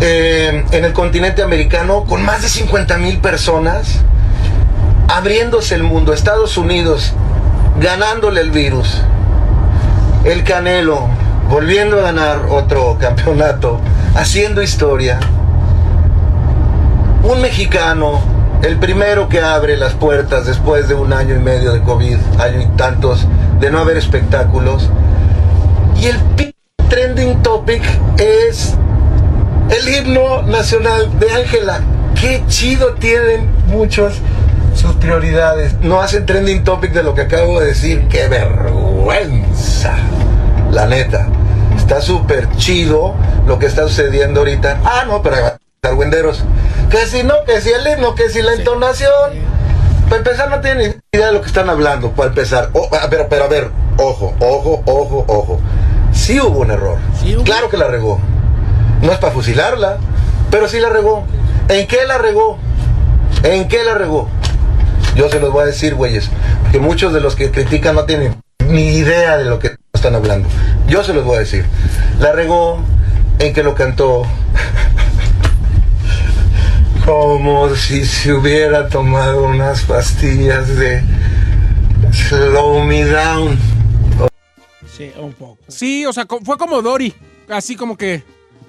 eh, 0.01 0.65
en 0.71 0.85
el 0.85 0.91
continente 0.91 1.43
americano 1.43 2.03
con 2.05 2.25
más 2.25 2.41
de 2.41 2.49
50 2.49 2.97
mil 2.97 3.19
personas, 3.19 3.99
abriéndose 5.07 5.75
el 5.75 5.83
mundo, 5.83 6.13
Estados 6.13 6.57
Unidos 6.57 7.13
ganándole 7.79 8.41
el 8.41 8.49
virus, 8.49 9.01
el 10.25 10.43
Canelo 10.43 11.07
volviendo 11.47 11.99
a 11.99 12.01
ganar 12.01 12.47
otro 12.49 12.97
campeonato, 12.99 13.79
haciendo 14.15 14.63
historia, 14.63 15.19
un 17.21 17.39
mexicano, 17.39 18.19
el 18.63 18.77
primero 18.77 19.29
que 19.29 19.41
abre 19.41 19.77
las 19.77 19.93
puertas 19.93 20.47
después 20.47 20.87
de 20.87 20.95
un 20.95 21.13
año 21.13 21.35
y 21.35 21.39
medio 21.39 21.71
de 21.71 21.81
COVID, 21.81 22.17
año 22.39 22.61
y 22.61 22.65
tantos 22.77 23.27
de 23.59 23.71
no 23.71 23.79
haber 23.79 23.97
espectáculos. 23.97 24.89
Y 25.97 26.07
el 26.07 26.17
trending 26.89 27.41
topic 27.41 27.81
es 28.17 28.75
el 29.69 29.95
himno 29.95 30.43
nacional 30.43 31.19
de 31.19 31.31
Ángela. 31.31 31.81
Qué 32.19 32.43
chido 32.47 32.93
tienen 32.95 33.49
muchos 33.67 34.19
sus 34.75 34.93
prioridades. 34.95 35.73
No 35.81 36.01
hacen 36.01 36.25
trending 36.25 36.63
topic 36.63 36.91
de 36.93 37.03
lo 37.03 37.15
que 37.15 37.21
acabo 37.21 37.59
de 37.59 37.67
decir. 37.67 38.07
Qué 38.09 38.27
vergüenza. 38.27 39.95
La 40.71 40.85
neta. 40.85 41.27
Está 41.77 42.01
súper 42.01 42.49
chido 42.57 43.15
lo 43.47 43.59
que 43.59 43.65
está 43.65 43.83
sucediendo 43.83 44.41
ahorita. 44.41 44.79
Ah, 44.83 45.05
no, 45.07 45.21
pero 45.21 45.37
argüenderos. 45.81 46.43
Que 46.89 47.05
si 47.07 47.23
no, 47.23 47.43
que 47.45 47.61
si 47.61 47.71
el 47.71 47.85
himno, 47.87 48.15
que 48.15 48.29
si 48.29 48.41
la 48.41 48.53
entonación. 48.53 49.52
Para 50.13 50.21
empezar, 50.21 50.47
no 50.47 50.61
tienen 50.61 51.01
ni 51.11 51.17
idea 51.17 51.29
de 51.29 51.33
lo 51.33 51.41
que 51.41 51.47
están 51.47 51.71
hablando. 51.71 52.11
Para 52.11 52.29
empezar. 52.29 52.69
Oh, 52.73 52.87
pero, 53.09 53.27
pero 53.27 53.45
a 53.45 53.47
ver, 53.47 53.71
ojo, 53.97 54.35
ojo, 54.39 54.83
ojo, 54.85 55.25
ojo. 55.27 55.59
Sí 56.11 56.39
hubo 56.39 56.59
un 56.59 56.69
error. 56.69 56.99
Claro 57.43 57.67
que 57.67 57.77
la 57.77 57.87
regó. 57.87 58.19
No 59.01 59.11
es 59.11 59.17
para 59.17 59.33
fusilarla, 59.33 59.97
pero 60.51 60.67
sí 60.67 60.79
la 60.79 60.89
regó. 60.89 61.25
¿En 61.67 61.87
qué 61.87 62.05
la 62.05 62.19
regó? 62.19 62.59
¿En 63.41 63.67
qué 63.67 63.83
la 63.83 63.95
regó? 63.95 64.29
Yo 65.15 65.29
se 65.29 65.39
los 65.39 65.51
voy 65.51 65.63
a 65.63 65.65
decir, 65.65 65.95
güeyes, 65.95 66.29
porque 66.61 66.79
muchos 66.79 67.11
de 67.11 67.19
los 67.19 67.35
que 67.35 67.49
critican 67.49 67.95
no 67.95 68.05
tienen 68.05 68.35
ni 68.67 68.89
idea 68.89 69.35
de 69.39 69.45
lo 69.45 69.57
que 69.57 69.77
están 69.93 70.13
hablando. 70.13 70.47
Yo 70.87 71.03
se 71.03 71.15
los 71.15 71.25
voy 71.25 71.37
a 71.37 71.39
decir. 71.39 71.65
La 72.19 72.33
regó 72.33 72.77
en 73.39 73.51
que 73.51 73.63
lo 73.63 73.73
cantó 73.73 74.27
como 77.05 77.73
si 77.75 78.05
se 78.05 78.33
hubiera 78.33 78.87
tomado 78.87 79.43
unas 79.43 79.81
pastillas 79.83 80.67
de 80.77 81.01
slow 82.11 82.83
me 82.83 83.03
down. 83.05 83.57
Sí, 84.95 85.11
un 85.17 85.33
poco. 85.33 85.57
Sí, 85.67 86.05
o 86.05 86.13
sea, 86.13 86.25
fue 86.45 86.57
como 86.57 86.81
Dory. 86.81 87.13
Así 87.49 87.75
como 87.75 87.97
que. 87.97 88.23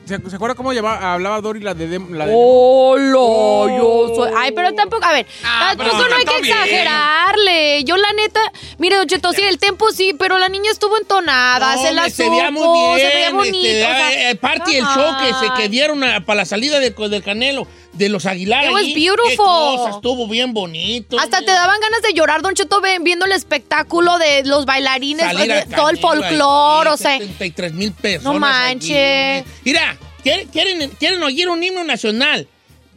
¿Se, 0.06 0.18
se 0.28 0.36
acuerda 0.36 0.54
cómo 0.54 0.72
llamaba- 0.74 1.14
hablaba 1.14 1.40
Dory 1.40 1.60
la 1.60 1.72
de. 1.74 1.98
La 2.10 2.26
de- 2.26 2.32
Hola, 2.36 3.76
yo 3.78 4.12
soy. 4.14 4.30
Ay, 4.36 4.52
pero 4.52 4.72
tampoco, 4.74 5.04
a 5.04 5.12
ver, 5.12 5.26
Ah, 5.44 5.74
tampoco 5.76 6.06
no 6.08 6.16
hay 6.16 6.24
que 6.24 6.42
bien. 6.42 6.54
exagerarle. 6.56 7.84
Yo, 7.84 7.96
la 7.96 8.12
neta, 8.12 8.40
mire, 8.78 8.96
Don 8.96 9.06
Cheto, 9.06 9.32
sí, 9.32 9.42
el 9.42 9.58
tempo 9.58 9.90
sí, 9.92 10.14
pero 10.18 10.38
la 10.38 10.48
niña 10.48 10.70
estuvo 10.70 10.98
entonada, 10.98 11.76
se 11.78 11.92
la 11.92 12.10
se 12.10 12.28
veía 12.28 12.50
muy 12.50 12.96
bien. 12.96 12.98
se 13.10 13.14
veía 13.16 13.30
bonito. 13.32 13.56
este, 13.66 13.82
o 13.84 13.86
sea, 13.86 14.12
eh, 14.12 14.30
eh, 14.30 14.34
parte 14.36 14.72
del 14.72 14.84
show 14.84 15.16
que, 15.20 15.32
se, 15.46 15.62
que 15.62 15.68
dieron 15.70 16.02
a- 16.04 16.24
para 16.24 16.38
la 16.38 16.44
salida 16.44 16.80
de, 16.80 16.90
del 16.90 17.22
Canelo, 17.22 17.66
de 17.94 18.08
los 18.08 18.26
Aguilar. 18.26 18.64
It 18.64 18.70
was 18.72 18.82
allí. 18.82 18.94
beautiful. 18.94 19.28
Qué 19.30 19.36
cosa, 19.36 19.90
estuvo 19.96 20.28
bien 20.28 20.52
bonito. 20.52 21.18
Hasta 21.18 21.40
te 21.40 21.50
daban 21.52 21.80
ganas 21.80 22.02
de 22.02 22.12
llorar, 22.12 22.42
Don 22.42 22.54
Cheto, 22.54 22.80
viendo 23.00 23.24
el 23.26 23.32
espectáculo 23.32 24.18
de 24.18 24.44
los 24.44 24.66
bailarines, 24.66 25.24
Salir 25.26 25.52
de- 25.52 25.66
todo 25.74 25.88
el 25.90 25.98
folclore, 25.98 26.90
o 26.90 26.96
sea. 26.96 27.18
73 27.18 27.72
mil 27.72 27.92
personas. 27.92 28.34
No 28.34 28.38
manches. 28.40 29.44
Mira, 29.64 29.96
¿quieren, 30.22 30.48
quieren, 30.48 30.90
quieren 30.98 31.22
oír 31.22 31.48
un 31.48 31.62
himno 31.62 31.84
nacional 31.84 32.48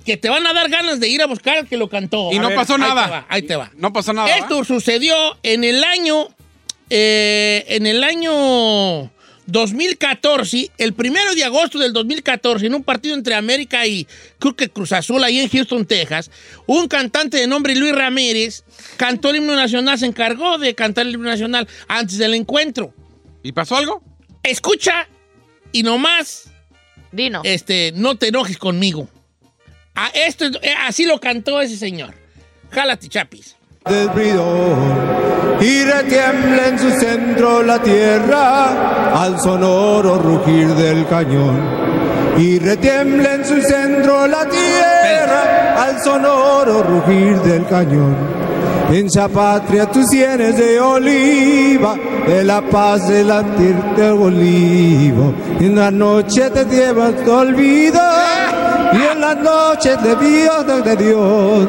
que 0.05 0.15
te 0.17 0.29
van 0.29 0.47
a 0.47 0.53
dar 0.53 0.69
ganas 0.69 0.99
de 1.01 1.09
ir 1.09 1.21
a 1.21 1.25
buscar 1.27 1.57
al 1.57 1.67
que 1.67 1.75
lo 1.77 1.89
cantó. 1.89 2.31
Y 2.31 2.37
A 2.37 2.41
no 2.41 2.49
pasó 2.55 2.75
ahí 2.75 2.79
nada. 2.79 3.05
te 3.05 3.11
va, 3.11 3.25
ahí 3.29 3.41
te 3.41 3.55
va. 3.57 3.71
No 3.75 3.91
pasó 3.91 4.13
nada. 4.13 4.29
Esto 4.37 4.63
sucedió 4.63 5.15
en 5.43 5.63
el 5.65 5.83
año, 5.83 6.29
eh, 6.89 7.65
en 7.67 7.85
el 7.87 8.03
año 8.03 9.11
2014, 9.47 10.71
el 10.77 10.93
primero 10.93 11.33
de 11.33 11.43
agosto 11.43 11.79
del 11.79 11.93
2014, 11.93 12.65
en 12.67 12.75
un 12.75 12.83
partido 12.83 13.15
entre 13.15 13.33
América 13.35 13.85
y 13.87 14.07
creo 14.39 14.55
que 14.55 14.69
Cruz 14.69 14.91
Azul, 14.91 15.23
ahí 15.23 15.39
en 15.39 15.49
Houston, 15.49 15.85
Texas, 15.85 16.29
un 16.65 16.87
cantante 16.87 17.37
de 17.37 17.47
nombre 17.47 17.75
Luis 17.75 17.93
Ramírez 17.95 18.63
cantó 18.97 19.29
el 19.29 19.37
himno 19.37 19.55
nacional, 19.55 19.97
se 19.97 20.05
encargó 20.05 20.57
de 20.57 20.75
cantar 20.75 21.07
el 21.07 21.13
himno 21.15 21.29
nacional 21.29 21.67
antes 21.87 22.17
del 22.17 22.33
encuentro. 22.33 22.93
¿Y 23.43 23.51
pasó 23.51 23.77
algo? 23.77 24.03
Escucha 24.43 25.07
y 25.71 25.83
nomás, 25.83 26.45
Dino. 27.11 27.41
este, 27.43 27.91
no 27.95 28.15
te 28.17 28.27
enojes 28.27 28.57
conmigo. 28.57 29.09
A 29.95 30.07
esto, 30.09 30.45
es- 30.45 30.57
eh, 30.61 30.73
así 30.85 31.05
lo 31.05 31.19
cantó 31.19 31.59
ese 31.61 31.77
señor. 31.77 32.13
Jálate, 32.71 33.07
chapis. 33.09 33.55
del 33.85 34.09
bridón 34.09 35.36
y 35.59 35.83
retiembla 35.83 36.67
en 36.67 36.79
su 36.79 36.91
centro 36.91 37.63
la 37.63 37.81
tierra 37.81 39.23
al 39.23 39.39
sonoro 39.39 40.19
rugir 40.19 40.67
del 40.75 41.07
cañón. 41.07 41.87
Y 42.37 42.59
retiembla 42.59 43.33
en 43.35 43.45
su 43.45 43.59
centro 43.61 44.27
la 44.27 44.45
tierra 44.47 45.83
al 45.83 45.99
sonoro 45.99 46.83
rugir 46.83 47.39
del 47.41 47.65
cañón. 47.65 48.15
Esa 48.91 49.27
patria 49.27 49.85
tus 49.87 50.07
sienes 50.07 50.55
de 50.55 50.79
oliva 50.79 51.95
de 52.27 52.43
la 52.43 52.61
paz 52.61 53.07
de 53.07 53.23
latir 53.23 53.75
del 53.97 54.11
olivo. 54.11 55.33
En 55.59 55.75
la 55.75 55.89
noche 55.89 56.49
te 56.51 56.65
llevas 56.65 57.15
tu 57.25 57.31
olvido 57.31 57.99
y 58.93 59.11
en 59.11 59.19
la 59.19 59.33
noche 59.33 59.97
de 59.97 60.15
Dios 60.15 60.85
de 60.85 60.95
Dios 60.95 61.67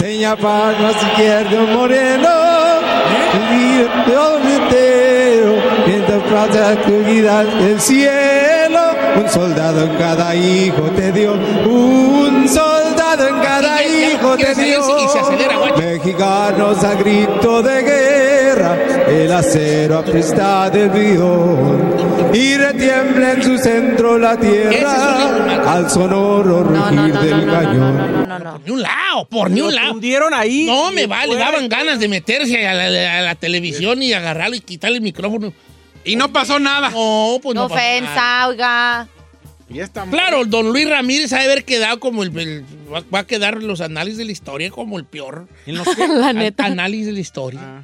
Seña 0.00 0.34
palmas 0.34 0.96
izquierdo 1.02 1.66
moreno, 1.74 2.28
entero, 4.56 5.54
mientras 5.86 6.22
plata 6.22 6.70
actividad 6.70 7.44
del 7.44 7.78
cielo, 7.78 8.80
un 9.16 9.28
soldado 9.28 9.84
en 9.84 9.96
cada 9.98 10.34
hijo 10.34 10.82
te 10.96 11.12
dio, 11.12 11.34
un 11.34 12.48
soldado 12.48 13.28
en 13.28 13.40
cada 13.40 13.82
hijo 13.82 14.36
te 14.38 14.54
dio. 14.54 14.80
Mexicanos 15.76 16.82
a 16.82 16.94
grito 16.94 17.62
de 17.62 17.82
guerra, 17.82 18.78
el 19.10 19.32
acero 19.32 19.98
apresta 19.98 20.70
del 20.70 20.90
bidón, 20.90 21.94
y 22.32 22.56
retiembla 22.56 23.32
en 23.32 23.42
su 23.42 23.58
centro 23.58 24.18
la 24.18 24.36
tierra, 24.38 25.72
al 25.72 25.90
sonoro 25.90 26.62
rugir 26.62 27.12
del 27.18 27.46
cañón. 27.46 28.20
Por 28.40 28.60
ni 28.64 28.70
un 28.72 28.82
lado, 28.82 29.24
por 29.28 29.50
ni 29.50 29.60
un 29.60 29.74
lado. 29.74 29.90
fundieron 29.92 30.32
ahí. 30.34 30.64
No, 30.66 30.92
me 30.92 31.06
vale, 31.06 31.32
fuera. 31.32 31.50
daban 31.50 31.68
ganas 31.68 31.98
de 31.98 32.08
meterse 32.08 32.66
a 32.66 32.74
la, 32.74 33.18
a 33.18 33.22
la 33.22 33.34
televisión 33.34 34.02
y 34.02 34.12
agarrarlo 34.12 34.56
y 34.56 34.60
quitarle 34.60 34.96
el 34.98 35.02
micrófono. 35.02 35.52
Y 36.04 36.16
no 36.16 36.32
pasó 36.32 36.58
nada. 36.58 36.90
No, 36.90 37.38
pues 37.42 37.54
No 37.54 37.68
no. 37.68 37.68
nada. 37.68 37.80
ofensa, 37.80 38.48
oiga. 38.48 39.08
Y 39.68 39.78
esta 39.80 40.04
Claro, 40.04 40.44
don 40.46 40.70
Luis 40.72 40.88
Ramírez 40.88 41.32
ha 41.32 41.38
de 41.38 41.44
haber 41.44 41.64
quedado 41.64 42.00
como 42.00 42.22
el, 42.24 42.36
el- 42.38 42.64
va- 42.92 43.20
a 43.20 43.24
quedar 43.26 43.62
los 43.62 43.80
análisis 43.80 44.18
de 44.18 44.24
la 44.24 44.32
historia 44.32 44.70
como 44.70 44.98
el 44.98 45.04
peor. 45.04 45.46
¿En 45.66 45.76
los? 45.76 45.86
La 46.08 46.32
neta. 46.32 46.64
Análisis 46.64 47.06
de 47.06 47.12
la 47.12 47.20
historia. 47.20 47.60
Ah. 47.62 47.82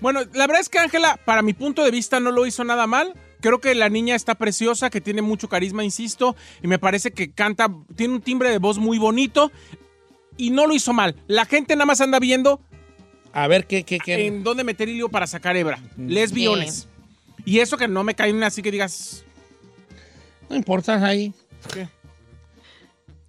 Bueno, 0.00 0.20
la 0.32 0.46
verdad 0.46 0.60
es 0.60 0.68
que 0.68 0.78
Ángela, 0.78 1.18
para 1.24 1.42
mi 1.42 1.52
punto 1.52 1.84
de 1.84 1.90
vista, 1.90 2.20
no 2.20 2.30
lo 2.30 2.46
hizo 2.46 2.64
nada 2.64 2.86
mal. 2.86 3.14
Creo 3.40 3.60
que 3.60 3.74
la 3.74 3.88
niña 3.88 4.14
está 4.14 4.34
preciosa, 4.34 4.90
que 4.90 5.00
tiene 5.00 5.22
mucho 5.22 5.48
carisma, 5.48 5.82
insisto, 5.84 6.36
y 6.62 6.66
me 6.66 6.78
parece 6.78 7.10
que 7.12 7.32
canta, 7.32 7.68
tiene 7.96 8.14
un 8.14 8.20
timbre 8.20 8.50
de 8.50 8.58
voz 8.58 8.78
muy 8.78 8.98
bonito 8.98 9.50
y 10.36 10.50
no 10.50 10.66
lo 10.66 10.74
hizo 10.74 10.92
mal. 10.92 11.16
La 11.26 11.46
gente 11.46 11.74
nada 11.74 11.86
más 11.86 12.00
anda 12.00 12.18
viendo 12.18 12.60
A 13.32 13.46
ver 13.48 13.66
qué, 13.66 13.84
qué, 13.84 13.98
qué. 13.98 14.26
en 14.26 14.42
dónde 14.44 14.64
meter 14.64 14.88
hilo 14.88 15.08
para 15.08 15.26
sacar 15.26 15.56
hebra. 15.56 15.78
Lesbiones. 15.96 16.86
Y 17.46 17.60
eso 17.60 17.78
que 17.78 17.88
no 17.88 18.04
me 18.04 18.14
caen 18.14 18.42
así 18.42 18.60
que 18.62 18.70
digas, 18.70 19.24
No 20.50 20.56
importa 20.56 21.04
ahí. 21.06 21.32
¿qué? 21.72 21.88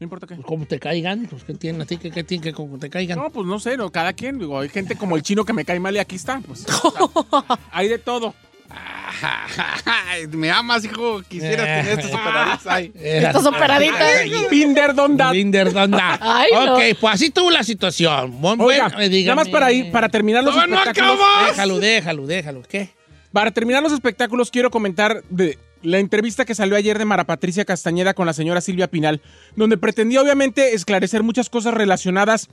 No 0.01 0.05
importa 0.05 0.25
qué. 0.25 0.33
Pues 0.33 0.47
como 0.47 0.65
te 0.65 0.79
caigan, 0.79 1.27
pues 1.29 1.43
que 1.43 1.53
tienen 1.53 1.79
así 1.83 1.95
que, 1.97 2.09
que 2.09 2.23
tienen 2.23 2.41
que 2.43 2.53
como 2.53 2.79
te 2.79 2.89
caigan. 2.89 3.19
No, 3.19 3.29
pues 3.29 3.45
no 3.45 3.59
sé, 3.59 3.77
no, 3.77 3.91
cada 3.91 4.13
quien. 4.13 4.39
Digo, 4.39 4.59
hay 4.59 4.67
gente 4.67 4.95
como 4.95 5.15
el 5.15 5.21
chino 5.21 5.45
que 5.45 5.53
me 5.53 5.63
cae 5.63 5.79
mal 5.79 5.95
y 5.95 5.99
aquí 5.99 6.15
está. 6.15 6.39
Pues, 6.39 6.65
hay 7.71 7.87
de 7.87 7.99
todo. 7.99 8.33
Me 10.31 10.49
amas, 10.49 10.85
hijo. 10.85 11.21
Quisieras 11.21 11.67
tener 11.85 11.99
estos 11.99 12.19
operaditos 12.19 12.65
ahí. 12.65 12.91
Estos 12.95 13.45
operaditos. 13.45 14.49
Binder 14.49 14.95
Donda. 14.95 15.31
Binder 15.31 15.71
Donda. 15.71 16.17
Ay, 16.19 16.49
no. 16.51 16.73
Ok, 16.73 16.81
pues 16.99 17.13
así 17.13 17.29
tuvo 17.29 17.51
la 17.51 17.63
situación. 17.63 18.41
Buen- 18.41 18.59
Oiga, 18.59 18.89
bueno, 18.89 19.15
eh, 19.15 19.23
nada 19.23 19.35
más 19.35 19.49
para 19.49 19.71
ir, 19.71 19.91
para 19.91 20.09
terminar 20.09 20.43
los 20.43 20.55
¡No, 20.55 20.65
no 20.65 20.77
espectáculos. 20.79 21.19
acabas! 21.21 21.49
Déjalo, 21.51 21.79
déjalo, 21.79 22.25
déjalo. 22.25 22.61
¿Qué? 22.63 22.89
Para 23.31 23.51
terminar 23.51 23.83
los 23.83 23.91
espectáculos, 23.93 24.49
quiero 24.49 24.71
comentar 24.71 25.21
de 25.29 25.59
la 25.84 25.99
entrevista 25.99 26.45
que 26.45 26.55
salió 26.55 26.75
ayer 26.75 26.97
de 26.97 27.05
Mara 27.05 27.25
Patricia 27.25 27.65
Castañeda 27.65 28.13
con 28.13 28.25
la 28.25 28.34
señora 28.34 28.61
Silvia 28.61 28.89
Pinal, 28.89 29.21
donde 29.55 29.77
pretendía 29.77 30.21
obviamente 30.21 30.73
esclarecer 30.73 31.23
muchas 31.23 31.49
cosas 31.49 31.73
relacionadas 31.73 32.49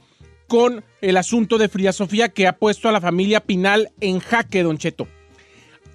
con 0.47 0.83
el 1.03 1.17
asunto 1.17 1.59
de 1.59 1.69
Frida 1.69 1.93
Sofía 1.93 2.31
que 2.31 2.47
ha 2.47 2.57
puesto 2.57 2.89
a 2.89 2.93
la 2.93 3.01
familia 3.01 3.41
Pinal 3.41 3.91
en 4.01 4.19
jaque, 4.19 4.63
Don 4.63 4.79
Cheto. 4.79 5.07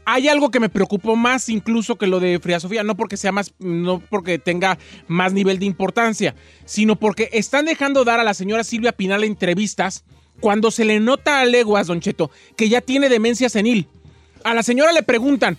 Hay 0.05 0.27
algo 0.27 0.51
que 0.51 0.59
me 0.59 0.69
preocupó 0.69 1.15
más 1.15 1.49
incluso 1.49 1.95
que 1.95 2.07
lo 2.07 2.19
de 2.19 2.39
Frida 2.39 2.59
Sofía, 2.59 2.83
no 2.83 2.95
porque 2.95 3.17
sea 3.17 3.31
más, 3.31 3.53
no 3.59 3.99
porque 4.09 4.37
tenga 4.37 4.77
más 5.07 5.33
nivel 5.33 5.59
de 5.59 5.65
importancia, 5.65 6.35
sino 6.65 6.97
porque 6.97 7.29
están 7.31 7.65
dejando 7.65 8.03
dar 8.03 8.19
a 8.19 8.23
la 8.23 8.33
señora 8.33 8.63
Silvia 8.63 8.91
Pinal 8.91 9.23
entrevistas 9.23 10.03
cuando 10.39 10.71
se 10.71 10.85
le 10.85 10.99
nota 10.99 11.39
a 11.39 11.45
leguas, 11.45 11.87
Don 11.87 12.01
Cheto, 12.01 12.29
que 12.57 12.69
ya 12.69 12.81
tiene 12.81 13.09
demencia 13.09 13.49
senil. 13.49 13.87
A 14.43 14.53
la 14.53 14.61
señora 14.61 14.91
le 14.91 15.03
preguntan, 15.03 15.57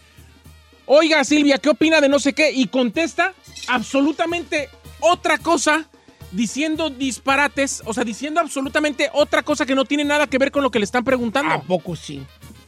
oiga 0.87 1.25
Silvia, 1.25 1.59
¿qué 1.59 1.71
opina 1.71 2.01
de 2.01 2.09
no 2.09 2.19
sé 2.19 2.33
qué? 2.33 2.53
Y 2.53 2.69
contesta 2.69 3.35
absolutamente 3.69 4.69
otra 5.01 5.39
cosa, 5.39 5.89
diciendo 6.33 6.91
disparates, 6.91 7.83
o 7.85 7.95
sea, 7.95 8.05
diciendo 8.05 8.41
absolutamente 8.41 9.11
otra 9.13 9.43
cosa 9.43 9.67
que 9.67 9.75
no 9.75 9.85
tiene 9.85 10.05
nada 10.05 10.27
que 10.27 10.39
ver 10.39 10.51
con 10.51 10.63
lo 10.63 10.71
que 10.71 10.79
le 10.79 10.85
están 10.85 11.05
preguntando. 11.05 11.55
¿A 11.55 11.63
poco 11.63 11.97
sí? 11.97 12.23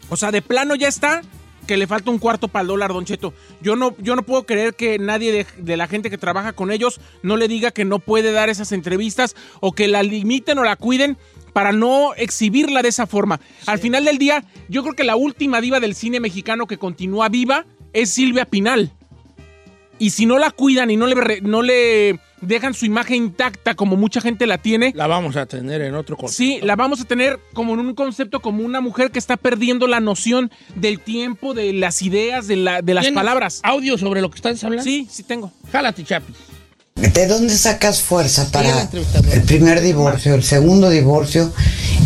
O 0.09 0.17
sea, 0.17 0.31
de 0.31 0.43
plano 0.43 0.75
ya 0.75 0.89
está 0.89 1.23
que 1.67 1.77
le 1.77 1.87
falta 1.87 2.11
un 2.11 2.19
cuarto 2.19 2.47
para 2.47 2.63
el 2.63 2.69
dólar, 2.69 2.93
Don 2.93 3.05
Cheto. 3.05 3.35
Yo 3.61 3.75
no, 3.75 3.97
yo 3.99 4.15
no 4.15 4.23
puedo 4.23 4.47
creer 4.47 4.75
que 4.75 4.99
nadie 4.99 5.33
de, 5.33 5.47
de 5.59 5.77
la 5.77 5.89
gente 5.89 6.11
que 6.11 6.19
trabaja 6.19 6.53
con 6.53 6.71
ellos 6.71 7.01
no 7.23 7.37
le 7.37 7.49
diga 7.49 7.73
que 7.73 7.85
no 7.85 7.99
puede 7.99 8.31
dar 8.31 8.49
esas 8.49 8.71
entrevistas 8.71 9.35
o 9.61 9.73
que 9.73 9.89
la 9.89 10.05
limiten 10.05 10.59
o 10.59 10.65
la 10.65 10.77
cuiden 10.77 11.19
para 11.53 11.73
no 11.73 12.15
exhibirla 12.15 12.83
de 12.83 12.91
esa 12.91 13.07
forma. 13.07 13.41
Al 13.67 13.79
final 13.79 14.05
del 14.05 14.19
día, 14.19 14.45
yo 14.69 14.83
creo 14.83 14.95
que 14.95 15.05
la 15.05 15.17
última 15.17 15.61
diva 15.61 15.81
del 15.81 15.95
cine 15.95 16.21
mexicano 16.21 16.67
que 16.67 16.79
continúa 16.79 17.29
viva 17.29 17.65
es 17.93 18.11
Silvia 18.11 18.45
Pinal. 18.45 18.93
Y 19.99 20.11
si 20.11 20.27
no 20.27 20.39
la 20.39 20.51
cuidan 20.51 20.91
y 20.91 20.97
no 20.97 21.07
le, 21.07 21.41
no 21.41 21.63
le 21.63 22.19
dejan 22.41 22.75
su 22.75 22.85
imagen 22.85 23.17
intacta 23.17 23.75
como 23.75 23.97
mucha 23.97 24.21
gente 24.21 24.47
la 24.47 24.59
tiene, 24.59 24.93
La 24.95 25.07
vamos 25.07 25.37
a 25.37 25.47
tener 25.47 25.81
en 25.81 25.95
otro 25.95 26.17
concepto. 26.17 26.37
Sí, 26.37 26.61
la 26.63 26.77
vamos 26.77 27.01
a 27.01 27.05
tener 27.05 27.39
como 27.55 27.75
en 27.75 27.81
un 27.81 27.95
concepto 27.95 28.41
como 28.41 28.63
una 28.63 28.81
mujer 28.81 29.11
que 29.11 29.19
está 29.19 29.37
perdiendo 29.37 29.87
la 29.87 30.01
noción 30.01 30.51
del 30.75 31.01
tiempo, 31.01 31.55
de 31.55 31.73
las 31.73 32.03
ideas, 32.03 32.47
de, 32.47 32.57
la, 32.57 32.83
de 32.83 32.95
las 32.95 33.05
¿Tienes 33.05 33.17
palabras. 33.17 33.61
¿Audio 33.63 33.97
sobre 33.99 34.21
lo 34.21 34.31
que 34.31 34.37
estás 34.37 34.63
hablando? 34.65 34.85
Sí, 34.85 35.09
sí 35.11 35.23
tengo. 35.23 35.53
Jálate, 35.73 36.05
Chapis. 36.05 36.37
¿De 36.95 37.27
dónde 37.27 37.55
sacas 37.55 38.01
fuerza 38.01 38.51
para 38.51 38.89
el 39.33 39.43
primer 39.43 39.83
divorcio, 39.83 40.35
el 40.35 40.43
segundo 40.43 40.89
divorcio 40.89 41.53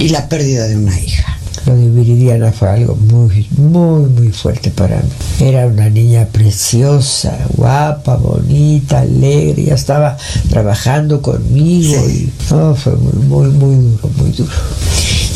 y 0.01 0.09
la 0.09 0.29
pérdida 0.29 0.67
de 0.67 0.77
una 0.77 0.99
hija? 0.99 1.40
Lo 1.67 1.77
de 1.77 1.91
Viridiana 1.91 2.53
fue 2.53 2.69
algo 2.69 2.97
muy, 2.97 3.47
muy, 3.57 4.09
muy 4.09 4.33
fuerte 4.33 4.71
para 4.71 4.97
mí. 4.97 5.11
Era 5.41 5.67
una 5.67 5.89
niña 5.89 6.27
preciosa, 6.27 7.37
guapa, 7.57 8.17
bonita, 8.17 9.01
alegre, 9.01 9.65
ya 9.65 9.75
estaba 9.75 10.17
trabajando 10.49 11.21
conmigo 11.21 12.09
y 12.09 12.33
no, 12.51 12.75
fue 12.75 12.95
muy, 12.97 13.13
muy, 13.23 13.49
muy 13.49 13.75
duro, 13.77 14.11
muy 14.17 14.31
duro. 14.31 14.53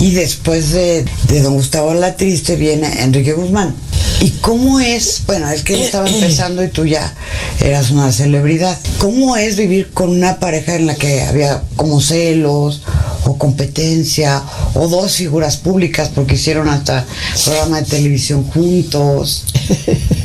Y 0.00 0.10
después 0.12 0.72
de, 0.72 1.04
de 1.28 1.42
Don 1.42 1.54
Gustavo 1.54 1.94
La 1.94 2.16
Triste 2.16 2.56
viene 2.56 3.02
Enrique 3.02 3.32
Guzmán. 3.32 3.74
¿Y 4.20 4.30
cómo 4.40 4.80
es? 4.80 5.22
Bueno, 5.26 5.50
es 5.50 5.62
que 5.62 5.74
él 5.74 5.82
estaba 5.82 6.08
empezando 6.10 6.64
y 6.64 6.68
tú 6.68 6.86
ya 6.86 7.12
eras 7.60 7.90
una 7.90 8.10
celebridad. 8.10 8.78
¿Cómo 8.98 9.36
es 9.36 9.56
vivir 9.56 9.90
con 9.92 10.10
una 10.10 10.40
pareja 10.40 10.76
en 10.76 10.86
la 10.86 10.94
que 10.94 11.22
había 11.22 11.62
como 11.76 12.00
celos 12.00 12.82
o 13.24 13.38
competencia 13.38 14.42
o 14.74 14.88
dos 14.88 15.16
figuras 15.16 15.56
públicas 15.56 16.10
porque 16.14 16.34
hicieron 16.34 16.68
hasta 16.68 17.04
programa 17.44 17.80
de 17.80 17.86
televisión 17.86 18.44
juntos? 18.44 19.44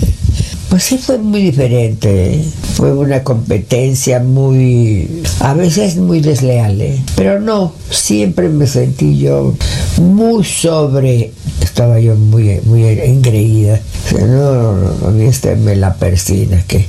Pues 0.70 0.84
sí 0.84 1.00
fue 1.00 1.18
muy 1.18 1.42
diferente, 1.42 2.36
¿eh? 2.36 2.46
fue 2.76 2.94
una 2.94 3.24
competencia 3.24 4.20
muy, 4.20 5.24
a 5.40 5.56
veces 5.56 5.96
muy 5.96 6.20
desleal, 6.22 6.80
¿eh? 6.80 7.02
pero 7.16 7.40
no, 7.40 7.74
siempre 7.90 8.50
me 8.50 8.68
sentí 8.68 9.18
yo 9.18 9.56
muy 9.98 10.44
sobre, 10.44 11.34
estaba 11.60 12.00
yo 12.00 12.16
muy, 12.16 12.62
muy 12.66 12.84
engreída, 12.86 13.82
O 14.06 14.10
sea, 14.10 14.28
no, 14.28 14.54
no, 14.54 14.74
no, 14.74 15.08
a 15.08 15.10
mí 15.10 15.26
este 15.26 15.56
me 15.56 15.76
la 15.76 15.96
persina, 15.96 16.64
que 16.68 16.86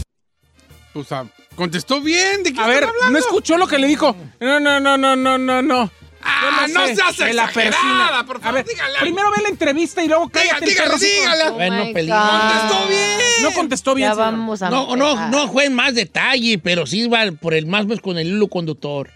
O 0.94 1.02
sea, 1.02 1.24
contestó 1.56 2.02
bien. 2.02 2.42
¿De 2.42 2.52
qué 2.52 2.60
A 2.60 2.66
ver, 2.66 2.84
hablando? 2.84 3.12
¿no 3.12 3.18
escuchó 3.18 3.56
lo 3.56 3.66
que 3.66 3.78
le 3.78 3.86
dijo? 3.86 4.14
No, 4.40 4.60
no, 4.60 4.78
no, 4.78 4.98
no, 4.98 5.16
no, 5.16 5.38
no, 5.38 5.62
no. 5.62 5.90
Ah, 6.32 6.66
no 6.72 6.86
seas 6.86 7.16
de 7.16 7.32
la 7.34 7.44
exagerada, 7.44 7.52
persona. 7.52 8.26
por 8.26 8.36
A 8.36 8.40
favor, 8.40 8.54
ver, 8.54 8.66
dígale. 8.66 8.98
primero 9.00 9.30
ve 9.30 9.42
la 9.42 9.48
entrevista 9.48 10.02
y 10.04 10.08
luego 10.08 10.28
cállate 10.28 10.64
el 10.64 10.98
dígale. 10.98 11.50
Bueno, 11.50 11.92
peligro. 11.92 12.16
God. 12.16 12.30
Contestó 12.40 12.88
bien. 12.88 13.18
No 13.42 13.50
contestó 13.52 13.94
bien. 13.94 14.08
Ya 14.10 14.14
señor. 14.14 14.32
vamos 14.32 14.62
a 14.62 14.70
No, 14.70 14.96
no, 14.96 15.28
no 15.30 15.52
fue 15.52 15.64
en 15.66 15.74
más 15.74 15.94
detalle, 15.94 16.58
pero 16.58 16.86
sí 16.86 17.06
va 17.08 17.30
por 17.32 17.54
el 17.54 17.66
más 17.66 17.86
pues, 17.86 18.00
con 18.00 18.18
el 18.18 18.28
hilo 18.28 18.48
conductor. 18.48 19.10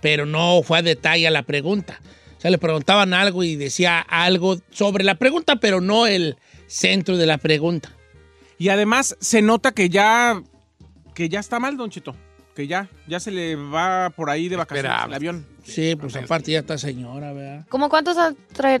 Pero 0.00 0.26
no 0.26 0.62
fue 0.62 0.78
a 0.78 0.82
detalle 0.82 1.26
a 1.26 1.30
la 1.30 1.42
pregunta. 1.42 2.00
O 2.36 2.40
sea, 2.40 2.50
le 2.50 2.58
preguntaban 2.58 3.14
algo 3.14 3.42
y 3.44 3.56
decía 3.56 4.00
algo 4.00 4.58
sobre 4.70 5.04
la 5.04 5.14
pregunta, 5.14 5.56
pero 5.56 5.80
no 5.80 6.06
el 6.06 6.36
centro 6.66 7.16
de 7.16 7.26
la 7.26 7.38
pregunta. 7.38 7.90
Y 8.58 8.68
además 8.68 9.16
se 9.20 9.42
nota 9.42 9.72
que 9.72 9.88
ya 9.88 10.42
que 11.14 11.28
ya 11.30 11.40
está 11.40 11.58
mal, 11.58 11.76
Don 11.76 11.90
Chito. 11.90 12.14
Que 12.54 12.66
ya, 12.66 12.88
ya 13.06 13.20
se 13.20 13.30
le 13.30 13.56
va 13.56 14.10
por 14.10 14.30
ahí 14.30 14.48
de 14.48 14.56
vacaciones 14.56 14.92
el 15.06 15.14
avión. 15.14 15.46
Sí, 15.66 15.96
pues 15.96 16.14
aparte 16.16 16.52
ya 16.52 16.60
está 16.60 16.78
señora, 16.78 17.32
¿verdad? 17.32 17.64
¿Cómo 17.68 17.88
cuántos 17.88 18.16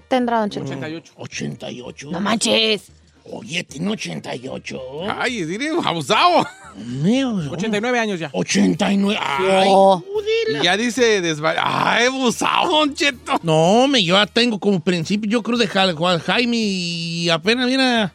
tendrá, 0.08 0.40
Don 0.40 0.50
Cheto? 0.50 0.66
88. 0.66 1.12
88. 1.16 2.10
No 2.10 2.20
manches. 2.20 2.90
Oye, 3.24 3.64
tiene 3.64 3.90
88. 3.90 4.80
Ay, 5.18 5.44
diré, 5.44 5.70
abusado. 5.84 6.46
Mío, 6.76 7.34
89 7.50 7.98
años 7.98 8.20
ya. 8.20 8.30
89. 8.32 9.18
Ay, 9.20 9.66
Oh. 9.68 10.02
Y 10.48 10.62
ya 10.62 10.76
dice 10.76 11.20
desva... 11.20 11.54
Ay, 11.58 12.06
abusado, 12.06 12.70
Don 12.70 12.94
Cheto. 12.94 13.32
No, 13.42 13.88
me, 13.88 14.04
yo 14.04 14.14
ya 14.14 14.26
tengo 14.26 14.60
como 14.60 14.78
principio, 14.78 15.28
yo 15.28 15.42
creo 15.42 15.58
de 15.58 15.66
Jaime 15.66 16.56
y 16.56 17.28
apenas 17.30 17.66
viene. 17.66 18.10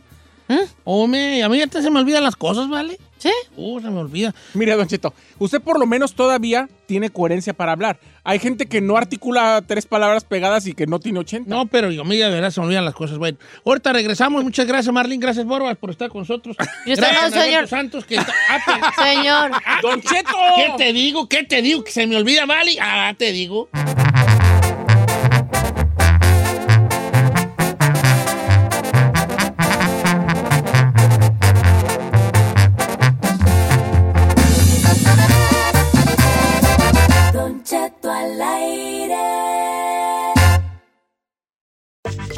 ¿Eh? 0.48 0.68
Hombre, 0.86 1.44
a 1.44 1.50
mí 1.50 1.58
ya 1.58 1.68
te 1.68 1.82
se 1.82 1.90
me 1.90 2.00
olvidan 2.00 2.24
las 2.24 2.36
cosas, 2.36 2.70
¿vale? 2.70 2.98
¿Sí? 3.22 3.30
Uh, 3.56 3.80
se 3.80 3.88
me 3.92 4.00
olvida. 4.00 4.34
Mire, 4.56 4.76
Don 4.76 4.88
Cheto, 4.88 5.14
usted 5.38 5.62
por 5.62 5.80
lo 5.80 5.86
menos 5.86 6.16
todavía 6.16 6.68
tiene 6.88 7.12
coherencia 7.12 7.54
para 7.54 7.74
hablar. 7.74 8.00
Hay 8.24 8.40
gente 8.40 8.66
que 8.66 8.82
no 8.82 8.98
articula 8.98 9.64
tres 9.68 9.86
palabras 9.86 10.24
pegadas 10.24 10.66
y 10.66 10.74
que 10.74 10.88
no 10.88 11.00
tiene 11.00 11.20
80. 11.20 11.48
No, 11.48 11.68
pero 11.68 11.92
yo 11.92 12.02
a 12.02 12.06
mí 12.06 12.18
de 12.18 12.28
verdad 12.30 12.50
se 12.50 12.60
me 12.60 12.66
olvidan 12.66 12.84
las 12.86 12.96
cosas. 12.96 13.20
Bueno, 13.20 13.38
ahorita 13.64 13.94
regresamos. 13.94 14.44
Muchas 14.44 14.66
gracias, 14.66 14.92
Marlene. 14.92 15.22
Gracias, 15.22 15.46
Borbas, 15.46 15.78
por 15.78 15.92
estar 15.92 16.10
con 16.10 16.22
nosotros. 16.22 16.58
Y 16.88 16.94
usted 16.94 17.06
Gracias, 17.08 17.36
no, 17.36 17.42
señor. 17.44 17.68
Santos, 17.68 18.06
que... 18.06 18.18
Ah, 18.18 18.26
te- 18.66 19.04
Señor. 19.04 19.52
¡Don 19.84 20.02
Cheto! 20.02 20.30
¿Qué 20.56 20.74
te 20.78 20.92
digo? 20.94 21.30
¿Qué 21.30 21.44
te 21.44 21.62
digo? 21.62 21.84
Que 21.84 21.92
se 21.92 22.08
me 22.08 22.16
olvida, 22.18 22.48
¿vale? 22.48 22.76
Ah, 22.82 23.14
te 23.16 23.32
digo. 23.32 23.70